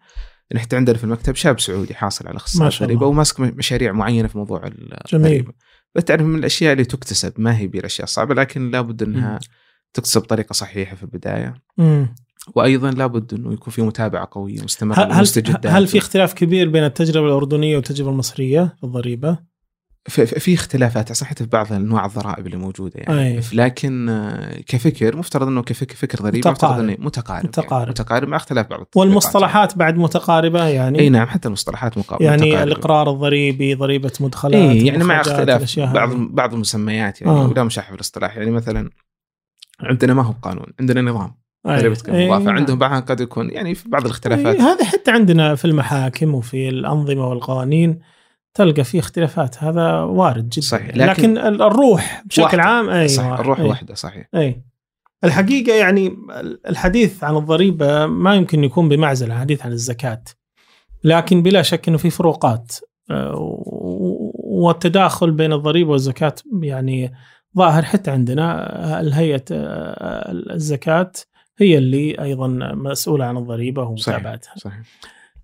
نحن 0.54 0.66
عندنا 0.72 0.96
في 0.96 1.04
المكتب 1.04 1.34
شاب 1.34 1.60
سعودي 1.60 1.94
حاصل 1.94 2.24
على 2.24 2.32
ما 2.34 2.38
اخصائي 2.40 2.70
شاء 2.70 2.82
الضريبه 2.82 3.00
الله. 3.00 3.10
وماسك 3.10 3.40
مشاريع 3.40 3.92
معينة 3.92 4.28
في 4.28 4.38
موضوع 4.38 4.60
جميل. 4.68 5.02
الضريبه 5.14 5.52
بتعرف 5.94 6.22
من 6.22 6.38
الأشياء 6.38 6.72
اللي 6.72 6.84
تكتسب 6.84 7.32
ما 7.36 7.58
هي 7.58 7.66
بالأشياء 7.66 8.04
الصعبة 8.04 8.34
لكن 8.34 8.70
لابد 8.70 9.02
إنها 9.02 9.40
تكتسب 9.94 10.20
بطريقه 10.20 10.52
صحيحة 10.52 10.96
في 10.96 11.02
البداية 11.02 11.54
مم. 11.78 12.14
وأيضا 12.54 12.90
لابد 12.90 13.34
إنه 13.34 13.52
يكون 13.52 13.72
في 13.72 13.82
متابعة 13.82 14.28
قوية 14.30 14.62
مستمرة 14.62 15.00
هل. 15.04 15.66
هل 15.66 15.86
في 15.86 15.98
اختلاف 15.98 16.32
كبير 16.32 16.68
بين 16.68 16.84
التجربة 16.84 17.26
الأردنية 17.26 17.76
والتجربة 17.76 18.10
المصرية 18.10 18.74
في 18.78 18.84
الضريبة؟ 18.84 19.38
في, 20.08 20.54
اختلافات 20.54 21.12
صح 21.12 21.26
حتى 21.26 21.44
في 21.44 21.50
بعض 21.50 21.72
أنواع 21.72 22.06
الضرائب 22.06 22.46
اللي 22.46 22.56
موجودة 22.56 22.92
يعني 22.96 23.20
أي. 23.36 23.40
لكن 23.52 24.08
آه، 24.08 24.60
كفكر 24.66 25.16
مفترض 25.16 25.46
إنه 25.46 25.62
كفكر 25.62 25.94
فكر 25.96 26.18
ضريبي 26.18 26.50
مفترض. 26.50 26.78
إنه 26.78 26.96
متقارب 26.98 27.44
متقارب. 27.46 27.78
يعني 27.80 27.90
متقارب 27.90 28.28
مع 28.28 28.36
اختلاف 28.36 28.66
بعض 28.66 28.86
والمصطلحات 28.96 29.78
بعد 29.78 29.96
متقاربة 29.96 30.64
يعني 30.66 30.98
إي 31.00 31.08
نعم 31.08 31.26
حتى 31.26 31.48
المصطلحات 31.48 31.98
مقا- 31.98 32.22
يعني 32.22 32.42
متقاربة. 32.46 32.62
الإقرار 32.62 33.10
الضريبي 33.10 33.74
ضريبة 33.74 34.12
مدخلات 34.20 34.54
إي 34.54 34.86
يعني 34.86 35.04
مع 35.04 35.20
اختلاف 35.20 35.78
بعض. 35.80 36.10
بعض 36.14 36.54
المسميات 36.54 37.20
يعني 37.20 37.32
آه. 37.32 37.48
ولا 37.48 37.64
مشاحن 37.64 37.88
في 37.88 37.94
الاصطلاح 37.94 38.36
يعني 38.36 38.50
مثلا 38.50 38.90
عندنا 39.80 40.14
ما 40.14 40.22
هو 40.22 40.34
قانون 40.42 40.66
عندنا 40.80 41.02
نظام. 41.02 41.34
ضريبه 41.66 41.94
قيمه 41.94 42.18
أي، 42.18 42.28
مضافة 42.28 42.44
نعم. 42.44 42.56
عندهم 42.56 42.78
بعضها 42.78 43.00
قد 43.00 43.20
يكون 43.20 43.50
يعني 43.50 43.74
في 43.74 43.88
بعض 43.88 44.04
الاختلافات 44.04 44.60
هذا 44.60 44.84
حتى 44.84 45.10
عندنا 45.10 45.54
في 45.54 45.64
المحاكم 45.64 46.34
وفي 46.34 46.68
الأنظمة 46.68 47.26
والقوانين 47.28 47.98
تلقى 48.54 48.84
فيه 48.84 48.98
اختلافات 48.98 49.62
هذا 49.64 50.00
وارد 50.00 50.48
جدا. 50.48 50.60
صحيح، 50.60 50.96
لكن, 50.96 51.34
لكن 51.34 51.38
الروح 51.38 52.22
بشكل 52.26 52.42
واحدة. 52.42 52.62
عام 52.62 52.90
أي 52.90 53.08
صح 53.08 53.26
واحد. 53.26 53.40
الروح 53.40 53.60
أي. 53.60 53.66
واحدة 53.66 53.94
صحيح. 53.94 54.28
أي. 54.34 54.62
الحقيقة 55.24 55.74
يعني 55.74 56.16
الحديث 56.68 57.24
عن 57.24 57.36
الضريبة 57.36 58.06
ما 58.06 58.34
يمكن 58.34 58.64
يكون 58.64 58.88
بمعزل 58.88 59.30
عن 59.30 59.36
الحديث 59.36 59.66
عن 59.66 59.72
الزكاة. 59.72 60.22
لكن 61.04 61.42
بلا 61.42 61.62
شك 61.62 61.88
أنه 61.88 61.98
في 61.98 62.10
فروقات. 62.10 62.72
آه، 63.10 63.32
والتداخل 64.34 65.30
بين 65.30 65.52
الضريبة 65.52 65.90
والزكاة 65.90 66.34
يعني 66.62 67.12
ظاهر 67.56 67.82
حتى 67.82 68.10
عندنا. 68.10 69.00
الهيئة 69.00 69.44
آه، 69.52 70.32
الزكاة 70.32 71.12
هي 71.58 71.78
اللي 71.78 72.22
أيضا 72.22 72.48
مسؤولة 72.74 73.24
عن 73.24 73.36
الضريبة 73.36 73.82
ومتابعتها؟ 73.82 74.54
صحيح. 74.56 74.82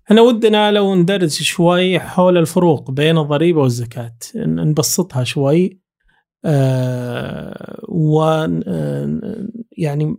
إحنا 0.09 0.21
ودنا 0.21 0.71
لو 0.71 0.95
ندرج 0.95 1.29
شوي 1.29 1.99
حول 1.99 2.37
الفروق 2.37 2.91
بين 2.91 3.17
الضريبة 3.17 3.61
والزكاة 3.61 4.15
نبسطها 4.35 5.23
شوي. 5.23 5.79
آه 6.45 7.85
و 7.89 8.21
آه، 8.67 9.47
يعني 9.77 10.17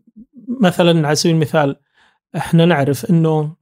مثلا 0.61 1.07
على 1.07 1.17
سبيل 1.17 1.35
المثال 1.35 1.77
إحنا 2.37 2.65
نعرف 2.65 3.11
إنه 3.11 3.57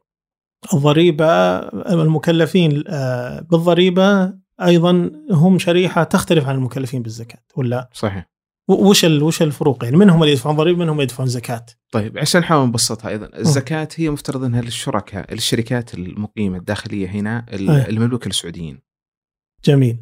الضريبة 0.74 1.58
المكلفين 1.92 2.84
آه 2.88 3.40
بالضريبة 3.40 4.34
أيضا 4.62 5.10
هم 5.30 5.58
شريحة 5.58 6.04
تختلف 6.04 6.48
عن 6.48 6.54
المكلفين 6.54 7.02
بالزكاة 7.02 7.42
ولا؟ 7.56 7.90
صحيح. 7.92 8.37
وش 8.68 9.04
وش 9.04 9.42
الفروق 9.42 9.84
يعني؟ 9.84 9.96
من 9.96 10.10
هم 10.10 10.22
اللي 10.22 10.32
يدفعون 10.32 10.56
ضريبة 10.56 10.78
من 10.78 10.88
هم 10.88 11.00
يدفعون 11.00 11.28
زكاة. 11.28 11.66
طيب 11.92 12.18
عشان 12.18 12.40
نحاول 12.40 12.68
نبسطها 12.68 13.08
أيضا. 13.08 13.30
الزكاة 13.38 13.88
هي 13.96 14.10
مفترض 14.10 14.44
انها 14.44 14.60
للشركاء 14.60 15.34
للشركات 15.34 15.94
المقيمة 15.94 16.58
الداخلية 16.58 17.08
هنا. 17.08 17.46
المملوكه 17.88 18.28
للسعوديين 18.28 18.80
جميل. 19.64 19.98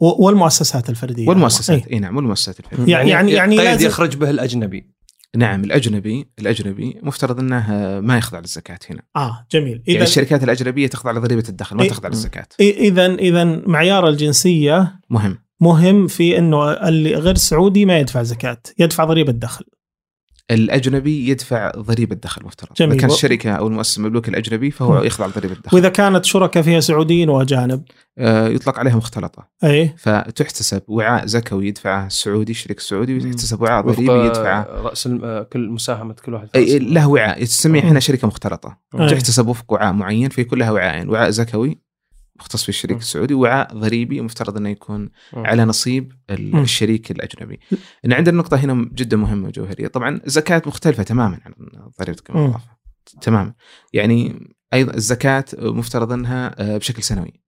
والمؤسسات 0.00 0.90
الفردية 0.90 1.28
والمؤسسات. 1.28 1.86
أي. 1.86 1.98
نعم 1.98 2.16
والمؤسسات 2.16 2.60
الفردية. 2.60 2.92
يعني 2.92 3.10
يعني 3.10 3.32
يعني 3.32 3.56
قيد 3.58 3.64
لازم 3.64 3.86
يخرج 3.86 4.16
به 4.16 4.30
الأجنبي. 4.30 4.96
نعم 5.36 5.64
الأجنبي 5.64 6.30
الأجنبي 6.38 7.00
مفترض 7.02 7.40
إنه 7.40 7.70
ما 8.00 8.18
يخضع 8.18 8.38
للزكاة 8.38 8.78
هنا. 8.90 9.02
آه 9.16 9.46
جميل. 9.50 9.82
يعني 9.86 9.98
اذا 9.98 10.02
الشركات 10.02 10.44
الأجنبية 10.44 10.86
تخضع 10.86 11.12
لضريبة 11.12 11.44
الدخل 11.48 11.76
ما 11.76 11.82
إيه. 11.82 11.88
تخضع 11.88 12.08
للزكاة. 12.08 12.48
اذا 12.60 13.14
اذا 13.14 13.44
معيار 13.44 14.08
الجنسية 14.08 15.00
مهم. 15.10 15.38
مهم 15.60 16.06
في 16.06 16.38
إنه 16.38 16.72
اللي 16.72 17.14
غير 17.14 17.34
سعودي 17.34 17.84
ما 17.84 17.98
يدفع 17.98 18.22
زكاة 18.22 18.58
يدفع 18.78 19.04
ضريبة 19.04 19.32
دخل. 19.32 19.64
الأجنبي 20.50 21.28
يدفع 21.28 21.70
ضريبة 21.70 22.16
دخل 22.16 22.44
مفترض. 22.44 22.72
جميل. 22.76 22.92
اذا 22.92 23.00
كان 23.00 23.10
الشركة 23.10 23.50
أو 23.50 23.66
المؤسسة 23.66 24.00
المملوكه 24.00 24.30
الأجنبي 24.30 24.70
فهو 24.70 24.98
مم. 24.98 25.04
يخضع 25.04 25.26
لضريبة 25.26 25.54
الدخل 25.54 25.76
وإذا 25.76 25.88
كانت 25.88 26.24
شركاء 26.24 26.62
فيها 26.62 26.80
سعوديين 26.80 27.28
وأجانب؟ 27.28 27.82
آه 28.18 28.48
يطلق 28.48 28.78
عليها 28.78 28.96
مختلطه 28.96 29.48
اي 29.64 29.94
فتحتسب 29.98 30.82
وعاء 30.88 31.26
زكوي 31.26 31.68
يدفعه 31.68 32.06
السعودي 32.06 32.52
الشريك 32.52 32.78
السعودي 32.78 33.14
ويحتسب 33.14 33.62
وعاء 33.62 33.84
ضريبي 33.86 34.26
يدفعه. 34.26 34.62
رأس 34.62 35.08
آه، 35.24 35.42
كل 35.42 35.68
مساهمة 35.68 36.14
كل 36.24 36.34
واحد 36.34 36.48
في 36.52 36.58
أي. 36.58 36.78
له 36.78 37.08
وعاء. 37.08 37.44
تسميه 37.44 37.80
مم. 37.80 37.86
إحنا 37.86 38.00
شركة 38.00 38.26
مختلطة. 38.26 38.78
أي. 39.00 39.08
تحتسب 39.08 39.48
وفق 39.48 39.72
وعاء 39.72 39.92
معين 39.92 40.28
فيكون 40.28 40.58
لها 40.58 40.70
وعاءين. 40.70 41.08
وعاء 41.08 41.30
زكوي 41.30 41.85
مختص 42.40 42.62
في 42.62 42.68
الشريك 42.68 42.96
مم. 42.96 43.00
السعودي 43.02 43.34
وعاء 43.34 43.74
ضريبي 43.74 44.20
مفترض 44.20 44.56
إنه 44.56 44.68
يكون 44.68 45.00
مم. 45.32 45.46
على 45.46 45.64
نصيب. 45.64 46.12
الشريك 46.30 47.10
الأجنبي. 47.10 47.60
إن 48.04 48.12
عندنا 48.12 48.36
نقطة 48.36 48.56
هنا 48.56 48.88
جدا 48.94 49.16
مهمة 49.16 49.48
وجوهرية، 49.48 49.86
طبعا 49.86 50.20
الزكاة 50.26 50.62
مختلفة 50.66 51.02
تماما 51.02 51.40
عن 51.44 51.52
ضريبة 52.00 52.18
القيمه. 52.18 52.44
المضافه. 52.44 52.76
تماما. 53.20 53.54
يعني 53.92 54.48
أيضا 54.74 54.94
الزكاة 54.94 55.44
مفترض 55.58 56.12
إنها 56.12 56.54
آه، 56.58 56.78
بشكل 56.78 57.02
سنوي، 57.02 57.40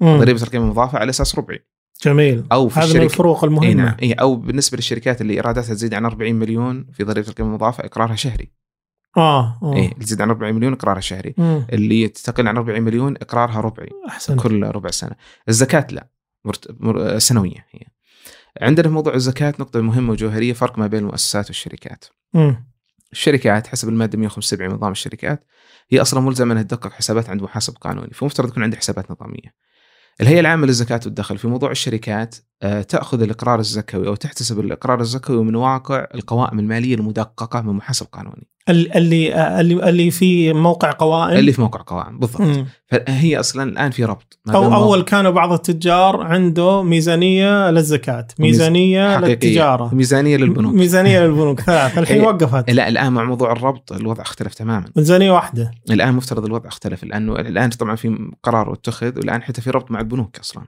مم. 0.00 0.18
ضريبة 0.18 0.42
القيمة 0.42 0.64
المضافة 0.64 0.98
على 0.98 1.10
أساس 1.10 1.38
ربعي. 1.38 1.66
جميل 2.04 2.44
أو 2.52 2.68
في 2.68 2.80
هذا 2.80 2.86
من 2.86 2.90
الشركة 2.90 3.04
الفروق 3.04 3.44
إي 3.44 3.48
المهمه 3.50 3.72
نعم 3.72 3.96
إيه 4.02 4.14
أو 4.14 4.36
بالنسبة 4.36 4.76
للشركات 4.76 5.20
اللي 5.20 5.34
إيراداتها 5.34 5.74
تزيد 5.74 5.94
عن 5.94 6.04
40 6.04 6.34
مليون 6.34 6.86
في 6.92 7.04
ضريبة 7.04 7.28
القيمة 7.28 7.48
المضافة 7.48 7.84
إقرارها 7.84 8.16
شهري. 8.16 8.52
آه 9.16 9.58
آه 9.62 9.74
اي 9.74 9.84
اللي 9.92 10.04
تزيد 10.04 10.20
عن 10.20 10.30
40 10.30 10.54
مليون 10.54 10.72
إقرارها 10.72 11.00
شهري. 11.00 11.34
مم. 11.38 11.66
اللي 11.72 12.08
تقل 12.08 12.48
عن 12.48 12.56
40 12.56 12.82
مليون 12.82 13.16
إقرارها 13.16 13.60
ربعي. 13.60 13.90
احسن 14.08 14.36
كل 14.36 14.62
ربع 14.62 14.90
سنة 14.90 15.16
الزكاة 15.48 15.86
لا 15.90 16.08
مرت... 16.44 16.76
مر... 16.80 17.18
سنوية 17.18 17.66
هي 17.70 17.80
عندنا 18.60 18.88
في 18.88 18.94
موضوع 18.94 19.14
الزكاة 19.14 19.54
نقطة 19.60 19.80
مهمة 19.80 20.10
وجوهرية 20.12 20.52
فرق 20.52 20.78
ما 20.78 20.86
بين 20.86 21.00
المؤسسات 21.00 21.46
والشركات 21.46 22.04
مم. 22.34 22.66
الشركات 23.12 23.66
حسب 23.66 23.88
المادة 23.88 24.18
175 24.18 24.68
من 24.68 24.74
نظام 24.76 24.92
الشركات 24.92 25.44
هي 25.90 26.00
أصلا 26.00 26.20
ملزمة 26.20 26.52
إنها 26.52 26.62
تدقق 26.62 26.92
حسابات 26.92 27.30
عند 27.30 27.42
محاسب 27.42 27.76
قانوني 27.76 28.10
فمفترض 28.12 28.48
يكون 28.48 28.62
عندها 28.62 28.78
حسابات 28.78 29.10
نظامية 29.10 29.54
الهيئة 30.20 30.40
العامة 30.40 30.66
للزكاة 30.66 31.00
والدخل 31.04 31.38
في 31.38 31.48
موضوع 31.48 31.70
الشركات 31.70 32.36
آه، 32.62 32.82
تأخذ 32.82 33.22
الإقرار 33.22 33.60
الزكوي 33.60 34.06
أو 34.06 34.14
تحتسب 34.14 34.60
الإقرار 34.60 35.00
الزكوي 35.00 35.44
من 35.44 35.54
واقع 35.54 36.06
القوائم 36.14 36.58
المالية 36.58 36.94
المدققة 36.94 37.60
من 37.60 37.72
محاسب 37.72 38.06
قانوني 38.06 38.48
اللي 38.68 39.60
اللي 39.60 39.88
اللي 39.88 40.10
في 40.10 40.52
موقع 40.52 40.90
قوائم. 40.90 41.38
اللي 41.38 41.52
في 41.52 41.60
موقع 41.60 41.82
قوائم 41.86 42.18
بالضبط. 42.18 42.40
مم. 42.40 42.66
فهي 42.86 43.40
أصلا 43.40 43.62
الآن 43.62 43.90
في 43.90 44.04
ربط 44.04 44.38
أو 44.48 44.74
أول 44.74 45.02
كانوا 45.02 45.30
بعض 45.30 45.52
التجار 45.52 46.20
عنده 46.20 46.82
ميزانية 46.82 47.70
للزكاة 47.70 48.26
ميزانية 48.38 49.16
حقيقية. 49.16 49.32
للتجارة. 49.32 49.94
ميزانية 49.94 50.36
للبنوك. 50.36 50.74
ميزانية 50.74 51.20
للبنوك 51.20 51.60
ثلاث 51.60 51.98
الحين 51.98 52.20
إيه. 52.20 52.26
وقفت. 52.26 52.70
لا 52.70 52.88
الآن 52.88 53.12
مع 53.12 53.24
موضوع 53.24 53.52
الربط 53.52 53.92
الوضع 53.92 54.22
اختلف 54.22 54.54
تماما. 54.54 54.84
ميزانية 54.96 55.30
واحدة. 55.30 55.70
الآن 55.90 56.14
مفترض 56.14 56.44
الوضع 56.44 56.68
اختلف 56.68 57.04
لأنه 57.04 57.32
الآن 57.32 57.70
طبعا 57.70 57.96
في 57.96 58.30
قرار 58.42 58.72
اتخذ 58.72 59.18
والآن 59.18 59.42
حتى 59.42 59.60
في 59.60 59.70
ربط 59.70 59.90
مع 59.90 60.00
البنوك 60.00 60.38
أصلا. 60.38 60.64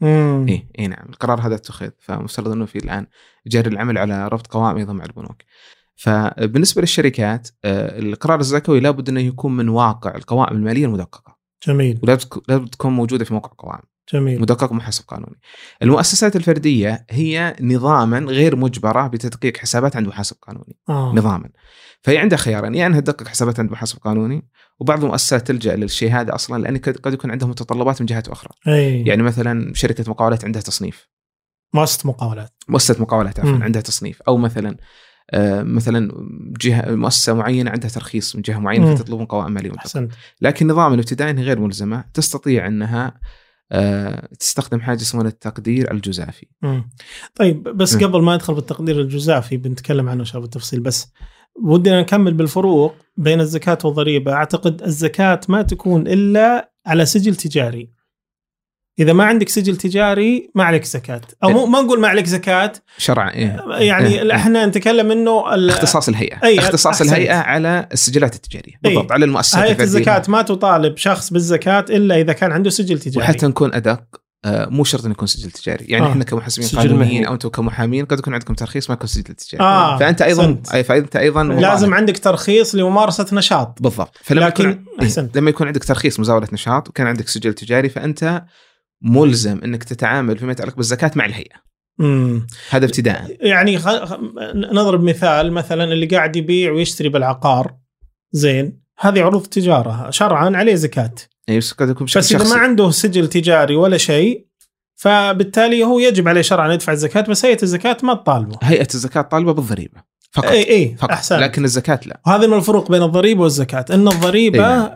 مم. 0.00 0.46
اي 0.48 0.66
اي 0.78 0.86
نعم. 0.86 1.06
القرار 1.08 1.40
هذا 1.40 1.54
اتخذ 1.54 1.90
فمفترض 1.98 2.48
إنه 2.52 2.66
في 2.66 2.78
الآن 2.78 3.06
جاري 3.46 3.70
العمل 3.70 3.98
على 3.98 4.28
ربط 4.28 4.46
قوائم 4.46 4.76
أيضا 4.76 4.92
مع 4.92 5.04
البنوك. 5.04 5.42
فبالنسبة 6.00 6.80
للشركات 6.80 7.48
آه، 7.64 7.98
القرار 7.98 8.40
الزكوي 8.40 8.80
لابد 8.80 9.08
أنه 9.08 9.20
يكون 9.20 9.56
من 9.56 9.68
واقع 9.68 10.14
القوائم 10.14 10.56
المالية 10.56 10.86
المدققة. 10.86 11.36
جميل. 11.66 12.00
ولابد 12.02 12.22
لابد 12.48 12.68
تكون 12.68 12.92
موجودة 12.92 13.24
في 13.24 13.34
موقع 13.34 13.50
قوائم. 13.58 13.82
جميل. 14.12 14.40
مدقق 14.40 14.72
محاسب 14.72 15.04
قانوني. 15.08 15.40
المؤسسات 15.82 16.36
الفردية 16.36 17.06
هي 17.10 17.56
نظاما 17.60 18.18
غير 18.18 18.56
مجبرة 18.56 19.06
بتدقيق 19.06 19.56
حسابات 19.56 19.96
عند 19.96 20.08
محاسب 20.08 20.36
قانوني. 20.42 20.78
آه. 20.88 21.12
نظاما. 21.14 21.48
فهي 22.02 22.18
عندها 22.18 22.38
خيارين 22.38 22.74
يا 22.74 22.86
أنها 22.86 23.00
تدقق 23.00 23.28
حسابات 23.28 23.60
عند 23.60 23.70
محاسب 23.70 23.98
قانوني 23.98 24.48
وبعض 24.78 25.04
المؤسسات 25.04 25.46
تلجأ 25.46 25.76
للشيء 25.76 26.12
هذا 26.12 26.34
أصلا 26.34 26.62
لأن 26.62 26.76
قد 26.76 27.12
يكون 27.12 27.30
عندها 27.30 27.48
متطلبات 27.48 28.00
من 28.00 28.06
جهات 28.06 28.28
أخرى. 28.28 28.50
أي. 28.68 29.02
يعني 29.02 29.22
مثلا 29.22 29.74
شركة 29.74 30.04
مقاولات 30.10 30.44
عندها 30.44 30.62
تصنيف. 30.62 31.08
مؤسسة 31.74 32.08
مقاولات. 32.08 32.52
مؤسسة 32.68 33.02
مقاولات 33.02 33.40
عفوا. 33.40 33.58
عندها 33.64 33.82
تصنيف. 33.82 34.22
أو 34.22 34.36
مثلا 34.36 34.76
مثلا 35.62 36.12
جهة 36.60 36.94
مؤسسة 36.94 37.34
معينة 37.34 37.70
عندها 37.70 37.90
ترخيص 37.90 38.36
من 38.36 38.42
جهة 38.42 38.58
معينة 38.58 38.86
مم. 38.86 38.96
فتطلبون 38.96 39.26
قوائم 39.26 39.52
مالية. 39.52 39.72
أحسنت 39.78 40.12
لكن 40.40 40.66
نظام 40.66 40.94
الابتدائي 40.94 41.32
غير 41.32 41.60
ملزمة 41.60 42.04
تستطيع 42.14 42.66
أنها 42.66 43.20
آه، 43.72 44.28
تستخدم 44.40 44.80
حاجة 44.80 44.96
اسمها 44.96 45.26
التقدير 45.26 45.92
الجزافي 45.92 46.46
مم. 46.62 46.90
طيب 47.34 47.62
بس 47.62 47.94
مم. 47.94 48.00
قبل 48.04 48.22
ما 48.22 48.34
ندخل 48.34 48.54
بالتقدير 48.54 49.00
الجزافي 49.00 49.56
بنتكلم 49.56 50.08
عنه 50.08 50.22
الله 50.22 50.40
بالتفصيل 50.40 50.80
بس 50.80 51.12
ودنا 51.64 52.00
نكمل 52.00 52.34
بالفروق 52.34 52.94
بين 53.16 53.40
الزكاة 53.40 53.78
والضريبة 53.84 54.32
أعتقد 54.32 54.82
الزكاة 54.82 55.40
ما 55.48 55.62
تكون 55.62 56.06
إلا 56.06 56.72
على 56.86 57.06
سجل 57.06 57.34
تجاري 57.34 57.99
إذا 59.00 59.12
ما 59.12 59.24
عندك 59.24 59.48
سجل 59.48 59.76
تجاري 59.76 60.50
ما 60.54 60.64
عليك 60.64 60.84
زكاة 60.84 61.20
أو 61.44 61.50
مو 61.50 61.66
ما 61.66 61.80
نقول 61.80 62.00
ما 62.00 62.08
عليك 62.08 62.26
زكاة 62.26 62.72
شرعا 62.98 63.30
إيه. 63.30 63.64
يعني 63.78 64.20
إيه. 64.22 64.34
إحنا 64.34 64.66
نتكلم 64.66 65.10
إنه 65.10 65.54
ال- 65.54 65.70
اختصاص 65.70 66.08
الهيئة 66.08 66.36
أي، 66.44 66.58
اختصاص 66.58 66.86
أحسنت. 66.86 67.08
الهيئة 67.08 67.34
على 67.36 67.88
السجلات 67.92 68.34
التجارية 68.34 68.72
أي. 68.72 68.94
بالضبط 68.94 69.12
على 69.12 69.24
المؤسسات 69.24 69.60
هيئة 69.60 69.70
الفردية. 69.70 69.84
الزكاة 69.84 70.22
ما 70.28 70.42
تطالب 70.42 70.96
شخص 70.96 71.30
بالزكاة 71.30 71.84
إلا 71.90 72.20
إذا 72.20 72.32
كان 72.32 72.52
عنده 72.52 72.70
سجل 72.70 72.98
تجاري 72.98 73.24
وحتى 73.26 73.46
نكون 73.46 73.74
أدق 73.74 74.02
آه، 74.44 74.66
مو 74.66 74.84
شرط 74.84 75.04
إنه 75.04 75.12
يكون 75.12 75.26
سجل 75.28 75.50
تجاري 75.50 75.84
يعني 75.88 76.06
آه. 76.06 76.10
إحنا 76.10 76.24
كمحاسبين 76.24 76.68
قانونيين. 76.68 77.26
أو 77.26 77.34
أنتم 77.34 77.48
كمحامين 77.48 78.04
قد 78.04 78.18
يكون 78.18 78.32
عندكم 78.34 78.54
ترخيص 78.54 78.90
ما 78.90 78.94
يكون 78.94 79.06
سجل 79.06 79.22
تجاري 79.34 79.64
آه، 79.64 79.98
فأنت 79.98 80.22
أيضا 80.22 80.42
أحسنت. 80.42 80.72
أي 80.74 80.84
فأنت 80.84 81.16
أيضا 81.16 81.44
لازم. 81.44 81.94
عندك 81.94 82.18
ترخيص 82.18 82.74
لممارسة 82.74 83.26
نشاط 83.32 83.82
بالضبط 83.82 84.16
فلما 84.22 84.44
لكن 84.46 84.70
يكون 84.70 84.84
أحسنت 85.02 85.36
لما 85.36 85.50
يكون 85.50 85.66
عندك 85.66 85.84
ترخيص 85.84 86.20
مزاولة 86.20 86.48
نشاط 86.52 86.88
وكان 86.88 87.06
عندك 87.06 87.28
سجل 87.28 87.54
تجاري 87.54 87.88
فأنت 87.88 88.42
ملزم 89.02 89.60
إنك 89.64 89.84
تتعامل 89.84 90.38
فيما 90.38 90.52
يتعلق 90.52 90.76
بالزكاة 90.76 91.10
مع 91.14 91.24
الهيئة. 91.24 91.56
مم. 91.98 92.46
هذا 92.70 92.84
ابتداء. 92.84 93.36
يعني 93.40 93.78
خ... 93.78 93.88
خ- 94.04 94.18
نضرب 94.54 95.02
مثال 95.02 95.52
مثلا 95.52 95.84
اللي 95.84 96.06
قاعد 96.06 96.36
يبيع 96.36 96.72
ويشتري 96.72 97.08
بالعقار 97.08 97.74
زين 98.32 98.80
هذه 98.98 99.22
عروض 99.22 99.46
تجارة 99.46 100.10
شرعا 100.10 100.56
عليه 100.56 100.74
زكاة. 100.74 101.14
يعني 101.48 101.58
بس 101.58 101.74
بس 102.16 102.32
إذا 102.32 102.54
ما 102.54 102.60
عنده 102.60 102.90
سجل 102.90 103.28
تجاري 103.28 103.76
ولا 103.76 103.96
شيء 103.98 104.46
فبالتالي 104.96 105.84
هو 105.84 105.98
يجب 105.98 106.28
عليه 106.28 106.40
شرعا 106.40 106.72
يدفع 106.72 106.92
الزكاة 106.92 107.20
بس 107.20 107.44
هيئة 107.44 107.62
الزكاة 107.62 107.96
ما 108.02 108.14
تطالبه. 108.14 108.58
هيئة 108.62 108.88
الزكاة 108.94 109.22
طالبة 109.22 109.52
بالضريبة. 109.52 110.09
فقط. 110.32 110.46
اي 110.46 110.70
اي 110.70 110.94
فقط. 110.98 111.10
أحسن. 111.10 111.38
لكن 111.38 111.64
الزكاة 111.64 112.00
لا. 112.06 112.20
وهذا 112.26 112.46
من 112.46 112.54
الفروق 112.56 112.90
بين 112.90 113.02
الضريبه 113.02 113.42
والزكاة 113.42 113.84
إن 113.90 114.08
الضريبة 114.08 114.58
إي 114.72 114.78
نعم. 114.78 114.90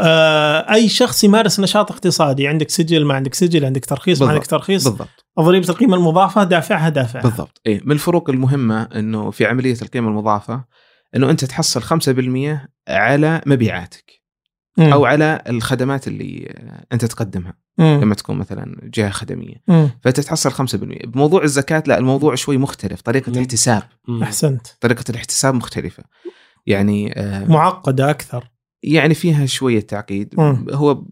آه 0.00 0.72
أي 0.74 0.88
شخص 0.88 1.24
يمارس 1.24 1.60
نشاط 1.60 1.90
اقتصادي 1.92 2.48
عندك 2.48 2.70
سجل 2.70 3.04
ما 3.04 3.14
عندك 3.14 3.34
سجل 3.34 3.64
عندك 3.64 3.84
ترخيص 3.84 4.20
ما 4.22 4.26
بالضبط. 4.26 4.34
عندك 4.40 4.50
ترخيص 4.50 4.88
بالضبط. 4.88 5.08
ضريبه 5.40 5.68
القيمة 5.68 5.96
المضافة 5.96 6.44
دافعها 6.44 6.88
دافعها. 6.88 7.22
بالضبط. 7.22 7.60
اي 7.66 7.80
من 7.84 7.92
الفروق 7.92 8.30
المهمة 8.30 8.82
إنه 8.82 9.30
في 9.30 9.46
عملية 9.46 9.76
القيمة 9.82 10.08
المضافة 10.08 10.64
إنه 11.16 11.30
أنت 11.30 11.44
تحصل 11.44 11.82
5% 11.82 12.68
على 12.88 13.40
مبيعاتك 13.46 14.22
مم. 14.78 14.92
أو 14.92 15.04
على 15.04 15.42
الخدمات 15.48 16.08
اللي 16.08 16.54
أنت 16.92 17.04
تقدمها. 17.04 17.54
مم. 17.78 18.00
لما 18.02 18.14
تكون 18.14 18.38
مثلا 18.38 18.90
جهة 18.94 19.10
خدمية 19.10 19.62
مم. 19.68 19.90
فانت 20.02 20.20
تحصل 20.20 20.50
5% 20.52 21.06
بموضوع 21.06 21.42
الزكاة 21.42 21.82
لا 21.86 21.98
الموضوع 21.98 22.34
شوي 22.34 22.58
مختلف 22.58 23.00
طريقة 23.00 23.30
مم. 23.30 23.34
الاحتساب 23.34 23.82
مم. 24.08 24.22
أحسنت 24.22 24.66
طريقة 24.80 25.04
الاحتساب 25.10 25.54
مختلفة 25.54 26.04
يعني 26.66 27.12
آه 27.20 27.44
معقدة 27.44 28.10
أكثر 28.10 28.50
يعني 28.82 29.14
فيها 29.14 29.46
شوية 29.46 29.80
تعقيد 29.80 30.34
مم. 30.38 30.66
هو 30.70 31.04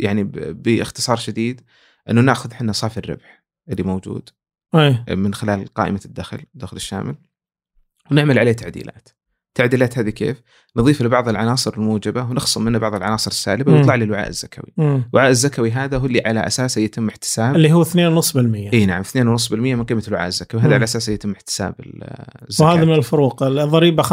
يعني 0.00 0.24
باختصار 0.52 1.16
شديد 1.16 1.60
أنه 2.10 2.20
نأخذ 2.20 2.52
إحنا 2.52 2.72
صافي 2.72 2.96
الربح 2.96 3.44
اللي 3.68 3.82
موجود 3.82 4.28
اي 4.74 5.04
من 5.16 5.34
خلال 5.34 5.74
قائمة 5.74 6.00
الدخل 6.04 6.38
الدخل 6.54 6.76
الشامل 6.76 7.16
ونعمل 8.10 8.38
عليه 8.38 8.52
تعديلات 8.52 9.08
تعديلات 9.54 9.98
هذه 9.98 10.10
كيف؟ 10.10 10.42
نضيف 10.76 11.02
لبعض 11.02 11.28
العناصر 11.28 11.74
الموجبة 11.76 12.22
ونخصم 12.22 12.64
منه 12.64 12.78
بعض 12.78 12.94
العناصر 12.94 13.30
السالبة. 13.30 13.72
ويطلع 13.72 13.94
لي 13.94 14.04
الوعاء 14.04 14.28
الزكوي. 14.28 14.72
مم. 14.76 15.02
الوعاء 15.14 15.30
الزكوي 15.30 15.70
هذا 15.70 15.98
هو 15.98 16.06
اللي 16.06 16.22
على 16.26 16.46
اساسه 16.46 16.80
يتم 16.80 17.08
احتساب 17.08 17.56
اللي 17.56 17.72
هو 17.72 17.84
2.5% 17.84 17.94
إي 18.74 18.86
نعم 18.86 19.02
2.5% 19.02 19.52
من 19.52 19.84
قيمة 19.84 20.02
الوعاء 20.08 20.26
الزكوي 20.26 20.60
مم. 20.60 20.66
هذا 20.66 20.74
على 20.74 20.84
اساسه 20.84 21.12
يتم 21.12 21.32
احتساب 21.32 21.74
ال- 21.80 22.02
الزكاة 22.48 22.66
وهذا 22.66 22.84
من 22.84 22.94
الفروق 22.94 23.42
الضريبة 23.42 24.02
5% 24.02 24.10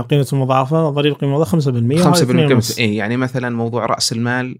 قيمة 0.00 0.26
المضاعفة 0.32 0.88
الضريبة 0.88 1.16
قيمة 1.16 1.32
مضافه 1.34 1.58
5% 1.60 1.62
5% 2.14 2.22
من 2.30 2.46
قيمه 2.48 2.54
وهذا 2.54 2.78
إي 2.78 2.96
يعني 2.96 3.16
مثلا 3.16 3.56
موضوع 3.56 3.86
رأس 3.86 4.12
المال 4.12 4.58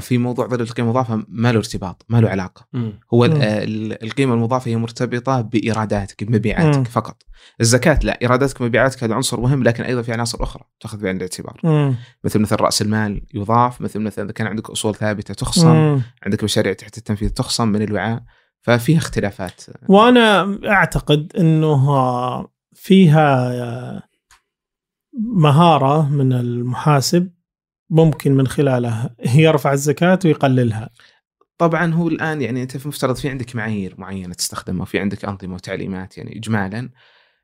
في 0.00 0.18
موضوع 0.18 0.46
ضريبه 0.46 0.70
القيمة 0.70 0.88
المضافة 0.88 1.24
ما 1.28 1.52
له 1.52 1.58
ارتباط 1.58 2.04
ما 2.08 2.20
له 2.20 2.28
علاقة 2.28 2.66
مم. 2.72 3.00
هو 3.14 3.26
مم. 3.28 3.32
آه، 3.32 3.64
ال- 3.64 4.04
القيمة 4.04 4.34
المضافة 4.34 4.70
هي 4.70 4.76
مرتبطة 4.76 5.40
بإيراداتك 5.40 6.24
بمبيعاتك 6.24 6.78
مم. 6.78 6.84
فقط 6.84 7.22
الزكاة 7.60 7.98
لا 8.02 8.18
إيراداتك 8.22 8.60
ومبيعاتك 8.60 9.04
هذا 9.04 9.14
عنصر 9.14 9.40
مهم 9.40 9.62
لكن 9.62 9.84
أيضا 9.84 10.02
في 10.02 10.12
عناصر 10.12 10.42
أخرى 10.42 10.62
تأخذ 10.80 11.00
بعين 11.02 11.16
الاعتبار 11.16 11.60
مم. 11.64 11.94
مثل 12.24 12.38
مثل 12.38 12.56
رأس 12.60 12.82
المال 12.82 13.22
يضاف 13.34 13.80
مثل 13.80 14.00
مثلا 14.00 14.24
إذا 14.24 14.32
كان 14.32 14.46
عندك 14.46 14.70
أصول 14.70 14.94
ثابتة 14.94 15.34
تخصم 15.34 15.68
مم. 15.76 16.02
عندك 16.22 16.44
مشاريع 16.44 16.72
تحت 16.72 16.98
التنفيذ 16.98 17.28
تخصم 17.28 17.68
من 17.68 17.82
الوعاء 17.82 18.22
ففيها 18.62 18.98
اختلافات 18.98 19.62
وأنا 19.88 20.58
أعتقد 20.66 21.32
إنه 21.38 21.86
فيها 22.74 24.02
مهارة 25.34 26.08
من 26.08 26.32
المحاسب 26.32 27.30
ممكن 27.90 28.32
من 28.34 28.46
خلالها 28.46 29.10
يرفع 29.34 29.72
الزكاة 29.72 30.18
ويقللها. 30.24 30.90
طبعا 31.58 31.94
هو 31.94 32.08
الآن 32.08 32.42
يعني 32.42 32.62
أنت 32.62 32.76
في 32.76 32.88
مفترض 32.88 33.16
في 33.16 33.28
عندك 33.28 33.56
معايير 33.56 33.94
معينة 33.98 34.34
تستخدمها 34.34 34.82
وفي 34.82 34.98
عندك 34.98 35.24
أنظمة 35.24 35.54
وتعليمات 35.54 36.18
يعني 36.18 36.36
اجمالا. 36.38 36.90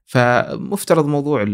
فمفترض 0.07 1.07
موضوع 1.07 1.45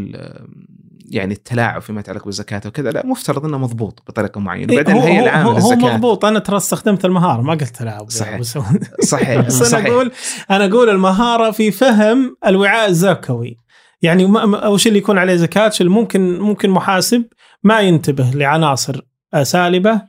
يعني 1.10 1.34
التلاعب 1.34 1.82
فيما 1.82 2.00
يتعلق 2.00 2.24
بالزكاة 2.24 2.60
وكذا 2.66 2.90
لا 2.90 3.06
مفترض 3.06 3.44
إنه 3.44 3.58
مضبوط 3.58 4.02
بطريقة 4.08 4.40
معينة. 4.40 4.74
هو- 4.74 4.78
الهيئه 4.80 5.20
هو- 5.20 5.24
العامة 5.24 5.50
هو 5.50 5.54
للزكاة. 5.54 5.94
مضبوط. 5.94 6.24
أنا 6.24 6.38
ترى 6.38 6.56
استخدمت 6.56 7.04
المهارة 7.04 7.42
ما 7.42 7.52
قلت 7.52 7.62
تلاعب. 7.76 8.10
صحيح. 8.10 8.38
بس 8.38 8.58
صحيح 9.04 9.40
بس 9.46 9.56
أنا 9.56 9.64
صحيح. 9.70 9.86
أقول 9.86 10.12
أنا 10.50 10.64
أقول 10.64 10.90
المهارة 10.90 11.50
في 11.50 11.70
فهم 11.70 12.36
الوعاء 12.46 12.88
الزكوي. 12.88 13.56
يعني 14.02 14.22
شيء 14.76 14.88
اللي 14.88 14.98
يكون 14.98 15.18
عليه 15.18 15.36
زكاة 15.36 15.72
اللي 15.80 15.90
ممكن 15.92 16.38
ممكن 16.38 16.70
محاسب 16.70 17.24
ما 17.62 17.80
ينتبه 17.80 18.30
لعناصر 18.34 19.00
سالبه 19.42 20.02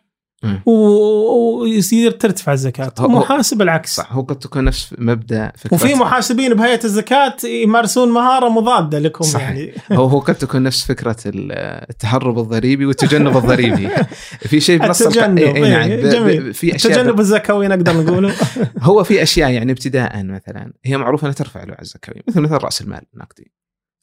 ويصير 0.66 2.12
ترتفع 2.12 2.54
الزكاة. 2.54 2.92
ومحاسب 3.00 3.62
العكس. 3.62 3.96
صح 3.96 4.14
هو 4.14 4.22
قد 4.22 4.40
تكون 4.40 4.64
نفس 4.64 4.96
مبدأ 4.98 5.52
فكرة. 5.58 5.74
وفي 5.74 5.96
محاسبين 5.96 6.54
بهيئة 6.54 6.84
الزكاة 6.84 7.36
يمارسون 7.44 8.10
مهارة 8.10 8.50
مضادة 8.50 9.00
لكم 9.00 9.24
صحيح. 9.24 9.50
يعني. 9.50 9.74
هو 10.00 10.06
هو 10.06 10.20
قد 10.20 10.36
تكون 10.36 10.64
نفس 10.64 10.86
فكرة 10.86 11.18
ال- 11.26 11.52
التهرب 11.90 12.40
الضريبي 12.40 12.86
والتجنب 12.86 13.38
الضريبي. 13.38 13.90
في 14.50 14.60
شيء 14.60 14.80
بنص 14.80 15.02
التجنب 15.02 15.38
إيه، 15.38 15.62
نعم 15.62 16.10
جميل. 16.10 16.54
في 16.54 16.76
أشياء 16.76 16.94
التجنب 16.94 17.20
الزكوي 17.20 17.68
نقدر 17.68 18.04
نقوله. 18.04 18.34
هو 18.82 19.04
في 19.04 19.24
أشياء 19.24 19.50
يعني 19.52 19.72
ابتداء 19.72 20.24
مثلا 20.24 20.74
هي 20.86 20.98
معروفة 20.98 21.26
إنها 21.26 21.36
ترفع 21.36 21.64
الوعي 21.64 21.82
الزكوي 21.82 22.24
مثل 22.28 22.40
مثل 22.42 22.54
رأس 22.54 22.82
المال 22.82 23.02
النقدي 23.14 23.52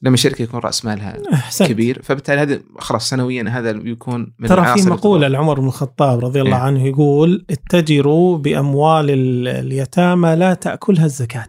لما 0.03 0.17
شركة 0.17 0.43
يكون 0.43 0.61
رأس 0.61 0.85
مالها 0.85 1.17
أحسنت. 1.35 1.69
كبير 1.69 2.03
فبالتالي 2.03 2.41
هذا 2.41 2.61
خلاص 2.79 3.09
سنويا 3.09 3.45
هذا 3.49 3.71
يكون 3.71 4.35
من 4.39 4.49
ترى 4.49 4.75
في 4.83 4.89
مقولة 4.91 5.29
لعمر 5.29 5.61
بن 5.61 5.67
الخطاب 5.67 6.25
رضي 6.25 6.41
الله 6.41 6.57
إيه. 6.57 6.63
عنه 6.63 6.87
يقول 6.87 7.47
اتجروا 7.51 8.39
بأموال 8.39 9.11
ال- 9.11 9.49
اليتامى 9.49 10.37
لا 10.37 10.55
تأكلها 10.55 11.05
الزكاة. 11.05 11.49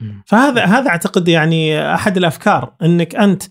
مم. 0.00 0.22
فهذا 0.26 0.64
هذا 0.64 0.88
أعتقد 0.88 1.28
يعني 1.28 1.94
أحد 1.94 2.16
الأفكار 2.16 2.74
إنك 2.82 3.16
أنت 3.16 3.42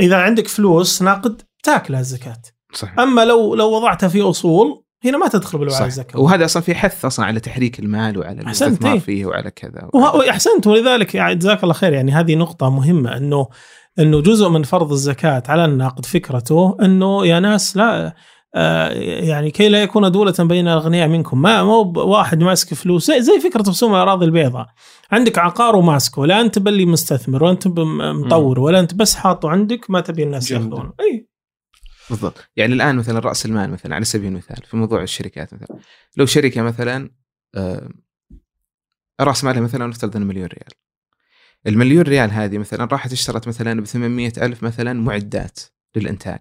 إذا 0.00 0.16
عندك 0.16 0.48
فلوس 0.48 1.02
ناقد 1.02 1.42
تأكلها 1.62 2.00
الزكاة. 2.00 2.42
صحيح. 2.72 2.98
أما 3.00 3.24
لو 3.24 3.54
لو 3.54 3.70
وضعتها 3.76 4.08
في 4.08 4.22
أصول 4.22 4.83
هنا 5.04 5.18
ما 5.18 5.28
تدخل 5.28 5.58
بالوعاء 5.58 5.80
صح. 5.80 5.86
الزكوي 5.86 6.22
وهذا 6.22 6.44
أصلا 6.44 6.62
في 6.62 6.74
حث 6.74 7.04
أصلا 7.04 7.26
على 7.26 7.40
تحريك 7.40 7.78
المال 7.78 8.18
وعلى 8.18 8.40
الاستثمار 8.40 8.92
إيه. 8.92 8.98
فيه 8.98 9.26
وعلى 9.26 9.50
كذا. 9.50 9.88
وه- 9.94 10.30
أحسنت 10.30 10.66
ولذلك 10.66 11.14
يعني 11.14 11.34
جزاك 11.34 11.62
الله 11.62 11.74
خير. 11.74 11.92
يعني 11.92 12.12
هذه 12.12 12.34
نقطة 12.34 12.70
مهمة 12.70 13.16
انه 13.16 13.46
إنه 13.98 14.20
جزء 14.20 14.48
من 14.48 14.62
فرض 14.62 14.92
الزكاة 14.92 15.42
على 15.48 15.64
الناقد 15.64 16.06
فكرته 16.06 16.76
إنه 16.82 17.26
يا 17.26 17.40
ناس 17.40 17.76
لا 17.76 18.14
آه، 18.56 18.88
يعني 19.02 19.50
كي 19.50 19.68
لا 19.68 19.82
يكون 19.82 20.12
دولة 20.12 20.34
بين 20.38 20.68
الأغنياء 20.68 21.08
منكم. 21.08 21.42
ما 21.42 21.62
مو 21.64 21.92
واحد 21.96 22.42
ماسك 22.42 22.74
فلوس. 22.74 23.06
زي, 23.06 23.22
زي 23.22 23.40
فكرة 23.40 23.68
رسوم 23.68 23.94
الأراضي 23.94 24.24
البيضاء. 24.26 24.66
عندك 25.12 25.38
عقار 25.38 25.76
وماسكه 25.76 26.26
لا 26.26 26.40
أنت 26.40 26.58
بلي 26.58 26.86
مستثمر 26.86 27.42
ولا 27.44 27.52
أنت 27.52 27.68
ب- 27.68 27.80
مطور 27.80 28.60
ولا 28.60 28.80
أنت 28.80 28.94
بس 28.94 29.14
حاطه 29.14 29.48
عندك 29.50 29.90
ما 29.90 30.00
تبي 30.00 30.22
الناس. 30.22 30.50
ياخذونه. 30.50 30.92
اي 31.00 31.28
بالضبط. 32.10 32.48
يعني 32.56 32.74
الآن 32.74 32.96
مثلا 32.96 33.18
رأس 33.18 33.46
المال 33.46 33.70
مثلا 33.70 33.94
على 33.94 34.04
سبيل 34.04 34.28
المثال 34.28 34.62
في 34.66 34.76
موضوع 34.76 35.02
الشركات 35.02 35.54
مثلا. 35.54 35.78
لو 36.16 36.26
شركة 36.26 36.62
مثلا 36.62 37.10
آه، 37.54 37.88
رأس 39.20 39.44
مالها 39.44 39.60
مثلا 39.60 39.86
نفترض 39.86 40.16
إنه 40.16 40.24
مليون 40.24 40.46
ريال. 40.46 40.72
المليون 41.66 42.02
ريال 42.02 42.30
هذه 42.30 42.58
مثلا 42.58 42.84
راحت 42.84 43.12
اشترت 43.12 43.48
مثلا 43.48 43.80
ب 43.80 43.84
800 43.84 44.32
ألف 44.38 44.62
مثلا 44.62 44.92
معدات 44.92 45.60
للإنتاج. 45.96 46.40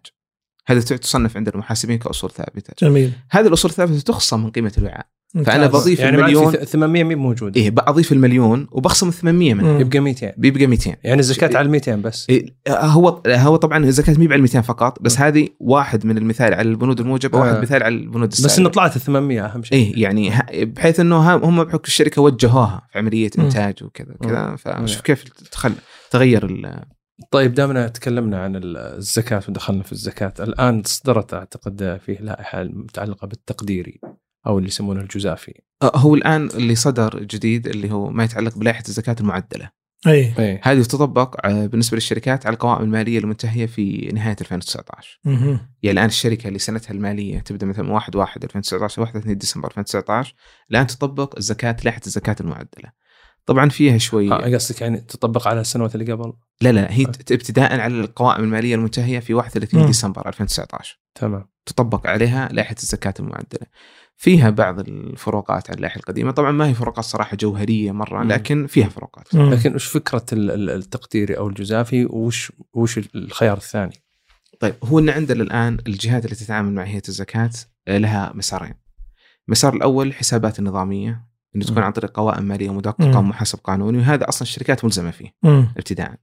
هذه 0.65 0.79
تصنف 0.79 1.37
عند 1.37 1.47
المحاسبين 1.47 1.97
كأصول 1.97 2.31
ثابتة. 2.31 2.87
جميل. 2.87 3.13
هذه 3.29 3.47
الأصول 3.47 3.71
الثابتة 3.71 3.99
تخصم 3.99 4.43
من 4.43 4.51
قيمة 4.51 4.73
الوعاء. 4.77 5.07
فأنا 5.33 5.65
ممتاز. 5.65 5.81
بضيف 5.81 5.99
يعني 5.99 6.17
المليون. 6.17 6.51
في 6.51 6.65
800 6.65 7.03
مي 7.03 7.15
موجود. 7.15 7.57
إيه 7.57 7.69
بضيف 7.69 8.11
المليون 8.11 8.67
وبخصم 8.71 9.09
800 9.09 9.53
منها 9.53 9.73
مم. 9.73 9.81
يبقى 9.81 9.99
200 9.99 10.33
بيبقى 10.37 10.65
200 10.67 10.95
يعني 11.03 11.19
الزكاة 11.19 11.57
على 11.57 11.69
200 11.69 11.95
بس. 11.95 12.27
إيه، 12.29 12.45
هو 12.69 13.21
هو 13.27 13.55
طبعا 13.55 13.85
الزكاة 13.85 14.13
مي 14.19 14.33
على 14.33 14.41
200 14.41 14.61
فقط 14.61 15.01
بس 15.01 15.19
هذه 15.19 15.47
واحد 15.59 16.05
من 16.05 16.17
المثال 16.17 16.53
على 16.53 16.69
البنود 16.69 16.99
الموجبه 16.99 17.39
واحد 17.39 17.55
آه. 17.55 17.61
مثال 17.61 17.83
على 17.83 17.95
البنود 17.95 18.29
بس 18.29 18.45
السالبه 18.45 18.59
انه 18.61 18.69
طلعت 18.69 18.95
ال 18.95 19.01
800 19.01 19.45
أهم 19.45 19.63
شيء. 19.63 19.77
إيه 19.77 20.01
يعني 20.03 20.31
بحيث 20.65 20.99
إنه 20.99 21.35
هم 21.35 21.63
بحكم 21.63 21.81
الشركة 21.87 22.21
وجهوها 22.21 22.87
في 22.91 22.99
عملية. 22.99 23.31
إنتاج 23.39 23.83
وكذا 23.83 24.13
كذا. 24.23 24.55
فشوف 24.55 25.01
كيف 25.01 25.23
تخل 25.23 25.73
تغير 26.11 26.45
ال- 26.45 26.83
طيب 27.31 27.53
دامنا 27.53 27.87
تكلمنا 27.87 28.43
عن 28.43 28.51
الزكاة 28.63 29.41
ودخلنا 29.49 29.83
في 29.83 29.91
الزكاة 29.91 30.33
الآن 30.39 30.83
صدرت 30.85 31.33
أعتقد 31.33 31.99
فيه 32.05 32.17
لائحة 32.19 32.63
متعلقة 32.63 33.27
بالتقديري 33.27 33.99
أو 34.47 34.57
اللي 34.57 34.67
يسمونه 34.67 35.01
الجزافي. 35.01 35.53
آه، 35.81 35.91
هو 35.97 36.15
الآن 36.15 36.47
اللي 36.47 36.75
صدر 36.75 37.23
جديد 37.23 37.67
اللي 37.67 37.91
هو 37.91 38.09
ما 38.09 38.23
يتعلق 38.23 38.57
بلائحة 38.57 38.83
الزكاة 38.87 39.15
المعدلة. 39.19 39.69
أي. 40.07 40.33
إيه 40.39 40.61
هذه 40.63 40.81
تطبق 40.83 41.45
آه، 41.45 41.65
بالنسبة 41.65 41.95
للشركات 41.95 42.45
على 42.45 42.53
القوائم 42.53 42.81
المالية 42.83 43.19
المنتهيه 43.19 43.65
في 43.65 44.11
نهاية 44.13 44.35
2019 44.41 45.19
مهم. 45.25 45.59
يعني 45.83 45.93
الآن 45.93 46.05
الشركة 46.05 46.47
اللي 46.47 46.59
سنتها 46.59 46.91
المالية 46.91 47.39
تبدأ 47.39 47.65
مثلا 47.65 47.83
من 47.83 47.89
1 47.91 48.15
1 48.15 48.43
2019 48.43 49.01
31 49.01 49.37
ديسمبر 49.37 49.67
2019 49.67 50.35
الآن 50.71 50.87
تطبق 50.87 51.35
الزكاه 51.37 51.77
لائحة 51.83 52.01
الزكاة 52.05 52.35
المعدلة. 52.41 52.91
طبعا 53.45 53.69
فيها 53.69 53.97
شوي 53.97 54.31
آه، 54.31 54.55
قصدك 54.55 54.81
يعني 54.81 54.97
تطبق 54.97 55.47
على 55.47 55.61
السنوات 55.61 55.95
اللي 55.95 56.11
قبل؟ 56.13 56.33
لا 56.61 56.71
لا 56.71 56.91
هي 56.93 57.05
ت- 57.05 57.31
ابتداء 57.31 57.79
على 57.79 57.99
القوائم 57.99 58.43
المالية 58.43 58.75
المنتهيه 58.75 59.19
في 59.19 59.33
31 59.33 59.79
مم. 59.79 59.85
ديسمبر 59.85 60.27
2019 60.27 60.99
تمام. 61.15 61.49
تطبق 61.65 62.07
عليها 62.07 62.49
لائحة 62.51 62.75
الزكاة 62.83 63.13
المعدلة. 63.19 63.67
فيها 64.17 64.49
بعض 64.49 64.79
الفروقات 64.79 65.69
عن 65.69 65.75
اللائحة 65.75 65.97
القديمة، 65.97 66.31
طبعا 66.31 66.51
ما 66.51 66.67
هي 66.67 66.73
فروقات 66.73 67.05
صراحة 67.05 67.37
جوهرية 67.37 67.91
مرة. 67.91 68.23
لكن 68.23 68.67
فيها 68.67 68.89
فروقات. 68.89 69.35
مم. 69.35 69.53
لكن 69.53 69.75
وش 69.75 69.85
فكرة 69.85 70.25
ال- 70.33 70.51
ال- 70.51 70.69
التقديري 70.69 71.37
أو 71.37 71.47
الجزافي 71.47 72.05
وش 72.05 72.51
وش 72.73 72.97
الخيار 73.15 73.57
الثاني؟ 73.57 73.93
طيب 74.59 74.75
هو 74.83 74.99
إن 74.99 75.09
عندنا 75.09 75.43
الآن 75.43 75.77
الجهات 75.87 76.25
اللي 76.25 76.35
تتعامل 76.35 76.73
مع 76.73 76.83
هيئة 76.83 77.01
الزكاة 77.07 77.49
آه، 77.87 77.97
لها 77.97 78.31
مسارين. 78.35 78.73
المسار 79.47 79.73
الأول 79.73 80.07
الحسابات 80.07 80.59
النظامية 80.59 81.25
انه 81.55 81.65
تكون. 81.65 81.79
عن 81.83 81.91
طريق 81.91 82.11
قوائم 82.11 82.43
مالية 82.43 82.73
مدققة. 82.73 83.19
ومحاسب 83.19 83.59
قانوني 83.59 83.97
وهذا 83.97 84.29
أصلا 84.29 84.41
الشركات 84.41 84.85
ملزمة 84.85 85.11
فيه 85.11 85.33
مم. 85.43 85.67
ابتداء. 85.77 86.15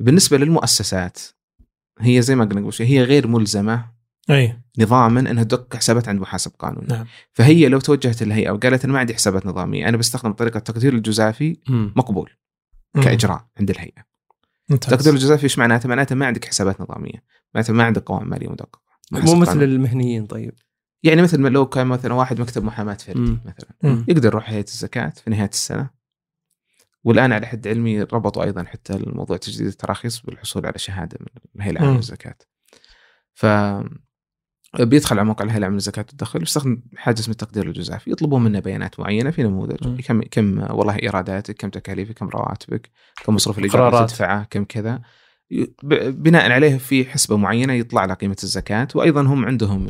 بالنسبة 0.00 0.38
للمؤسسات 0.38 1.18
هي 2.00 2.22
زي 2.22 2.34
ما 2.34 2.44
قلنا 2.44 2.60
قبل 2.60 2.72
شوي 2.72 2.86
هي 2.86 3.02
غير 3.02 3.26
ملزمة 3.26 4.01
أي 4.30 4.58
نظاما 4.78 5.20
إنها 5.20 5.44
تدق 5.44 5.76
حسابات 5.76 6.08
عند 6.08 6.20
محاسب 6.20 6.52
قانوني 6.58 6.86
نعم. 6.90 7.06
فهي 7.32 7.68
لو 7.68 7.80
توجهت 7.80 8.22
للهيئه 8.22 8.50
وقالت 8.50 8.84
أنا 8.84 8.92
ما 8.92 8.98
عندي 8.98 9.14
حسابات 9.14 9.46
نظامية 9.46 9.88
أنا 9.88 9.96
بستخدم 9.96 10.32
طريقة 10.32 10.58
التقدير 10.58 10.94
الجزافي 10.94 11.56
مقبول 11.68 12.30
مم. 12.94 13.02
كإجراء 13.02 13.46
عند 13.60 13.70
الهيئة 13.70 14.04
ممتاز. 14.70 14.92
التقدير 14.92 15.12
الجزافي 15.12 15.44
إيش 15.44 15.58
معناته 15.58 15.88
معناته 15.88 16.14
ما 16.14 16.26
عندك 16.26 16.44
حسابات 16.44 16.80
نظامية 16.80 17.24
معناته 17.54 17.72
ما 17.72 17.84
عندك 17.84 18.02
قوائم 18.02 18.28
مالية 18.28 18.48
مدققة 18.48 18.82
مو 19.12 19.34
مثل 19.34 19.50
قانوني. 19.50 19.64
المهنيين 19.64 20.26
طيب 20.26 20.54
يعني 21.02 21.22
مثل 21.22 21.40
ما 21.40 21.48
لو 21.48 21.66
كان 21.66 21.86
مثلا 21.86 22.14
واحد 22.14 22.40
مكتب 22.40 22.64
محاماة 22.64 22.94
فردي 22.94 23.20
مم. 23.20 23.40
مثلا 23.44 23.70
مم. 23.82 24.04
يقدر 24.08 24.28
يروح 24.28 24.50
هيئه 24.50 24.64
الزكاة 24.64 25.08
في 25.08 25.30
نهاية 25.30 25.48
السنة 25.48 25.90
والآن 27.04 27.32
على 27.32 27.46
حد 27.46 27.68
علمي 27.68 28.02
ربطوا 28.02 28.44
أيضا 28.44 28.64
حتى 28.64 28.92
الموضوع 28.92 29.36
تجديد 29.36 29.66
التراخيص 29.66 30.20
بالحصول 30.20 30.66
على 30.66 30.78
شهادة 30.78 31.18
من 31.20 31.26
الهيئة 31.56 31.72
العامة. 31.72 31.96
للزكاة 31.96 32.36
ف 33.34 33.46
بيدخل 34.80 35.18
على 35.18 35.26
موقع 35.26 35.44
الهيئه 35.44 35.58
العامه 35.58 35.74
للزكاه 35.74 36.04
والدخل 36.08 36.38
بيستخدم 36.38 36.82
حاجة 36.96 37.18
اسمها 37.18 37.32
التقدير 37.32 37.66
الجزافي 37.66 38.10
يطلبون 38.10 38.44
منه 38.44 38.60
بيانات 38.60 39.00
معينة 39.00 39.30
في 39.30 39.42
نموذج 39.42 39.88
مم. 39.88 39.96
كم 40.06 40.22
كم 40.30 40.58
والله 40.70 40.96
إيراداتك 41.02 41.56
كم 41.56 41.70
تكاليفك 41.70 42.14
كم 42.14 42.28
رواتبك 42.28 42.90
كم 43.24 43.34
مصروف 43.34 43.58
الإيجار 43.58 43.88
اللي. 43.88 44.06
تدفعه 44.06 44.46
كم 44.50 44.64
كذا 44.64 45.00
بناء 46.08 46.52
عليه 46.52 46.78
في 46.78 47.04
حسبة 47.04 47.36
معينة 47.36 47.72
يطلع 47.72 48.00
على 48.00 48.14
قيمة 48.14 48.36
الزكاة 48.42 48.88
وأيضا 48.94 49.22
هم 49.22 49.44
عندهم 49.44 49.86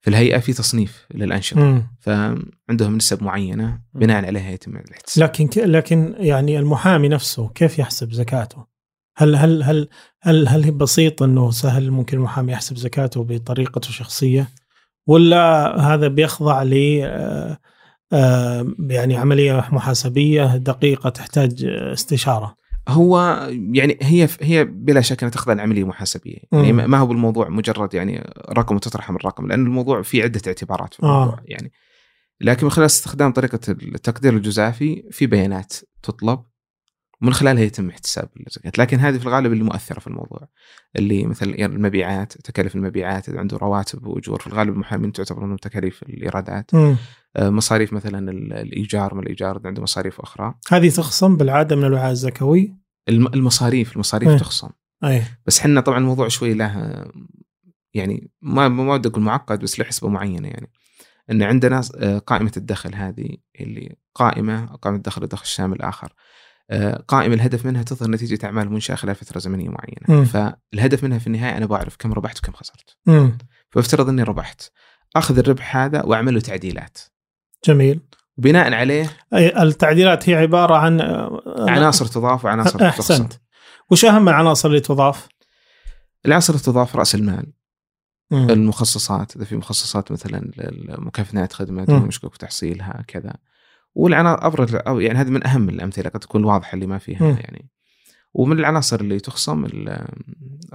في 0.00 0.08
الهيئة 0.08 0.38
في 0.38 0.52
تصنيف 0.52 1.06
للأنشطة. 1.14 1.86
فعندهم 2.00 2.96
نسب 2.96 3.22
معينة 3.22 3.80
بناء 3.94 4.26
عليها 4.26 4.50
يتم 4.50 4.76
الإحتساب 4.76 5.24
لكن. 5.24 5.70
لكن 5.70 6.14
يعني 6.18 6.58
المحامي 6.58 7.08
نفسه 7.08 7.48
كيف 7.48 7.78
يحسب 7.78 8.12
زكاته؟ 8.12 8.77
هل 9.18 9.36
هل 9.36 9.62
هل 9.62 9.88
هل 10.22 10.48
هل 10.48 10.64
هي 10.64 10.70
بسيط 10.70 11.22
إنه 11.22 11.50
سهل 11.50 11.90
ممكن 11.90 12.16
المحامي 12.16 12.52
يحسب 12.52 12.76
زكاته 12.76 13.24
بطريقته 13.24 13.88
الشخصية 13.88 14.48
ولا 15.06 15.74
هذا 15.80 16.08
بيخضع 16.08 16.62
ل 16.62 17.00
آه، 17.02 17.58
آه، 18.12 18.66
يعني 18.80 19.16
عملية 19.16 19.68
محاسبية 19.72 20.56
دقيقة 20.56 21.10
تحتاج 21.10 21.64
استشارة؟ 21.64 22.54
هو 22.88 23.46
يعني 23.72 23.98
هي 24.02 24.28
هي 24.40 24.64
بلا 24.64 25.00
شك 25.00 25.22
أنها 25.22 25.32
تخضع 25.32 25.52
لعملية 25.52 25.84
محاسبية 25.84 26.38
يعني 26.52 26.72
مم. 26.72 26.90
ما 26.90 26.98
هو 26.98 27.06
بالموضوع 27.06 27.48
مجرد 27.48 27.94
يعني 27.94 28.32
رقم 28.50 28.76
وتطرح 28.76 29.10
من 29.10 29.16
رقم 29.24 29.46
لأن 29.46 29.66
الموضوع 29.66 30.02
فيه 30.02 30.22
عدة 30.22 30.40
اعتبارات 30.46 30.94
في 30.94 31.02
آه. 31.02 31.22
الموضوع 31.22 31.40
يعني 31.46 31.72
لكن 32.40 32.64
من 32.64 32.70
خلال 32.70 32.86
استخدام 32.86 33.32
طريقة 33.32 33.60
التقدير 33.68 34.32
الجزافي 34.32 35.04
في 35.10 35.26
بيانات 35.26 35.72
تطلب 36.02 36.42
ومن 37.22 37.32
خلالها 37.32 37.62
يتم 37.62 37.88
احتساب 37.90 38.28
الزكاة. 38.46 38.72
لكن 38.78 38.98
هذه 38.98 39.18
في 39.18 39.26
الغالب 39.26 39.52
اللي 39.52 39.64
مؤثرة 39.64 40.00
في 40.00 40.06
الموضوع. 40.06 40.48
اللي 40.96 41.26
مثل 41.26 41.60
يعني 41.60 41.74
المبيعات 41.74 42.32
تكاليف 42.32 42.76
المبيعات 42.76 43.30
عنده 43.30 43.56
رواتب 43.56 44.06
وأجور 44.06 44.40
في 44.40 44.46
الغالب 44.46 44.72
المحامين 44.74 45.12
تعتبر 45.12 45.46
من 45.46 45.56
تكاليف 45.56 46.02
الإيرادات. 46.02 46.70
آه، 47.36 47.50
مصاريف 47.50 47.92
مثلا 47.92 48.30
ال- 48.30 48.52
الإيجار 48.52 49.14
من 49.14 49.22
الإيجار 49.22 49.60
عنده 49.64 49.82
مصاريف 49.82 50.20
أخرى. 50.20 50.54
هذه 50.70 50.88
تخصم 50.90 51.36
بالعادة 51.36 51.76
من 51.76 51.84
الوعاء 51.84 52.10
الزكوي؟ 52.12 52.76
الم- 53.08 53.26
المصاريف 53.34 53.92
المصاريف 53.94 54.28
إيه. 54.28 54.36
تخصم. 54.38 54.68
اي 55.04 55.22
بس 55.46 55.60
حنا 55.60 55.80
طبعا 55.80 55.98
الموضوع 55.98 56.28
شوي 56.28 56.54
له 56.54 57.04
يعني 57.94 58.30
ما 58.42 58.68
ما 58.68 58.92
ودي 58.94 59.08
أقول 59.08 59.22
معقد 59.22 59.58
بس 59.60 59.78
له 59.78 59.84
حسبه 59.84 60.08
معينة 60.08 60.48
يعني. 60.48 60.70
إن 61.30 61.42
عندنا 61.42 61.82
آه، 61.96 62.18
قائمة 62.18 62.52
الدخل 62.56 62.94
هذه 62.94 63.36
اللي 63.60 63.96
قائمة 64.14 64.66
قائمة 64.66 64.96
الدخل 64.96 65.22
والدخل 65.22 65.42
الشامل 65.42 65.76
الآخر. 65.76 66.12
قائمه 67.08 67.34
الهدف 67.34 67.66
منها 67.66 67.82
تظهر 67.82 68.10
نتيجة 68.10 68.46
أعمال 68.46 68.72
منشأة 68.72 68.94
خلال 68.94 69.14
فترة 69.14 69.38
زمنية 69.38 69.68
معينة 69.68 70.20
مم. 70.20 70.24
فالهدف 70.24 71.04
منها 71.04 71.18
في 71.18 71.26
النهاية 71.26 71.56
أنا 71.56 71.66
بعرف 71.66 71.96
كم 71.96 72.12
ربحت 72.12 72.38
وكم 72.38 72.52
خسرت 72.52 72.96
مم. 73.06 73.38
فافترض 73.70 74.08
إني 74.08 74.22
ربحت 74.22 74.62
أخذ 75.16 75.38
الربح 75.38 75.76
هذا 75.76 76.02
واعمل 76.02 76.34
له 76.34 76.40
تعديلات 76.40 76.98
جميل 77.64 78.00
وبناء 78.38 78.74
عليه 78.74 79.10
أي 79.34 79.62
التعديلات 79.62 80.28
هي 80.28 80.34
عبارة 80.34 80.76
عن 80.76 81.00
آه، 81.00 81.40
عناصر 81.68 82.06
تضاف 82.06 82.44
وعناصر 82.44 82.70
تخصم 82.70 82.86
احسنت 82.86 83.32
وش 83.90 84.04
أهم 84.04 84.28
العناصر 84.28 84.68
اللي 84.68 84.80
تضاف؟ 84.80 85.28
العناصر 86.26 86.52
اللي 86.52 86.64
تضاف 86.64 86.96
رأس 86.96 87.14
المال 87.14 87.52
مم. 88.30 88.50
المخصصات 88.50 89.36
إذا 89.36 89.44
في 89.44 89.56
مخصصات 89.56 90.12
مثلا 90.12 90.50
لمكافاه 90.58 91.48
خدمه 91.52 91.86
مم. 91.88 92.02
مشكوك 92.02 92.32
في 92.32 92.38
تحصيلها 92.38 93.04
كذا 93.08 93.32
والعناصر 93.98 94.46
ابرز 94.46 94.74
أو 94.74 95.00
يعني 95.00 95.18
هذه 95.18 95.28
من 95.30 95.46
أهم 95.46 95.68
الأمثلة 95.68 96.10
قد 96.10 96.20
تكون 96.20 96.44
واضحة 96.44 96.74
اللي 96.74 96.86
ما 96.86 96.98
فيها 96.98 97.22
مم. 97.22 97.36
يعني 97.40 97.70
ومن 98.34 98.58
العناصر 98.58 99.00
اللي 99.00 99.20
تخصم 99.20 99.64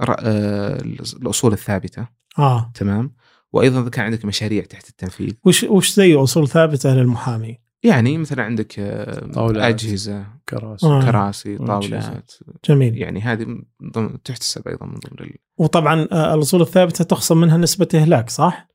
الأصول 0.00 1.52
الثابتة 1.52 2.06
آه 2.38 2.70
تمام 2.74 3.14
وأيضا 3.52 3.80
إذا 3.80 3.90
كان 3.90 4.04
عندك 4.04 4.24
مشاريع 4.24 4.64
تحت 4.64 4.88
التنفيذ 4.88 5.32
وش 5.44 5.62
وش 5.64 5.92
زي 5.92 6.14
أصول 6.14 6.48
ثابتة 6.48 6.94
للمحامي؟ 6.94 7.58
يعني 7.82 8.18
مثلا 8.18 8.42
عندك 8.42 8.78
آه، 8.78 9.26
طاولات. 9.32 9.62
أجهزة 9.62 10.26
كراسي 10.48 10.86
آه. 10.86 11.02
كراسي. 11.02 11.56
طاولات 11.58 12.32
جميل 12.68 12.98
يعني 12.98 13.20
هذه 13.20 13.46
ضمن 13.94 14.22
تحتسب 14.22 14.68
أيضا 14.68 14.86
من 14.86 14.94
ضمن 14.94 15.26
ال- 15.28 15.36
وطبعا 15.58 16.08
آه، 16.12 16.34
الأصول 16.34 16.62
الثابتة 16.62 17.04
تخصم 17.04 17.40
منها 17.40 17.56
نسبة 17.56 17.88
إهلاك 17.94 18.30
صح؟ 18.30 18.68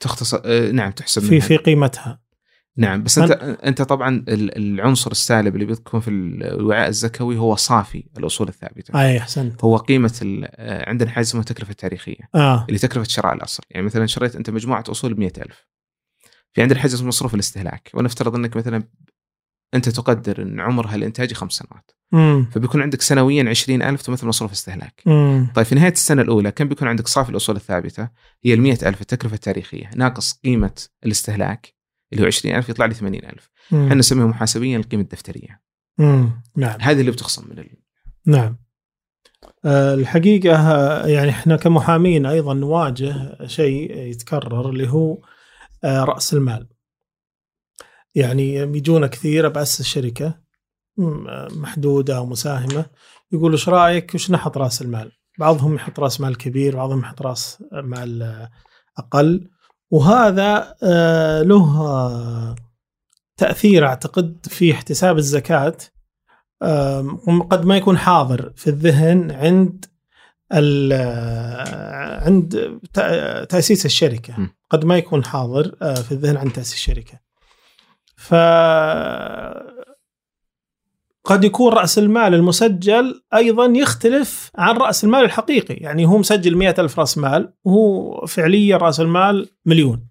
تختص 0.00 0.34
آه، 0.34 0.70
نعم 0.70 0.90
تحسب 0.90 1.22
في 1.22 1.34
منها. 1.34 1.46
في 1.46 1.56
قيمتها 1.56 2.20
نعم 2.76 3.02
بس 3.02 3.18
أنت 3.18 3.30
أنت 3.64 3.82
طبعا 3.82 4.08
ال- 4.28 4.56
العنصر 4.56 5.10
السالب 5.10 5.54
اللي 5.54 5.66
بيكون 5.66 6.00
في 6.00 6.10
الوعاء 6.10 6.88
الزكوي 6.88 7.36
هو 7.38 7.56
صافي 7.56 8.04
الأصول 8.18 8.48
الثابتة. 8.48 9.00
أي 9.00 9.18
أحسنت. 9.18 9.64
هو 9.64 9.76
قيمة 9.76 10.18
ال- 10.22 10.44
آه، 10.50 10.88
عندنا 10.88 11.10
حاجة 11.10 11.22
اسمها 11.24 11.40
التكلفه 11.42 11.70
التاريخية 11.70 12.28
آه. 12.34 12.64
اللي 12.68 12.78
تكلفة 12.78 13.06
شراء 13.08 13.34
الأصل. 13.34 13.62
يعني 13.70 13.86
مثلا 13.86 14.06
شريت 14.06 14.36
أنت 14.36 14.50
مجموعة 14.50 14.84
أصول 14.88 15.14
ب 15.14 15.18
100000 15.18 15.66
في 16.52 16.62
عندنا 16.62 16.78
حاجة 16.78 16.94
اسمها 16.94 17.08
مصروف 17.08 17.34
الاستهلاك. 17.34 17.90
ونفترض 17.94 18.34
إنك 18.34 18.56
مثلا 18.56 18.82
أنت 19.74 19.88
تقدر 19.88 20.42
إن 20.42 20.60
عمرها 20.60 20.94
الانتاجي 20.94 21.34
خمس 21.34 21.52
سنوات. 21.52 21.90
امم 22.14 22.46
فبيكون 22.52 22.82
عندك 22.82 23.02
سنويا 23.02 23.48
20000 23.48 24.02
تمثل 24.02 24.26
مصروف 24.26 24.52
استهلاك. 24.52 25.02
امم 25.06 25.52
طيب 25.54 25.66
في 25.66 25.74
نهاية 25.74 25.92
السنة 25.92 26.22
الأولى 26.22 26.50
كم 26.50 26.68
بيكون 26.68 26.88
عندك 26.88 27.08
صافي 27.08 27.30
الأصول 27.30 27.56
الثابتة؟ 27.56 28.08
هي 28.44 28.54
ال 28.54 28.60
100000 28.60 29.00
التكلفة 29.00 29.34
التاريخية. 29.34 29.90
ناقص 29.96 30.40
قيمة 30.44 30.74
الاستهلاك. 31.06 31.73
اللي 32.14 32.22
هو 32.22 32.26
20000 32.26 32.68
يطلع 32.68 32.86
لي 32.86 32.94
80000 32.94 33.50
إحنا 33.72 33.94
نسميها 33.94 34.26
محاسبيا 34.26 34.76
القيمة 34.76 35.02
الدفترية. 35.02 35.60
امم 36.00 36.42
نعم. 36.56 36.80
هذه 36.80 37.00
اللي 37.00 37.10
بتخصم 37.10 37.50
من 37.50 37.58
ال... 37.58 37.70
نعم. 38.26 38.56
آه، 39.64 39.94
الحقيقة 39.94 40.56
يعني 41.06 41.30
إحنا 41.30 41.56
كمحامين 41.56 42.26
أيضا 42.26 42.54
نواجه 42.54 43.46
شيء 43.46 43.96
يتكرر 43.96 44.70
اللي 44.70 44.90
هو 44.90 45.18
آه، 45.84 46.04
رأس 46.04 46.34
المال. 46.34 46.68
يعني 48.14 48.66
بيجونا 48.66 49.06
كثير 49.06 49.48
بأسس 49.48 49.82
شركة 49.82 50.44
محدودة 51.50 52.16
أو 52.16 52.26
مساهمة 52.26 52.86
يقولوا 53.32 53.56
إيش 53.56 53.68
رأيك؟ 53.68 54.14
وش 54.14 54.30
نحط 54.30 54.58
رأس 54.58 54.82
المال؟ 54.82 55.12
بعضهم 55.38 55.74
يحط 55.74 56.00
رأس 56.00 56.20
مال 56.20 56.36
كبير 56.36 56.76
بعضهم 56.76 57.00
يحط 57.00 57.22
رأس 57.22 57.64
مال 57.72 58.22
آه، 58.22 58.50
أقل. 58.98 59.50
وهذا 59.94 60.76
آه، 60.82 61.42
له 61.42 61.80
آه، 61.80 62.54
تأثير 63.36 63.86
أعتقد 63.86 64.46
في 64.50 64.72
احتساب 64.72 65.18
الزكاة. 65.18 65.76
آم، 66.62 67.42
قد 67.42 67.64
ما 67.64 67.76
يكون 67.76 67.98
حاضر 67.98 68.52
في 68.56 68.70
الذهن 68.70 69.30
عند 69.30 69.84
آه، 70.52 72.24
عند 72.24 72.78
الشركة. 73.86 74.40
م. 74.40 74.50
قد 74.70 74.84
ما 74.84 74.96
يكون 74.98 75.24
حاضر 75.24 75.74
في 76.02 76.12
الذهن 76.12 76.36
عند 76.36 76.52
تأسيس 76.52 76.74
الشركة. 76.74 77.20
ف 78.16 78.34
قد 81.24 81.44
يكون 81.44 81.72
رأس 81.72 81.98
المال 81.98 82.34
المسجل 82.34 83.22
أيضا 83.34 83.66
يختلف 83.66 84.50
عن 84.56 84.76
رأس 84.76 85.04
المال 85.04 85.24
الحقيقي. 85.24 85.74
يعني 85.74 86.06
هو 86.06 86.18
مسجل 86.18 86.56
مئة 86.56 86.80
ألف 86.80 87.00
رأس 87.00 87.18
مال 87.18 87.52
وهو 87.64 88.26
فعليا 88.26 88.76
رأس 88.76 89.00
المال 89.00 89.48
مليون. 89.66 90.08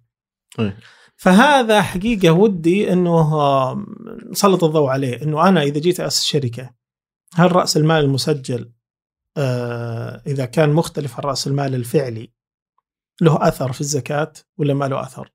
إيه. 0.60 0.78
فهذا 1.16 1.82
حقيقة 1.82 2.32
ودي 2.32 2.94
أنه 2.94 3.34
نسلط 4.32 4.64
الضوء 4.64 4.90
عليه 4.90 5.22
أنه 5.22 5.50
أنا 5.50 5.62
إذا 5.64 5.80
جيت 5.80 6.00
أسس 6.00 6.24
شركة 6.24 6.74
هل 7.36 7.56
رأس 7.56 7.78
المال 7.78 8.04
المسجل 8.04 8.72
آه، 9.38 10.22
إذا 10.28 10.46
كان 10.46 10.70
مختلف 10.70 11.16
عن 11.20 11.24
رأس 11.24 11.48
المال 11.48 11.76
الفعلي 11.76 12.34
له 13.22 13.48
أثر 13.48 13.72
في 13.72 13.82
الزكاة 13.82 14.34
ولا 14.58 14.74
ما 14.74 14.86
له 14.86 15.02
أثر؟ 15.02 15.32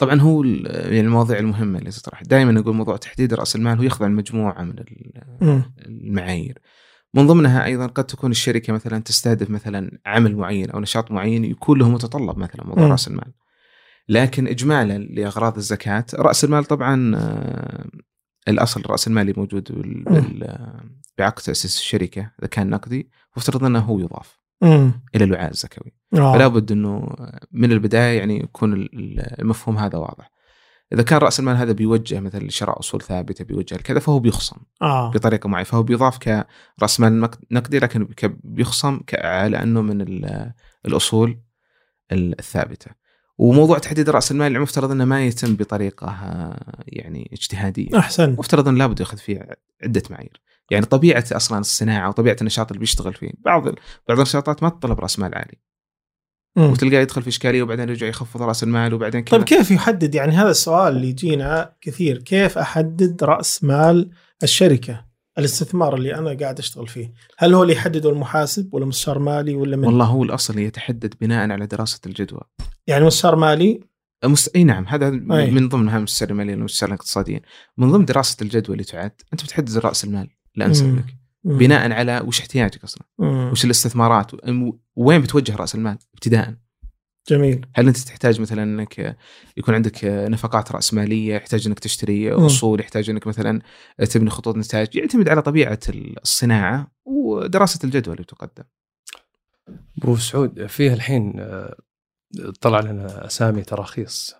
طبعا 0.00 0.20
هو 0.20 0.44
يعني 0.44 1.00
المواضيع 1.00 1.38
المهمة 1.38 1.78
اللي 1.78 1.90
تطرح 1.90 2.22
دائما 2.22 2.52
نقول 2.52 2.74
موضوع 2.74 2.96
تحديد 2.96 3.34
رأس 3.34 3.56
المال 3.56 3.78
هو 3.78 3.82
يخضع 3.82 4.06
لمجموعة 4.06 4.62
من. 4.62 4.74
المعايير. 5.86 6.58
من 7.14 7.26
ضمنها 7.26 7.64
أيضا 7.64 7.86
قد 7.86 8.04
تكون 8.04 8.30
الشركة 8.30 8.72
مثلا 8.72 8.98
تستهدف 8.98 9.50
مثلا 9.50 9.98
عمل 10.06 10.36
معين 10.36 10.70
أو 10.70 10.80
نشاط 10.80 11.10
معين 11.10 11.44
يكون 11.44 11.78
له 11.78 11.88
متطلب 11.90 12.38
مثلا 12.38 12.64
موضوع. 12.64 12.86
رأس 12.86 13.08
المال. 13.08 13.32
لكن 14.08 14.46
اجمالا 14.46 14.98
لأغراض 14.98 15.56
الزكاة 15.56 16.04
رأس 16.14 16.44
المال 16.44 16.64
طبعا 16.64 17.16
آه، 17.16 17.86
الأصل 18.48 18.82
رأس 18.86 19.08
موجود 19.08 19.72
بال- 19.72 20.04
بال- 20.04 20.44
آه، 20.44 20.84
بعقد 21.18 21.42
تأسيس 21.42 21.78
الشركة 21.78 22.20
إذا 22.38 22.48
كان 22.48 22.70
نقدي 22.70 23.10
وافترض 23.36 23.64
أنه 23.64 23.78
هو 23.78 23.98
يضاف. 23.98 24.39
مم. 24.62 24.92
إلى 25.14 25.24
الوعاء 25.24 25.50
الزكوي 25.50 25.92
آه. 26.14 26.32
فلا 26.34 26.48
بد 26.48 26.72
إنه 26.72 27.16
من 27.52 27.72
البداية 27.72 28.18
يعني 28.18 28.36
يكون 28.40 28.72
ال- 28.72 28.94
ال- 28.94 29.40
المفهوم 29.40 29.78
هذا 29.78 29.98
واضح. 29.98 30.30
إذا 30.92 31.02
كان 31.02 31.18
رأس 31.18 31.40
المال 31.40 31.56
هذا 31.56 31.72
بيوجه 31.72 32.20
مثلا 32.20 32.40
لشراء 32.44 32.78
أصول 32.80 33.02
ثابتة 33.02 33.44
بيوجه 33.44 33.74
لكذا 33.74 33.98
فهو 33.98 34.18
بيخصم 34.18 34.56
آه. 34.82 35.10
بطريقة 35.10 35.48
معينة 35.48 35.64
فهو 35.64 35.82
بيضاف 35.82 36.18
كراس 36.18 37.00
مال 37.00 37.20
نق- 37.20 37.38
نقدي 37.50 37.78
لكن 37.78 38.08
بيخصم 38.44 39.00
على 39.14 39.62
انه 39.62 39.82
من 39.82 40.00
ال- 40.00 40.52
الأصول 40.86 41.40
الثابتة. 42.12 42.90
وموضوع 43.38 43.78
تحديد 43.78 44.10
رأس 44.10 44.30
المال 44.30 44.56
المفترض 44.56 44.90
إنه 44.90 45.04
ما 45.04 45.24
يتم 45.24 45.54
بطريقة 45.54 46.06
آه، 46.08 46.82
يعني 46.86 47.30
اجتهادية. 47.32 47.98
أحسن 47.98 48.30
مفترض 48.32 48.68
إنه 48.68 48.78
لابد 48.78 49.00
ياخذ 49.00 49.16
فيه 49.18 49.48
عدة 49.82 50.02
معايير. 50.10 50.40
يعني 50.70 50.86
طبيعة 50.86 51.24
أصلا 51.32 51.58
الصناعة 51.58 52.08
وطبيعة 52.08 52.36
النشاط 52.40 52.70
اللي 52.70 52.80
بيشتغل 52.80 53.14
فيه، 53.14 53.30
بعض 53.38 53.68
بعض 54.08 54.18
النشاطات 54.18 54.62
ما 54.62 54.68
تطلب 54.68 55.00
رأس 55.00 55.18
مال 55.18 55.34
عالي. 55.34 55.58
مم. 56.56 56.70
وتلقاه 56.70 57.00
يدخل 57.00 57.22
في 57.22 57.28
إشكالية 57.28 57.62
وبعدين 57.62 57.88
يرجع 57.88 58.06
يخفض 58.06 58.42
رأس 58.42 58.62
المال 58.62 58.94
وبعدين 58.94 59.20
كذا. 59.20 59.38
طيب 59.38 59.46
كيف 59.46 59.70
يحدد؟ 59.70 60.14
يعني 60.14 60.32
هذا 60.32 60.50
السؤال 60.50 60.96
اللي 60.96 61.08
يجينا 61.08 61.76
كثير. 61.80 62.18
كيف 62.18 62.58
أحدد 62.58 63.24
رأس 63.24 63.64
مال 63.64 64.10
الشركة؟ 64.42 65.10
الاستثمار 65.38 65.94
اللي 65.94 66.14
أنا 66.14 66.36
قاعد 66.40 66.58
أشتغل 66.58 66.88
فيه. 66.88 67.12
هل 67.38 67.54
هو 67.54 67.62
اللي 67.62 67.74
يحدده 67.74 68.10
المحاسب 68.10 68.74
ولا 68.74 68.86
مستشار 68.86 69.18
مالي 69.18 69.54
ولا 69.54 69.76
من؟ 69.76 69.84
والله 69.84 70.04
هو 70.04 70.22
الأصل 70.22 70.58
يتحدد 70.58 71.14
بناء 71.20 71.50
على 71.50 71.66
دراسة 71.66 72.00
الجدوى. 72.06 72.40
يعني 72.86 73.04
مستشار 73.04 73.36
مالي؟ 73.36 73.80
مست... 74.24 74.56
إي 74.56 74.64
نعم 74.64 74.86
هذا 74.86 75.08
أي. 75.08 75.50
من 75.50 75.68
ضمنها 75.68 75.98
المستشار 75.98 76.30
المالي 76.30 76.52
والمستشار 76.52 76.88
الاقتصاديين. 76.88 77.40
من 77.78 77.92
ضمن 77.92 78.04
دراسة 78.04 78.36
الجدوى 78.42 78.72
اللي 78.72 78.84
تعد 78.84 79.12
أنت 79.32 79.44
بتحدد 79.44 79.78
رأس 79.78 80.04
المال. 80.04 80.28
مم. 80.56 80.96
لك 80.98 81.16
مم. 81.44 81.58
بناء 81.58 81.92
على 81.92 82.22
وش 82.26 82.40
احتياجك 82.40 82.84
أصلا 82.84 83.02
مم. 83.18 83.50
وش 83.52 83.64
الاستثمارات 83.64 84.30
وين 84.96 85.20
بتوجه 85.20 85.56
رأس 85.56 85.74
المال 85.74 85.98
ابتداء 86.14 86.54
جميل 87.28 87.66
هل 87.74 87.86
أنت 87.86 87.96
تحتاج 87.98 88.40
مثلا 88.40 88.62
إنك 88.62 89.16
يكون 89.56 89.74
عندك 89.74 90.04
نفقات 90.04 90.72
راسماليه 90.72 91.34
يحتاج 91.34 91.66
إنك 91.66 91.78
تشتري 91.78 92.30
مم. 92.30 92.44
أصول 92.44 92.80
يحتاج 92.80 93.10
إنك 93.10 93.26
مثلا 93.26 93.62
تبني 94.10 94.30
خطوط 94.30 94.56
نتاج 94.56 94.96
يعتمد 94.96 95.28
على 95.28 95.42
طبيعة 95.42 95.78
الصناعة 96.22 96.92
ودراسة 97.04 97.80
الجدوى 97.84 98.14
اللي 98.14 98.24
تقدم 98.24 98.64
أبو 100.02 100.16
سعود 100.16 100.66
فيه 100.66 100.92
الحين 100.94 101.46
طلع 102.60 102.80
لنا 102.80 103.26
أسامي 103.26 103.62
تراخيص 103.62 104.34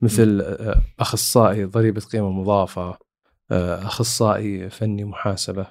مثل 0.00 0.56
أخصائي 1.00 1.64
ضريبة 1.64 2.00
قيمة 2.00 2.30
مضافة 2.30 2.98
أخصائي 3.50 4.70
فني 4.70 5.04
محاسبة 5.04 5.66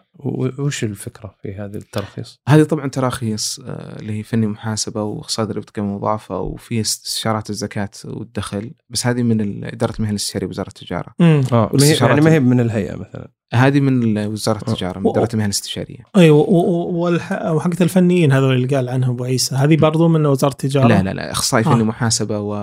وش 0.59 0.83
الفكرة 0.83 1.35
في 1.41 1.53
هذه 1.53 1.75
التراخيص؟ 1.75 2.39
هذه 2.49 2.63
طبعا 2.63 2.87
تراخيص 2.89 3.59
آه، 3.65 3.99
اللي 3.99 4.19
هي 4.19 4.23
فني 4.23 4.47
محاسبة 4.47 5.03
واقتصاد 5.03 5.47
ضريبه 5.47 5.65
قيمة 5.75 5.95
مضافه 5.95 6.39
وفي 6.39 6.81
استشارات 6.81 7.49
الزكاة 7.49 7.89
والدخل 8.05 8.71
بس 8.89 9.07
هذه 9.07 9.23
من 9.23 9.63
إدارة 9.65 9.93
المهن 9.97 10.11
الاستشاريه 10.11 10.47
وزاره 10.47 10.67
التجارة 10.67 11.13
مم. 11.19 11.25
آه 11.25 11.55
ما 11.55 11.59
هي- 11.63 11.69
والاستشارات 11.73 12.09
يعني 12.09 12.21
ما 12.21 12.31
هي 12.31 12.39
من 12.39 12.59
الهيئة 12.59 12.95
مثلا 12.95 13.29
هذه 13.53 13.79
من 13.79 14.17
وزارة 14.27 14.57
آه. 14.57 14.71
التجارة 14.71 14.99
من 14.99 15.07
إدارة 15.09 15.29
المهن 15.33 15.45
الاستشارية 15.45 15.99
أيوه 16.15 16.37
وحقت 17.51 17.81
الفنيين 17.81 18.31
هذول 18.31 18.55
اللي 18.55 18.75
قال 18.75 18.89
عنها 18.89 19.09
أبو 19.09 19.23
عيسى 19.23 19.55
هذه 19.55 19.75
برضو 19.77 20.07
من 20.07 20.25
وزارة 20.25 20.51
التجارة 20.51 20.87
لا 20.87 21.03
لا 21.03 21.13
لا 21.13 21.31
أخصائي 21.31 21.65
آه. 21.65 21.69
فني 21.69 21.83
محاسبة 21.83 22.39
و 22.39 22.55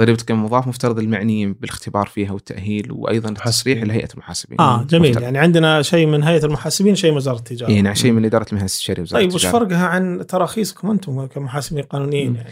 ضريبه 0.00 0.18
قيمه 0.22 0.44
مضافه 0.44 0.68
مفترض 0.68 0.98
المعنيين 0.98 1.52
بالاختبار 1.52 2.06
فيها 2.06 2.32
والتأهيل 2.32 2.92
وأيضا 2.92 3.28
التصريح. 3.28 3.82
لهيئة 3.82 4.08
المحاسبين 4.14 4.60
آه 4.60 4.84
جميل 4.84 5.10
مفترض. 5.10 5.22
يعني 5.22 5.38
عندنا 5.38 5.82
شيء 5.82 6.06
من 6.06 6.22
هيئة 6.22 6.44
المحاسبين 6.44 6.94
شيء 6.94 7.10
من 7.10 7.16
وزارة 7.16 7.38
التجارة 7.38 7.70
إيه 7.70 7.80
نعم 7.80 7.94
شيء 7.94 8.12
من 8.12 8.24
إدارة 8.24 8.46
المهن 8.48 8.60
الاستشاريه 8.60 9.02
وزارة 9.02 9.20
طيب 9.20 9.34
وش 9.34 9.44
التجارة 9.46 9.64
فرقها 9.64 9.86
عن 9.86 10.26
تراخيصكم 10.28 10.90
أنتم 10.90 11.26
كمحاسبين 11.26 11.82
قانونيين 11.82 12.30
مم. 12.30 12.36
يعني؟ 12.36 12.50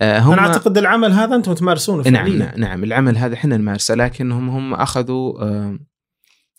آه 0.00 0.18
هم 0.18 0.32
أنا 0.32 0.42
أعتقد 0.42 0.78
العمل 0.78 1.12
هذا 1.12 1.34
أنتم 1.36 1.52
تمارسونه 1.52 2.10
نعم 2.10 2.24
فعليا 2.24 2.38
نعم, 2.38 2.60
نعم 2.60 2.84
العمل 2.84 3.16
هذا 3.18 3.34
إحنا 3.34 3.56
نمارسه 3.56 3.94
لكنهم 3.94 4.50
هم 4.50 4.74
أخذوا 4.74 5.42
آه 5.42 5.78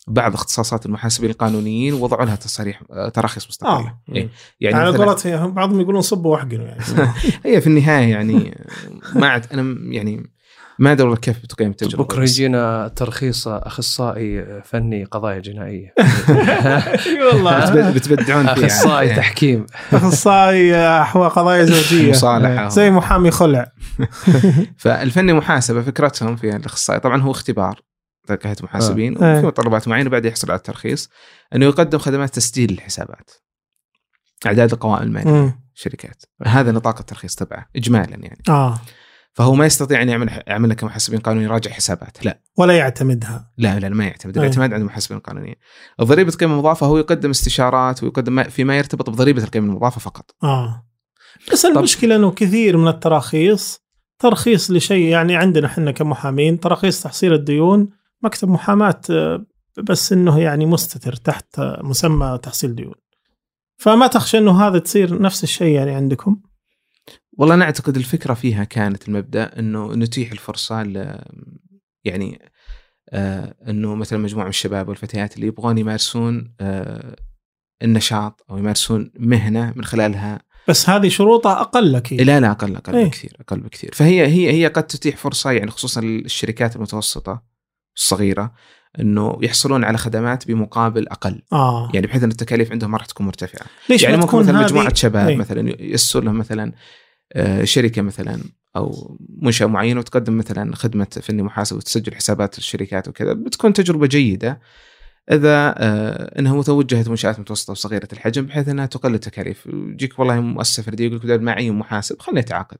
بعض 0.06 0.34
اختصاصات 0.34 0.86
المحاسبين 0.86 1.30
القانونيين 1.30 1.94
ووضعوا 1.94 2.24
لها 2.24 2.36
تصاريح 2.36 2.82
آه 2.90 3.08
تراخيص 3.08 3.48
مستقلة. 3.48 3.72
آه 3.72 3.98
إيه. 4.08 4.14
يعني 4.16 4.30
يعني 4.60 4.76
على 4.76 4.92
مثلاً- 4.92 5.00
قولتهم 5.00 5.52
بعضهم 5.54 5.80
يقولون 5.80 6.00
صبوا 6.00 6.32
وأحقنوا 6.32 6.64
يعني. 6.66 6.80
هي 7.46 7.60
في 7.60 7.66
النهاية 7.66 8.10
يعني 8.10 8.58
ما 9.14 9.28
عاد 9.28 9.46
أنا 9.52 9.62
م- 9.62 9.92
يعني 9.92 10.30
ما 10.78 10.92
أدري 10.92 11.02
والله 11.02 11.16
كيف 11.20 11.42
بتقيم 11.42 11.70
التجربه 11.70 12.04
بكرة 12.04 12.22
يجينا 12.22 12.88
ترخيص 12.96 13.48
أخصائي 13.48 14.60
فني 14.64 15.04
قضايا 15.04 15.38
جنائية. 15.38 15.94
إي 17.06 17.22
والله. 17.32 17.70
بتب- 17.70 17.94
بتبدعون 17.94 18.54
فيها. 18.54 18.66
أخصائي 18.66 19.10
إيه. 19.10 19.16
تحكيم. 19.16 19.66
أخصائي 19.92 20.76
أحوال 20.76 21.30
قضايا 21.30 21.64
زوجية. 21.64 22.10
مصالحة. 22.10 22.68
زي 22.78 22.90
محامي 22.90 23.30
خلع. 23.30 23.72
فالفني 24.78 25.32
محاسبة 25.32 25.82
فكرتهم 25.82 26.36
في 26.36 26.56
الأخصائي 26.56 27.00
طبعا 27.00 27.22
هو 27.22 27.30
اختبار. 27.30 27.80
هيئه 28.30 28.56
محاسبين 28.62 29.22
آه. 29.22 29.38
وفي 29.38 29.46
متطلبات 29.46 29.88
معينة 29.88 30.10
بعد 30.10 30.24
يحصل 30.24 30.50
على 30.50 30.58
الترخيص 30.58 31.08
إنه 31.54 31.64
يقدم 31.66 31.98
خدمات 31.98 32.34
تسجيل 32.34 32.70
الحسابات. 32.70 33.30
أعداد 34.46 34.72
القوائم 34.72 35.02
المالية 35.02 35.30
مم. 35.30 35.52
الشركات 35.74 36.22
هذا 36.46 36.72
نطاق 36.72 36.98
الترخيص 36.98 37.34
تبعه 37.34 37.66
اجمالا 37.76 38.16
يعني. 38.16 38.42
آه. 38.48 38.80
فهو 39.32 39.54
ما 39.54 39.66
يستطيع 39.66 40.02
أن 40.02 40.08
يعمل 40.08 40.42
يعمل 40.46 40.70
لك 40.70 40.84
محاسبين 40.84 41.20
قانوني 41.20 41.44
يراجع 41.44 41.70
حسابات 41.70 42.24
لا. 42.24 42.40
ولا 42.56 42.76
يعتمدها. 42.78 43.50
لا 43.58 43.78
لا 43.78 43.88
ما 43.88 44.04
يعتمد. 44.04 44.38
أي. 44.38 44.44
الاعتماد 44.44 44.72
عند 44.72 44.80
المحاسبين 44.80 45.18
القانونيين 45.18 45.56
ضريبه 46.02 46.30
القيمه 46.32 46.52
المضافة 46.52 46.86
هو 46.86 46.98
يقدم 46.98 47.30
استشارات 47.30 48.02
ويقدم 48.02 48.32
ما- 48.34 48.48
فيما 48.48 48.76
يرتبط 48.76 49.10
بضريبة 49.10 49.44
القيمة 49.44 49.66
المضافة 49.66 50.00
فقط. 50.00 50.30
آه. 50.42 50.86
بس 51.52 51.64
المشكلة 51.64 52.16
إنه 52.16 52.30
كثير 52.30 52.76
من 52.76 52.88
التراخيص 52.88 53.84
ترخيص 54.18 54.70
لشيء 54.70 55.08
يعني 55.08 55.36
عندنا 55.36 55.66
إحنا 55.66 55.90
كمحامين 55.90 56.60
تراخيص 56.60 57.02
تحصيل 57.02 57.32
الديون 57.32 57.88
مكتب 58.24 58.48
محاماة 58.48 59.00
آه، 59.10 59.46
بس 59.82 60.12
إنه 60.12 60.40
يعني 60.40 60.66
مستتر 60.66 61.12
تحت 61.12 61.60
مسمى 61.60 62.38
تحصيل 62.42 62.74
ديون. 62.74 62.94
فما 63.76 64.06
تخشى 64.06 64.38
إنه 64.38 64.66
هذا 64.66 64.78
تصير 64.78 65.22
نفس 65.22 65.44
الشيء 65.44 65.74
يعني 65.74 65.90
عندكم؟ 65.90 66.36
والله 67.32 67.54
أنا 67.54 67.64
أعتقد 67.64 67.96
الفكرة 67.96 68.34
فيها 68.34 68.64
كانت 68.64 69.08
المبدأ 69.08 69.58
إنه 69.58 69.94
نتيح 69.94 70.32
الفرصة 70.32 70.82
ل 70.82 71.18
يعني 72.04 72.50
آه 73.10 73.54
إنه 73.68 73.94
مثلا 73.94 74.18
مجموعة 74.18 74.44
من 74.44 74.50
الشباب 74.50 74.88
والفتيات 74.88 75.36
اللي 75.36 75.46
يبغون 75.46 75.78
يمارسون 75.78 76.54
آه 76.60 77.16
النشاط 77.82 78.44
أو 78.50 78.58
يمارسون 78.58 79.10
مهنة 79.18 79.72
من 79.76 79.84
خلالها. 79.84 80.40
بس 80.68 80.88
هذه 80.90 81.08
شروطها 81.08 81.60
أقل 81.60 81.96
أكيد. 81.96 82.20
لا 82.20 82.40
لا 82.40 82.50
أقل 82.50 82.76
أقل 82.76 82.96
إيه. 82.96 83.04
بكثير 83.04 83.36
أقل 83.40 83.60
بكثير. 83.60 83.90
فهي 83.94 84.26
هي 84.26 84.52
هي 84.52 84.66
قد 84.66 84.86
تتيح 84.86 85.16
فرصة 85.16 85.50
يعني 85.50 85.70
خصوصا 85.70 86.00
الشركات 86.00 86.76
المتوسطة. 86.76 87.53
الصغيره 87.96 88.52
إنه 89.00 89.38
يحصلون 89.42 89.84
على 89.84 89.98
خدمات 89.98 90.48
بمقابل 90.48 91.08
أقل. 91.08 91.42
آه. 91.52 91.90
يعني 91.94 92.06
بحيث 92.06 92.22
إن 92.22 92.30
التكاليف 92.30 92.72
عندهم 92.72 92.90
ما 92.90 92.98
راح 92.98 93.06
تكون 93.06 93.26
مرتفعة. 93.26 93.66
ليش 93.90 94.02
يعني 94.02 94.16
ممكن 94.16 94.38
مثلا 94.38 94.62
مجموعة 94.62 94.94
شباب 94.94 95.28
إيه. 95.28 95.36
مثلا 95.36 95.82
يسر 95.82 96.24
لهم 96.24 96.38
مثلا 96.38 96.72
آه، 97.32 97.64
شركة 97.64 98.02
مثلا 98.02 98.40
أو 98.76 99.18
منشأة 99.42 99.66
معينة 99.66 100.00
وتقدم 100.00 100.38
مثلا 100.38 100.76
خدمة 100.76 101.06
فني 101.22 101.42
محاسب 101.42 101.76
وتسجل 101.76 102.14
حسابات 102.14 102.58
الشركات 102.58 103.08
وكذا 103.08 103.32
بتكون 103.32 103.72
تجربة 103.72 104.06
جيدة. 104.06 104.60
إذا 105.32 105.74
آه، 105.78 106.38
إنها 106.38 106.54
متوجهة 106.54 107.08
منشآت 107.08 107.40
متوسطة 107.40 107.70
وصغيرة 107.70 108.08
الحجم 108.12 108.46
بحيث 108.46 108.68
إنها 108.68 108.86
تقلل 108.86 109.14
التكاليف. 109.14 109.66
يجيك 109.66 110.18
والله 110.18 110.40
مؤسسة 110.40 110.82
فردية 110.82 111.06
يقول 111.06 111.28
لك 111.28 111.48
اعين 111.48 111.74
محاسب 111.74 112.18
خليني 112.18 112.40
أتعاقد. 112.40 112.78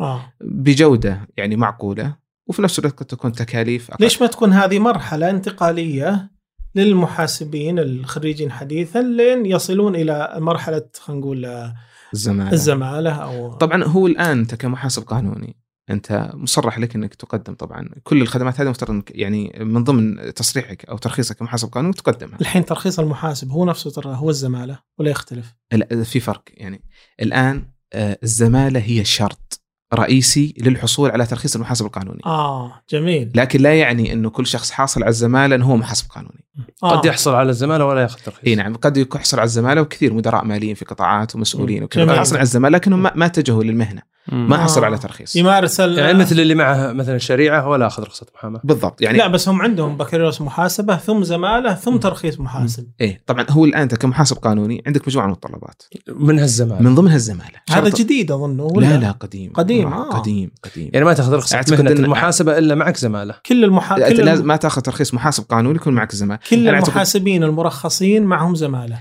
آه. 0.00 0.32
بجودة 0.40 1.28
يعني 1.36 1.56
معقولة 1.56 2.23
وفي 2.46 2.62
نفس 2.62 2.78
الوقت 2.78 2.98
قد 2.98 3.06
تكون 3.06 3.32
تكاليف 3.32 3.90
أقل. 3.90 4.04
ليش 4.04 4.22
ما 4.22 4.26
تكون 4.26 4.52
هذه 4.52 4.78
مرحلة 4.78 5.30
انتقالية 5.30 6.30
للمحاسبين 6.74 7.78
الخريجين 7.78 8.52
حديثا 8.52 9.02
لين 9.02 9.46
يصلون 9.46 9.96
إلى 9.96 10.34
مرحلة 10.38 10.82
خلينا 11.00 11.20
نقول 11.20 11.72
الزمالة. 12.14 12.52
الزمالة 12.52 13.10
أو 13.10 13.52
طبعا 13.52 13.84
هو 13.84 14.06
الآن 14.06 14.38
أنت 14.38 14.54
كمحاسب 14.54 15.02
قانوني 15.02 15.56
أنت 15.90 16.30
مصرح 16.34 16.78
لك 16.78 16.94
إنك 16.94 17.14
تقدم 17.14 17.54
طبعا. 17.54 17.88
كل 18.02 18.22
الخدمات 18.22 18.60
هذه 18.60 18.68
مفترض 18.68 18.90
انك 18.90 19.10
يعني 19.14 19.56
من 19.60 19.84
ضمن 19.84 20.34
تصريحك 20.34 20.84
أو 20.84 20.98
ترخيصك 20.98 21.36
كمحاسب 21.36 21.68
قانوني 21.68 21.94
تقدمها. 21.94 22.40
الحين 22.40 22.64
ترخيص 22.64 22.98
المحاسب 22.98 23.50
هو 23.50 23.64
نفسه 23.64 23.90
ترى 23.90 24.14
هو 24.16 24.30
الزمالة 24.30 24.78
ولا 24.98 25.10
يختلف؟ 25.10 25.54
لا، 25.72 26.04
في 26.04 26.20
فرق 26.20 26.42
يعني. 26.48 26.84
الآن 27.22 27.68
آه، 27.92 28.18
الزمالة 28.22 28.80
هي 28.80 29.04
شرط. 29.04 29.63
رئيسي 29.94 30.54
للحصول 30.58 31.10
على 31.10 31.26
ترخيص 31.26 31.54
المحاسب 31.54 31.86
القانوني 31.86 32.20
آه 32.26 32.82
جميل 32.90 33.30
لكن 33.34 33.60
لا 33.60 33.74
يعني 33.74 34.12
إنه 34.12 34.30
كل 34.30 34.46
شخص 34.46 34.70
حاصل 34.70 35.02
على 35.02 35.10
الزمالة 35.10 35.54
إنه 35.56 35.66
هو 35.66 35.76
محاسب 35.76 36.10
قانوني 36.10 36.44
آه. 36.82 36.96
قد 36.96 37.04
يحصل 37.04 37.34
على 37.34 37.50
الزمالة 37.50 37.84
ولا 37.84 38.02
ياخذ 38.02 38.18
ترخيص 38.18 38.44
إي 38.46 38.54
نعم 38.54 38.74
قد 38.76 38.96
يحصل 38.96 39.38
على 39.38 39.44
الزمالة 39.44 39.80
وكثير 39.80 40.14
مدراء 40.14 40.44
ماليين 40.44 40.74
في 40.74 40.84
قطاعات 40.84 41.34
ومسؤولين. 41.34 41.82
وكذا. 41.82 42.16
حاصل 42.16 42.36
على 42.36 42.42
الزمالة 42.42 42.78
لكنهم 42.78 43.02
ما, 43.02 43.12
ما 43.14 43.26
اتجهوا 43.26 43.64
للمهنة 43.64 44.02
ما 44.32 44.56
آه. 44.56 44.58
حصلوا 44.58 44.86
على 44.86 44.98
ترخيص. 44.98 45.36
يمارس 45.36 45.80
ال... 45.80 45.98
يعني 45.98 46.18
مثل 46.18 46.40
اللي 46.40 46.54
معه 46.54 46.92
مثلا 46.92 47.18
شريعة 47.18 47.68
ولا 47.68 47.86
أخذ 47.86 48.02
رخصة 48.02 48.26
محاماة. 48.34 48.60
بالضبط 48.64 49.02
يعني 49.02 49.18
لا 49.18 49.26
بس 49.26 49.48
هم 49.48 49.62
عندهم 49.62 49.96
بكالوريوس 49.96 50.40
محاسبة 50.40 50.96
ثم 50.96 51.22
زمالة 51.24 51.74
ثم 51.74 51.96
ترخيص 51.96 52.40
محاسب. 52.40 52.86
إيه 53.00 53.22
طبعا 53.26 53.46
هو 53.50 53.64
الآن 53.64 53.82
أنت 53.82 53.94
كمحاسب 53.94 54.36
قانوني 54.36 54.82
عندك 54.86 55.08
مجموعة 55.08 55.26
من 55.26 55.32
المتطلبات 55.32 55.82
منها 56.08 56.44
الزماله 56.44 56.82
من 56.82 56.94
ضمنها 56.94 57.16
الزماله 57.16 57.60
هذا 57.70 57.84
شرط- 57.90 57.98
جديد 57.98 58.32
ولا 58.32 58.86
لا 58.86 58.96
لا. 58.96 59.10
قديم. 59.10 59.52
قديم، 59.52 59.88
مرة 59.90 59.96
آه. 59.96 60.18
قديم 60.20 60.50
قديم. 60.62 60.90
يعني 60.92 61.04
ما 61.04 61.12
تأخذ 61.12 61.34
رخصة 61.34 61.64
مهنة 61.70 61.90
إن- 61.90 61.98
المحاسبة 61.98 62.58
إلا 62.58 62.74
معك 62.74 62.96
زمالة. 62.96 63.34
كل 63.46 63.64
المحا... 63.64 63.94
كل, 63.94 64.16
لازم 64.24 64.40
الم... 64.40 64.48
ما 64.48 64.56
تأخذ 64.56 64.80
ترخيص 64.80 65.14
محاسب 65.14 65.44
قانوني 65.50 65.76
يكون 65.76 65.94
معك 65.94 66.12
الزماله 66.12 66.40
كل 66.50 66.68
المحاسبين 66.68 67.42
المرخصين 67.44 68.22
معهم 68.24 68.54
زمالة. 68.54 68.98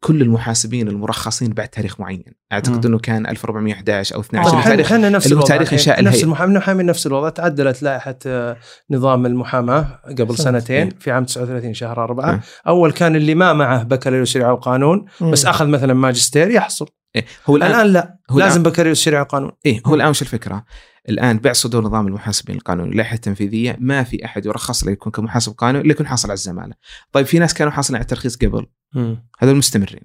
كل 0.00 0.22
المحاسبين 0.22 0.88
المرخصين 0.88 1.52
بعد 1.52 1.68
تاريخ 1.68 2.00
معين 2.00 2.24
أعتقد 2.52 2.86
مم. 2.86 2.92
إنه 2.92 2.98
كان 2.98 3.26
1411 3.26 4.14
أو 4.14 4.20
آه. 4.20 4.24
12 4.24 4.48
اللي 4.48 4.60
إحنا 4.60 4.70
تاريخ 4.70 4.92
إحنا 4.92 5.08
نفس 5.08 5.26
اللي 5.26 5.36
هو 5.36 5.38
الوضع 5.38 5.54
تاريخ 5.54 5.72
الحين. 5.72 5.78
إنشاء 5.78 6.04
نفس. 6.04 6.24
المحامي 6.24 6.52
المحامين 6.52 6.86
نفس 6.86 7.06
الوضع 7.06 7.28
تعدلت 7.28 7.82
لائحة 7.82 8.18
آه، 8.26 8.56
نظام 8.90 9.26
المحاماة 9.26 10.00
قبل. 10.18 10.38
سنتين 10.38 10.76
إيه. 10.76 10.88
في 11.00 11.10
عام 11.10 11.24
39 11.24 11.74
شهر 11.74 12.04
أربعة 12.04 12.30
إيه. 12.32 12.40
أول 12.66 12.92
كان 12.92 13.16
اللي 13.16 13.34
ما 13.34 13.52
معه 13.52 13.82
بكالوريوس 13.82 14.30
شريعه 14.30 14.52
وقانون 14.52 15.04
بس. 15.20 15.46
أخذ 15.46 15.66
مثلا 15.66 15.94
ماجستير 15.94 16.50
يحصل 16.50 16.88
إيه 17.16 17.24
هو 17.46 17.56
الان 17.56 17.70
الآن 17.70 17.86
لا 17.86 18.16
هو 18.30 18.38
لازم 18.38 18.60
الآن 18.60 18.72
بكالوريوس 18.72 19.00
شريعه 19.00 19.20
وقانون 19.20 19.52
إيه 19.66 19.80
هو 19.86 19.94
الآن 19.94 20.08
وش 20.08 20.22
الفكرة؟ 20.22 20.64
الآن 21.08 21.38
بعد 21.38 21.54
صدور 21.54 21.84
نظام 21.84 22.06
المحاسبين 22.06 22.56
القانوني 22.56 22.90
اللائحه 22.90 23.14
التنفيذيه 23.14 23.76
ما 23.80 24.02
في 24.02 24.24
أحد 24.24 24.46
يرخص 24.46 24.84
له 24.84 24.92
يكون 24.92 25.12
كمحاسب 25.12 25.52
قانوني 25.52 25.84
إلا 25.84 25.92
يكون 25.92 26.06
حاصل 26.06 26.28
على 26.28 26.34
الزمالة. 26.34 26.74
طيب 27.12 27.26
في 27.26 27.38
ناس 27.38 27.54
كانوا 27.54 27.72
حاصلين 27.72 27.96
على 27.96 28.02
الترخيص 28.02 28.36
قبل. 28.36 28.66
هذول 29.38 29.56
مستمرين. 29.56 30.00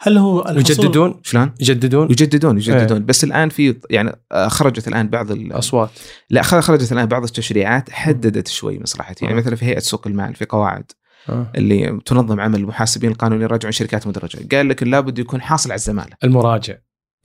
هل 0.00 0.18
هو 0.18 0.40
الحصول- 0.40 0.58
يجددون؟ 0.58 1.20
شلون؟ 1.22 1.54
يجددون؟ 1.60 2.10
يجددون 2.10 2.56
يجددون. 2.56 2.98
إيه. 2.98 3.04
بس 3.06 3.24
الآن 3.24 3.48
في 3.48 3.76
يعني 3.90 4.12
آه، 4.32 4.48
خرجت 4.48 4.88
الآن 4.88 5.08
بعض 5.08 5.30
ال- 5.30 5.52
أصوات. 5.52 5.90
لا 6.30 6.42
خ- 6.42 6.60
خرجت 6.60 6.92
الآن 6.92 7.06
بعض 7.06 7.22
التشريعات 7.22 7.90
حددت 7.90 8.48
شوي 8.48 8.78
مصلحتي 8.80 9.24
يعني 9.24 9.36
آه. 9.36 9.40
مثلا 9.42 9.56
في 9.56 9.64
هيئة 9.64 9.78
سوق 9.78 10.06
المال 10.06 10.34
في 10.34 10.44
قواعد 10.44 10.84
آه. 11.28 11.52
اللي 11.54 12.00
تنظم 12.06 12.40
عمل 12.40 12.60
المحاسبين 12.60 13.10
القانونيين 13.10 13.42
يراجعون 13.48 13.72
شركات 13.72 14.06
مدرجة. 14.06 14.56
قال 14.56 14.68
لك 14.68 14.82
لابد 14.82 15.18
يكون 15.18 15.42
حاصل 15.42 15.70
على 15.70 15.76
الزمالة. 15.78 16.16
المراجع. 16.24 16.74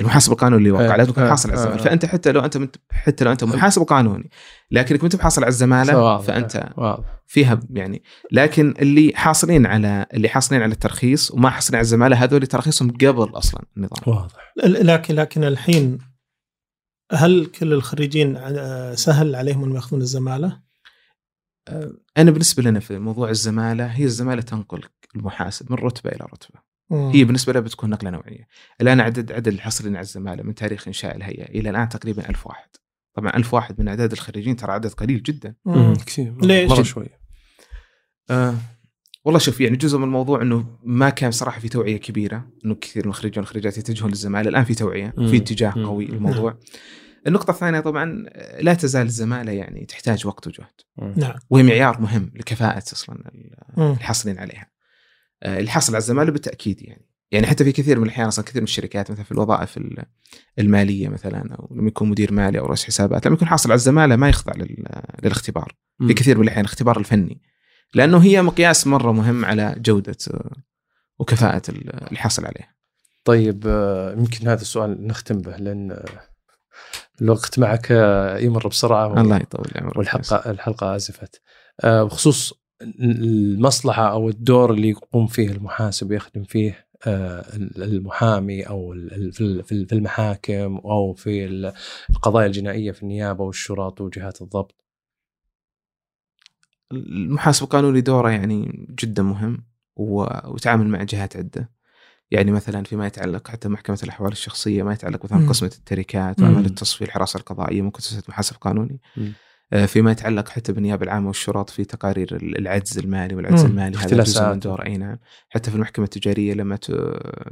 المحاسب 0.01 0.31
القانوني 0.31 0.57
اللي 0.57 0.69
يوقع 0.69 0.93
آه. 0.93 0.97
لازم 0.97 1.09
يكون 1.09 1.23
آه. 1.23 1.29
حاصل 1.29 1.49
على 1.49 1.57
الزمالة 1.57 1.79
آه. 1.81 1.83
فأنت 1.83 2.05
حتى 2.05 2.31
لو 2.31 2.41
أنت 2.41 2.57
منت- 2.57 2.75
حتى 2.91 3.25
لو 3.25 3.31
أنت 3.31 3.43
محاسب 3.43 3.81
قانوني 3.81 4.29
لكنك 4.71 4.99
ما 4.99 5.05
أنت 5.05 5.15
بحاصل 5.15 5.41
على 5.41 5.49
الزمالة. 5.49 6.17
فأنت 6.17 6.69
فيها 7.27 7.59
يعني 7.69 8.03
لكن 8.31 8.73
اللي 8.79 9.11
حاصلين 9.15 9.65
على 9.65 10.05
اللي 10.13 10.29
حاصلين 10.29 10.61
على 10.61 10.71
الترخيص 10.73 11.31
وما 11.31 11.49
حاصلين 11.49 11.75
على 11.75 11.81
الزمالة 11.83 12.23
هذول 12.23 12.47
ترخيصهم 12.47 12.91
قبل 12.91 13.29
أصلا 13.37 13.61
النظام 13.77 13.99
واضح 14.15 14.53
لكن 14.65 15.15
لكن 15.15 15.43
الحين 15.43 15.97
هل 17.13 17.45
كل 17.45 17.73
الخريجين 17.73 18.37
آه، 18.37 18.95
سهل 18.95 19.35
عليهم 19.35 19.63
أنهم 19.63 19.75
يأخذون 19.75 20.01
الزمالة؟ 20.01 20.61
أنا 22.17 22.31
بالنسبة 22.31 22.63
لنا 22.63 22.79
في 22.79 22.99
موضوع 22.99 23.29
الزمالة 23.29 23.85
هي 23.85 24.03
الزمالة 24.03 24.41
تنقل 24.41 24.81
المحاسب 25.15 25.71
من 25.71 25.77
رتبة 25.77 26.09
إلى 26.09 26.25
رتبة 26.33 26.59
مم. 26.59 26.70
هي 26.91 27.23
بالنسبة 27.23 27.53
لها 27.53 27.61
بتكون 27.61 27.89
نقلة 27.89 28.09
نوعية. 28.09 28.47
الآن 28.81 28.99
عدد 28.99 29.31
عدد 29.31 29.47
الحاصلين 29.47 29.95
على 29.95 30.03
الزماله 30.03 30.43
من 30.43 30.55
تاريخ 30.55 30.87
إنشاء 30.87 31.15
الهيئة 31.15 31.45
إلى 31.45 31.69
الآن 31.69 31.89
تقريبا 31.89 32.29
ألف 32.29 32.47
واحد. 32.47 32.69
طبعا 33.13 33.35
ألف 33.35 33.53
واحد 33.53 33.81
من 33.81 33.87
أعداد 33.87 34.11
الخريجين 34.11 34.55
ترى 34.55 34.71
عدد 34.71 34.91
قليل 34.91 35.23
جدا. 35.23 35.55
كثير. 36.05 36.45
ليش؟ 36.45 36.71
مرة 36.71 36.83
شوي. 36.83 37.07
آه 38.29 38.55
والله 39.25 39.39
شوف 39.39 39.61
يعني 39.61 39.77
جزء 39.77 39.97
من 39.97 40.03
الموضوع 40.03 40.41
إنه 40.41 40.79
ما 40.83 41.09
كان 41.09 41.31
صراحة 41.31 41.59
في 41.59 41.69
توعية 41.69 41.97
كبيرة 41.97 42.47
إنه 42.65 42.75
كثير 42.75 43.03
من 43.05 43.09
الخريجين 43.09 43.39
والخريجات 43.39 43.77
يتجهون 43.77 44.09
للزمالة. 44.09 44.49
الآن 44.49 44.63
في 44.63 44.75
توعية. 44.75 45.09
في 45.09 45.37
اتجاه. 45.37 45.71
قوي 45.71 46.05
للموضوع 46.05 46.57
النقطة 47.27 47.51
الثانية 47.51 47.79
طبعا 47.79 48.25
لا 48.61 48.73
تزال 48.73 49.05
الزمالة 49.05 49.51
يعني 49.51 49.85
تحتاج 49.85 50.27
وقت 50.27 50.47
وجهد. 50.47 51.15
نعم. 51.17 51.33
وهي 51.49 51.63
معيار 51.63 52.01
مهم 52.01 52.31
لكفاءة 52.35 52.77
أصلا. 52.77 53.31
الحاصلين 53.77 54.39
عليها. 54.39 54.70
اللي 55.43 55.71
حصل 55.71 55.93
على 55.93 56.01
الزماله 56.01 56.31
بالتأكيد 56.31 56.81
يعني. 56.81 57.07
يعني 57.31 57.47
حتى 57.47 57.63
في 57.63 57.71
كثير 57.71 57.99
من 57.99 58.05
الأحيان 58.05 58.27
أصلا 58.27 58.45
كثير 58.45 58.61
من 58.61 58.67
الشركات 58.67 59.11
مثلا 59.11 59.23
في 59.23 59.31
الوظائف 59.31 59.77
ال- 59.77 60.03
المالية 60.59 61.09
مثلا 61.09 61.55
أو 61.59 61.67
لما 61.75 61.87
يكون 61.87 62.09
مدير 62.09 62.33
مالي 62.33 62.59
أو 62.59 62.65
رئيس 62.65 62.85
حسابات 62.85 63.25
لما 63.27 63.35
يكون 63.35 63.47
حاصل 63.47 63.69
على 63.69 63.75
الزمالة 63.75 64.15
ما 64.15 64.29
يخضع 64.29 64.53
لل- 64.55 64.85
للاختبار. 65.23 65.75
في 66.07 66.13
كثير 66.13 66.37
من 66.37 66.43
الأحيان 66.43 66.65
الاختبار 66.65 66.99
الفني 66.99 67.41
لأنه 67.93 68.23
هي 68.23 68.41
مقياس 68.41 68.87
مرة 68.87 69.11
مهم 69.11 69.45
على 69.45 69.75
جودة 69.77 70.17
آه، 70.33 70.51
وكفاءة 71.19 71.61
ال- 71.69 72.11
الحاصل 72.11 72.45
عليه. 72.45 72.75
طيب 73.23 73.63
آه، 73.67 74.11
يمكن 74.13 74.47
هذا 74.47 74.61
السؤال 74.61 75.07
نختم 75.07 75.41
به 75.41 75.57
لأن 75.57 75.91
آه، 75.91 76.05
الوقت 77.21 77.59
معك 77.59 77.87
آه، 77.91 78.37
يمر 78.37 78.67
بسرعة 78.67 79.07
و- 79.07 79.17
الله 79.17 79.35
يطول 79.37 79.67
عمرك 79.75 79.97
والحلقة 79.97 80.51
الحلقة 80.51 80.95
آزفت. 80.95 81.41
آه، 81.83 82.03
بخصوص 82.03 82.60
المصلحة 82.99 84.11
أو 84.11 84.29
الدور 84.29 84.73
اللي 84.73 84.89
يقوم 84.89 85.27
فيه 85.27 85.49
المحاسب 85.51 86.11
يخدم 86.11 86.43
فيه 86.43 86.85
آه، 87.07 87.45
المحامي 87.77 88.63
أو 88.63 88.91
في 89.31 89.41
ال- 89.41 89.63
في 89.63 89.71
ال- 89.71 89.85
في 89.87 89.95
المحاكم 89.95 90.77
أو 90.77 91.13
في 91.13 91.45
ال- 91.45 91.73
القضايا 92.09 92.47
الجنائية 92.47 92.91
في 92.91 93.03
النيابة 93.03 93.43
والشرط 93.43 94.01
وجهات 94.01 94.41
الضبط 94.41 94.75
المحاسب 96.91 97.63
القانوني 97.63 98.01
دوره 98.01 98.29
يعني 98.29 98.87
جدا 99.03 99.23
مهم 99.23 99.63
و- 99.95 100.49
ويتعامل 100.51 100.87
مع 100.87 101.03
جهات 101.03 101.37
عدة 101.37 101.71
يعني 102.31 102.51
مثلا 102.51 102.83
فيما 102.83 103.07
يتعلق 103.07 103.47
حتى 103.47 103.69
محكمة 103.69 103.99
الأحوال 104.03 104.31
الشخصية 104.31 104.83
ما 104.83 104.93
يتعلق 104.93 105.25
مثلا 105.25 105.37
مم. 105.37 105.49
قسمه 105.49 105.71
التركات 105.77 106.39
مم. 106.39 106.45
واعمال 106.47 106.65
التصفية 106.65 107.05
الحراسة 107.05 107.37
القضائية 107.37 107.81
ممكن 107.81 107.99
تسوي 108.01 108.21
محاسب 108.29 108.55
قانوني 108.55 108.99
مم. 109.17 109.33
آه، 109.73 109.85
فيما 109.85 110.11
يتعلق 110.11 110.49
حتى 110.49 110.73
بالنيابة 110.73 111.03
العامة 111.03 111.27
والشرط 111.27 111.69
في 111.69 111.85
تقارير 111.85 112.35
العجز 112.41 112.97
المالي 112.97 113.35
والعجز 113.35 113.63
مم. 113.65 113.69
المالي 113.71 113.97
هذا 113.97 114.23
جزء. 114.23 114.49
من 114.49 114.59
دور 114.59 114.85
أي 114.85 114.97
نعم 114.97 115.17
حتى 115.49 115.69
في 115.69 115.75
المحكمة 115.75 116.05
التجارية 116.05 116.53
لما 116.53 116.79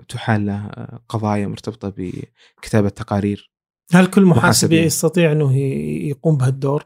تحال 0.10 0.46
له 0.46 0.70
قضايا 1.10 1.48
مرتبطة 1.48 1.94
بكتابة 1.98 2.90
تقارير 2.90 3.52
هل 3.94 4.06
كل 4.08 4.26
محاسب. 4.26 4.72
يستطيع 4.72 5.32
أنه 5.32 5.58
يقوم 6.08 6.38
بهالدور؟ 6.38 6.86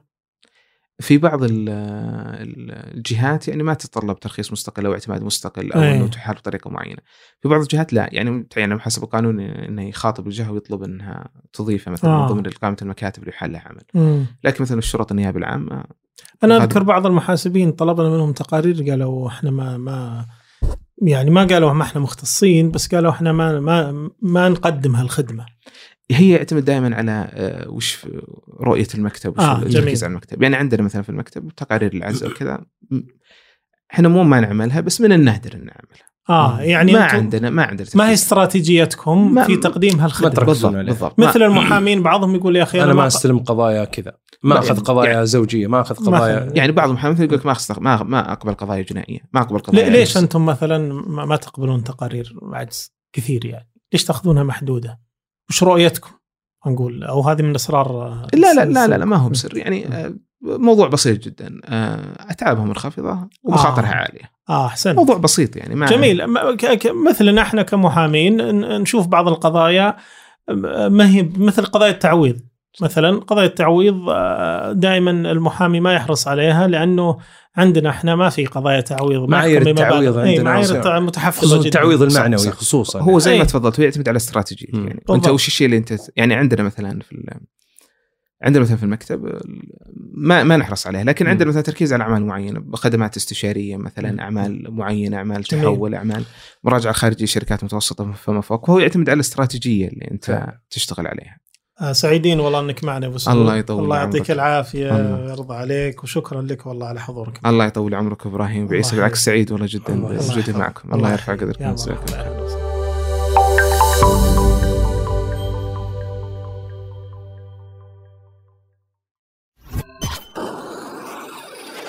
في 0.99 1.17
بعض 1.17 1.43
ال- 1.43 1.69
ال- 1.69 2.95
الجهات 2.97 3.47
يعني 3.47 3.63
ما 3.63 3.73
تتطلب 3.73 4.19
ترخيص 4.19 4.51
مستقل 4.51 4.85
أو 4.85 4.93
اعتماد 4.93 5.23
مستقل 5.23 5.71
أو 5.71 5.81
أي. 5.81 5.97
إنه 5.97 6.07
تحال 6.07 6.35
بطريقة 6.35 6.69
معينة. 6.69 6.99
في 7.41 7.47
بعض 7.49 7.61
الجهات 7.61 7.93
لا 7.93 8.09
يعني 8.11 8.47
يعني 8.55 8.71
المحاسب 8.73 9.03
القانوني 9.03 9.67
إنه 9.67 9.83
يخاطب 9.89 10.27
الجهة 10.27 10.51
ويطلب 10.51 10.83
إنها 10.83 11.29
تضيفه 11.53 11.91
مثلا 11.91 12.11
آه. 12.11 12.21
من 12.21 12.27
ضمن 12.27 12.43
قائمه 12.61 12.77
المكاتب 12.81 13.19
اللي 13.23 13.33
يحال 13.33 13.51
لها 13.51 13.61
عمل. 13.61 13.81
مم. 13.93 14.25
لكن 14.43 14.63
مثلا 14.63 14.77
الشرط 14.79 15.11
النيابة 15.11 15.37
العامة 15.39 15.83
أنا 16.43 16.57
أذكر 16.57 16.83
بعض 16.83 17.05
المحاسبين 17.05 17.71
طلبنا 17.71 18.09
منهم 18.09 18.33
تقارير 18.33 18.89
قالوا 18.89 19.27
إحنا 19.27 19.51
ما 19.51 19.77
ما 19.77 20.25
يعني 21.01 21.29
ما 21.29 21.43
قالوا 21.43 21.73
ما 21.73 21.83
إحنا 21.83 22.01
مختصين 22.01 22.71
بس 22.71 22.95
قالوا 22.95 23.11
إحنا 23.11 23.31
ما 23.31 23.59
ما 23.59 24.09
ما 24.21 24.49
نقدم 24.49 24.95
هالخدمة. 24.95 25.45
هي 26.15 26.29
يعتمد 26.29 26.65
دائما 26.65 26.95
على 26.95 27.27
آه، 27.33 27.69
وش 27.69 28.05
رؤية 28.61 28.87
المكتب 28.95 29.37
وش 29.37 29.43
آه، 29.43 29.61
التركيز. 29.63 30.03
على 30.03 30.11
المكتب 30.11 30.41
يعني 30.41 30.55
عندنا 30.55 30.83
مثلا 30.83 31.01
في 31.01 31.09
المكتب 31.09 31.49
تقارير 31.57 31.93
العزل 31.93 32.27
وكذا 32.31 32.61
إحنا 33.93 34.07
مو 34.07 34.23
ما 34.23 34.39
نعملها 34.39 34.81
بس 34.81 35.01
من 35.01 35.11
النادر 35.13 35.53
إن 35.53 35.59
نعملها 35.59 36.13
آه 36.29 36.61
يعني 36.61 36.93
ما 36.93 37.03
عندنا 37.03 37.49
ما 37.49 37.63
عندنا 37.63 37.87
ما 37.95 38.09
هي. 38.09 38.13
استراتيجيتكم 38.13 39.33
ما- 39.33 39.43
في 39.43 39.55
تقديم 39.57 39.97
ما 39.97 40.05
هالخدمه 40.05 40.29
تركزون 40.29 40.71
بالضبط. 40.71 40.85
بالضبط 40.89 41.19
ما- 41.19 41.27
مثل 41.29 41.43
المحامين 41.43 42.03
بعضهم 42.03 42.35
يقول 42.35 42.55
يا 42.55 42.63
أخي 42.63 42.83
أنا 42.83 42.93
ما 42.93 43.07
أستلم 43.07 43.39
قضايا 43.39 43.85
كذا 43.85 44.13
ما 44.43 44.59
أخذ 44.59 44.67
يعني- 44.67 44.79
قضايا 44.79 45.11
يعني- 45.11 45.25
زوجية 45.25 45.67
ما 45.67 45.81
أخذ. 45.81 45.95
قضايا 45.95 46.51
يعني 46.55 46.71
بعض 46.71 46.89
المحامين 46.89 47.21
يقول 47.23 47.37
لك 47.37 47.45
ما 47.45 47.51
أخذ 47.51 47.79
ما 47.81 48.03
ما 48.03 48.31
أقبل 48.31 48.53
قضايا 48.53 48.81
جنائية 48.81 49.19
ما 49.33 49.41
أقبل 49.41 49.59
قضايا 49.59 49.89
ليش 49.89 50.09
عجز. 50.09 50.17
أنتم 50.23 50.45
مثلا 50.45 50.93
ما 51.07 51.25
ما 51.25 51.35
تقبلون 51.35 51.83
تقارير 51.83 52.35
عجز 52.53 52.93
كثير 53.13 53.45
يعني؟ 53.45 53.69
ليش 53.93 54.03
تأخذونها 54.03 54.43
محدودة؟ 54.43 54.99
وش 55.49 55.63
رؤيتكم؟ 55.63 56.09
نقول 56.67 57.03
أو 57.03 57.21
هذه 57.21 57.41
من 57.41 57.55
اسرار 57.55 57.87
آه، 57.87 58.27
لا 58.33 58.53
لا 58.53 58.65
لا 58.65 58.87
لا, 58.87 58.97
لا. 58.97 59.05
ما 59.05 59.15
هو 59.15 59.29
بسر. 59.29 59.57
يعني 59.57 59.87
آه، 59.87 60.13
موضوع 60.41 60.87
بسيط 60.87 61.23
جدا. 61.23 61.61
آه، 61.65 62.31
اتعابها 62.31 62.63
منخفضه 62.63 63.29
ومخاطرها 63.43 63.91
آه. 63.91 63.95
عالية. 63.95 64.33
آه 64.49 64.65
أحسنت. 64.65 64.97
موضوع 64.97 65.17
بسيط 65.17 65.55
يعني 65.55 65.75
ما 65.75 65.85
جميل. 65.85 66.27
مثلنا 67.09 67.41
إحنا 67.41 67.61
كمحامين 67.61 68.37
نشوف 68.81 69.07
بعض 69.07 69.27
القضايا 69.27 69.97
ما 70.87 71.09
هي 71.09 71.29
مثل 71.37 71.65
قضايا 71.65 71.91
التعويض. 71.91 72.39
مثلا 72.81 73.19
قضايا 73.19 73.47
التعويض 73.47 74.05
دائما 74.79 75.11
المحامي 75.11 75.79
ما 75.79 75.93
يحرص 75.93 76.27
عليها 76.27 76.67
لأنه 76.67 77.17
عندنا 77.55 77.89
إحنا 77.89 78.15
ما 78.15 78.29
في 78.29 78.45
قضايا 78.45 78.81
تعويض 78.81 79.21
ما 79.21 79.27
معايير. 79.27 79.69
التعويض 79.69 80.17
إي، 80.17 80.29
عندنا 80.29 80.43
معايير 80.43 80.99
متحفظة 81.01 81.41
خصوصا 81.41 81.57
جدا 81.57 81.65
التعويض 81.65 82.01
المعنوي 82.01 82.37
صح. 82.37 82.51
خصوصا 82.51 82.99
هو 83.01 83.19
زي. 83.19 83.37
ما 83.37 83.43
تفضلت 83.43 83.79
هو 83.79 83.83
يعتمد 83.83 84.09
على 84.09 84.17
استراتيجية. 84.17 84.67
يعني 84.73 85.03
بالضبط. 85.07 85.27
وش 85.27 85.47
الشيء 85.47 85.65
اللي 85.65 85.77
أنت 85.77 85.93
يعني 86.15 86.33
عندنا 86.33 86.63
مثلا 86.63 86.99
في 87.01 87.11
ال- 87.11 87.29
عندنا 88.43 88.63
مثلا 88.63 88.77
في 88.77 88.83
المكتب 88.83 89.39
ما 90.13 90.43
ما 90.43 90.57
نحرص 90.57 90.87
عليه 90.87 91.03
لكن. 91.03 91.27
عندنا 91.27 91.49
مثلا 91.49 91.61
تركيز 91.61 91.93
على 91.93 92.03
أعمال 92.03 92.25
معينة 92.25 92.63
خدمات 92.73 93.17
استشارية. 93.17 93.77
مثلا 93.77 94.21
أعمال 94.21 94.65
معينة 94.75 95.17
أعمال. 95.17 95.43
تحول 95.43 95.95
أعمال 95.95 96.23
مراجعة 96.63 96.93
خارجية 96.93 97.25
شركات 97.25 97.63
متوسطة 97.63 98.11
فما 98.11 98.41
فوق 98.41 98.65
فهو 98.67 98.79
يعتمد 98.79 99.09
على 99.09 99.15
الاستراتيجية 99.15 99.87
اللي 99.87 100.07
أنت. 100.11 100.47
تشتغل 100.69 101.07
عليها 101.07 101.37
سعيدين 101.91 102.39
والله 102.39 102.59
إنك 102.59 102.83
معنا 102.83 103.07
أبو 103.07 103.17
سعود. 103.17 103.37
الله 103.37 103.55
يطول 103.55 103.83
الله 103.83 103.97
يعطيك 103.97 104.15
عمرك. 104.15 104.31
العافية 104.31 104.97
الله. 104.97 105.25
ويرضى 105.25 105.55
عليك 105.55 106.03
وشكرا 106.03 106.41
لك 106.41 106.65
والله 106.65 106.87
على 106.87 107.01
حضورك 107.01 107.39
الله 107.45 107.65
يطول 107.65 107.95
عمرك 107.95 108.25
إبراهيم 108.25 108.67
بعيسى 108.67 108.95
بالعكس. 108.95 109.25
سعيد 109.25 109.51
والله 109.51 109.67
جدا 109.69 110.01
بوجودي. 110.01 110.53
معكم 110.53 110.93
الله 110.93 111.11
يرفع. 111.11 111.35
قدركم 111.35 111.71
وسهلا. 111.71 111.97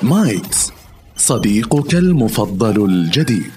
مايكس 0.03 0.73
صديقك 1.17 1.95
المفضل 1.95 2.85
الجديد 2.85 3.51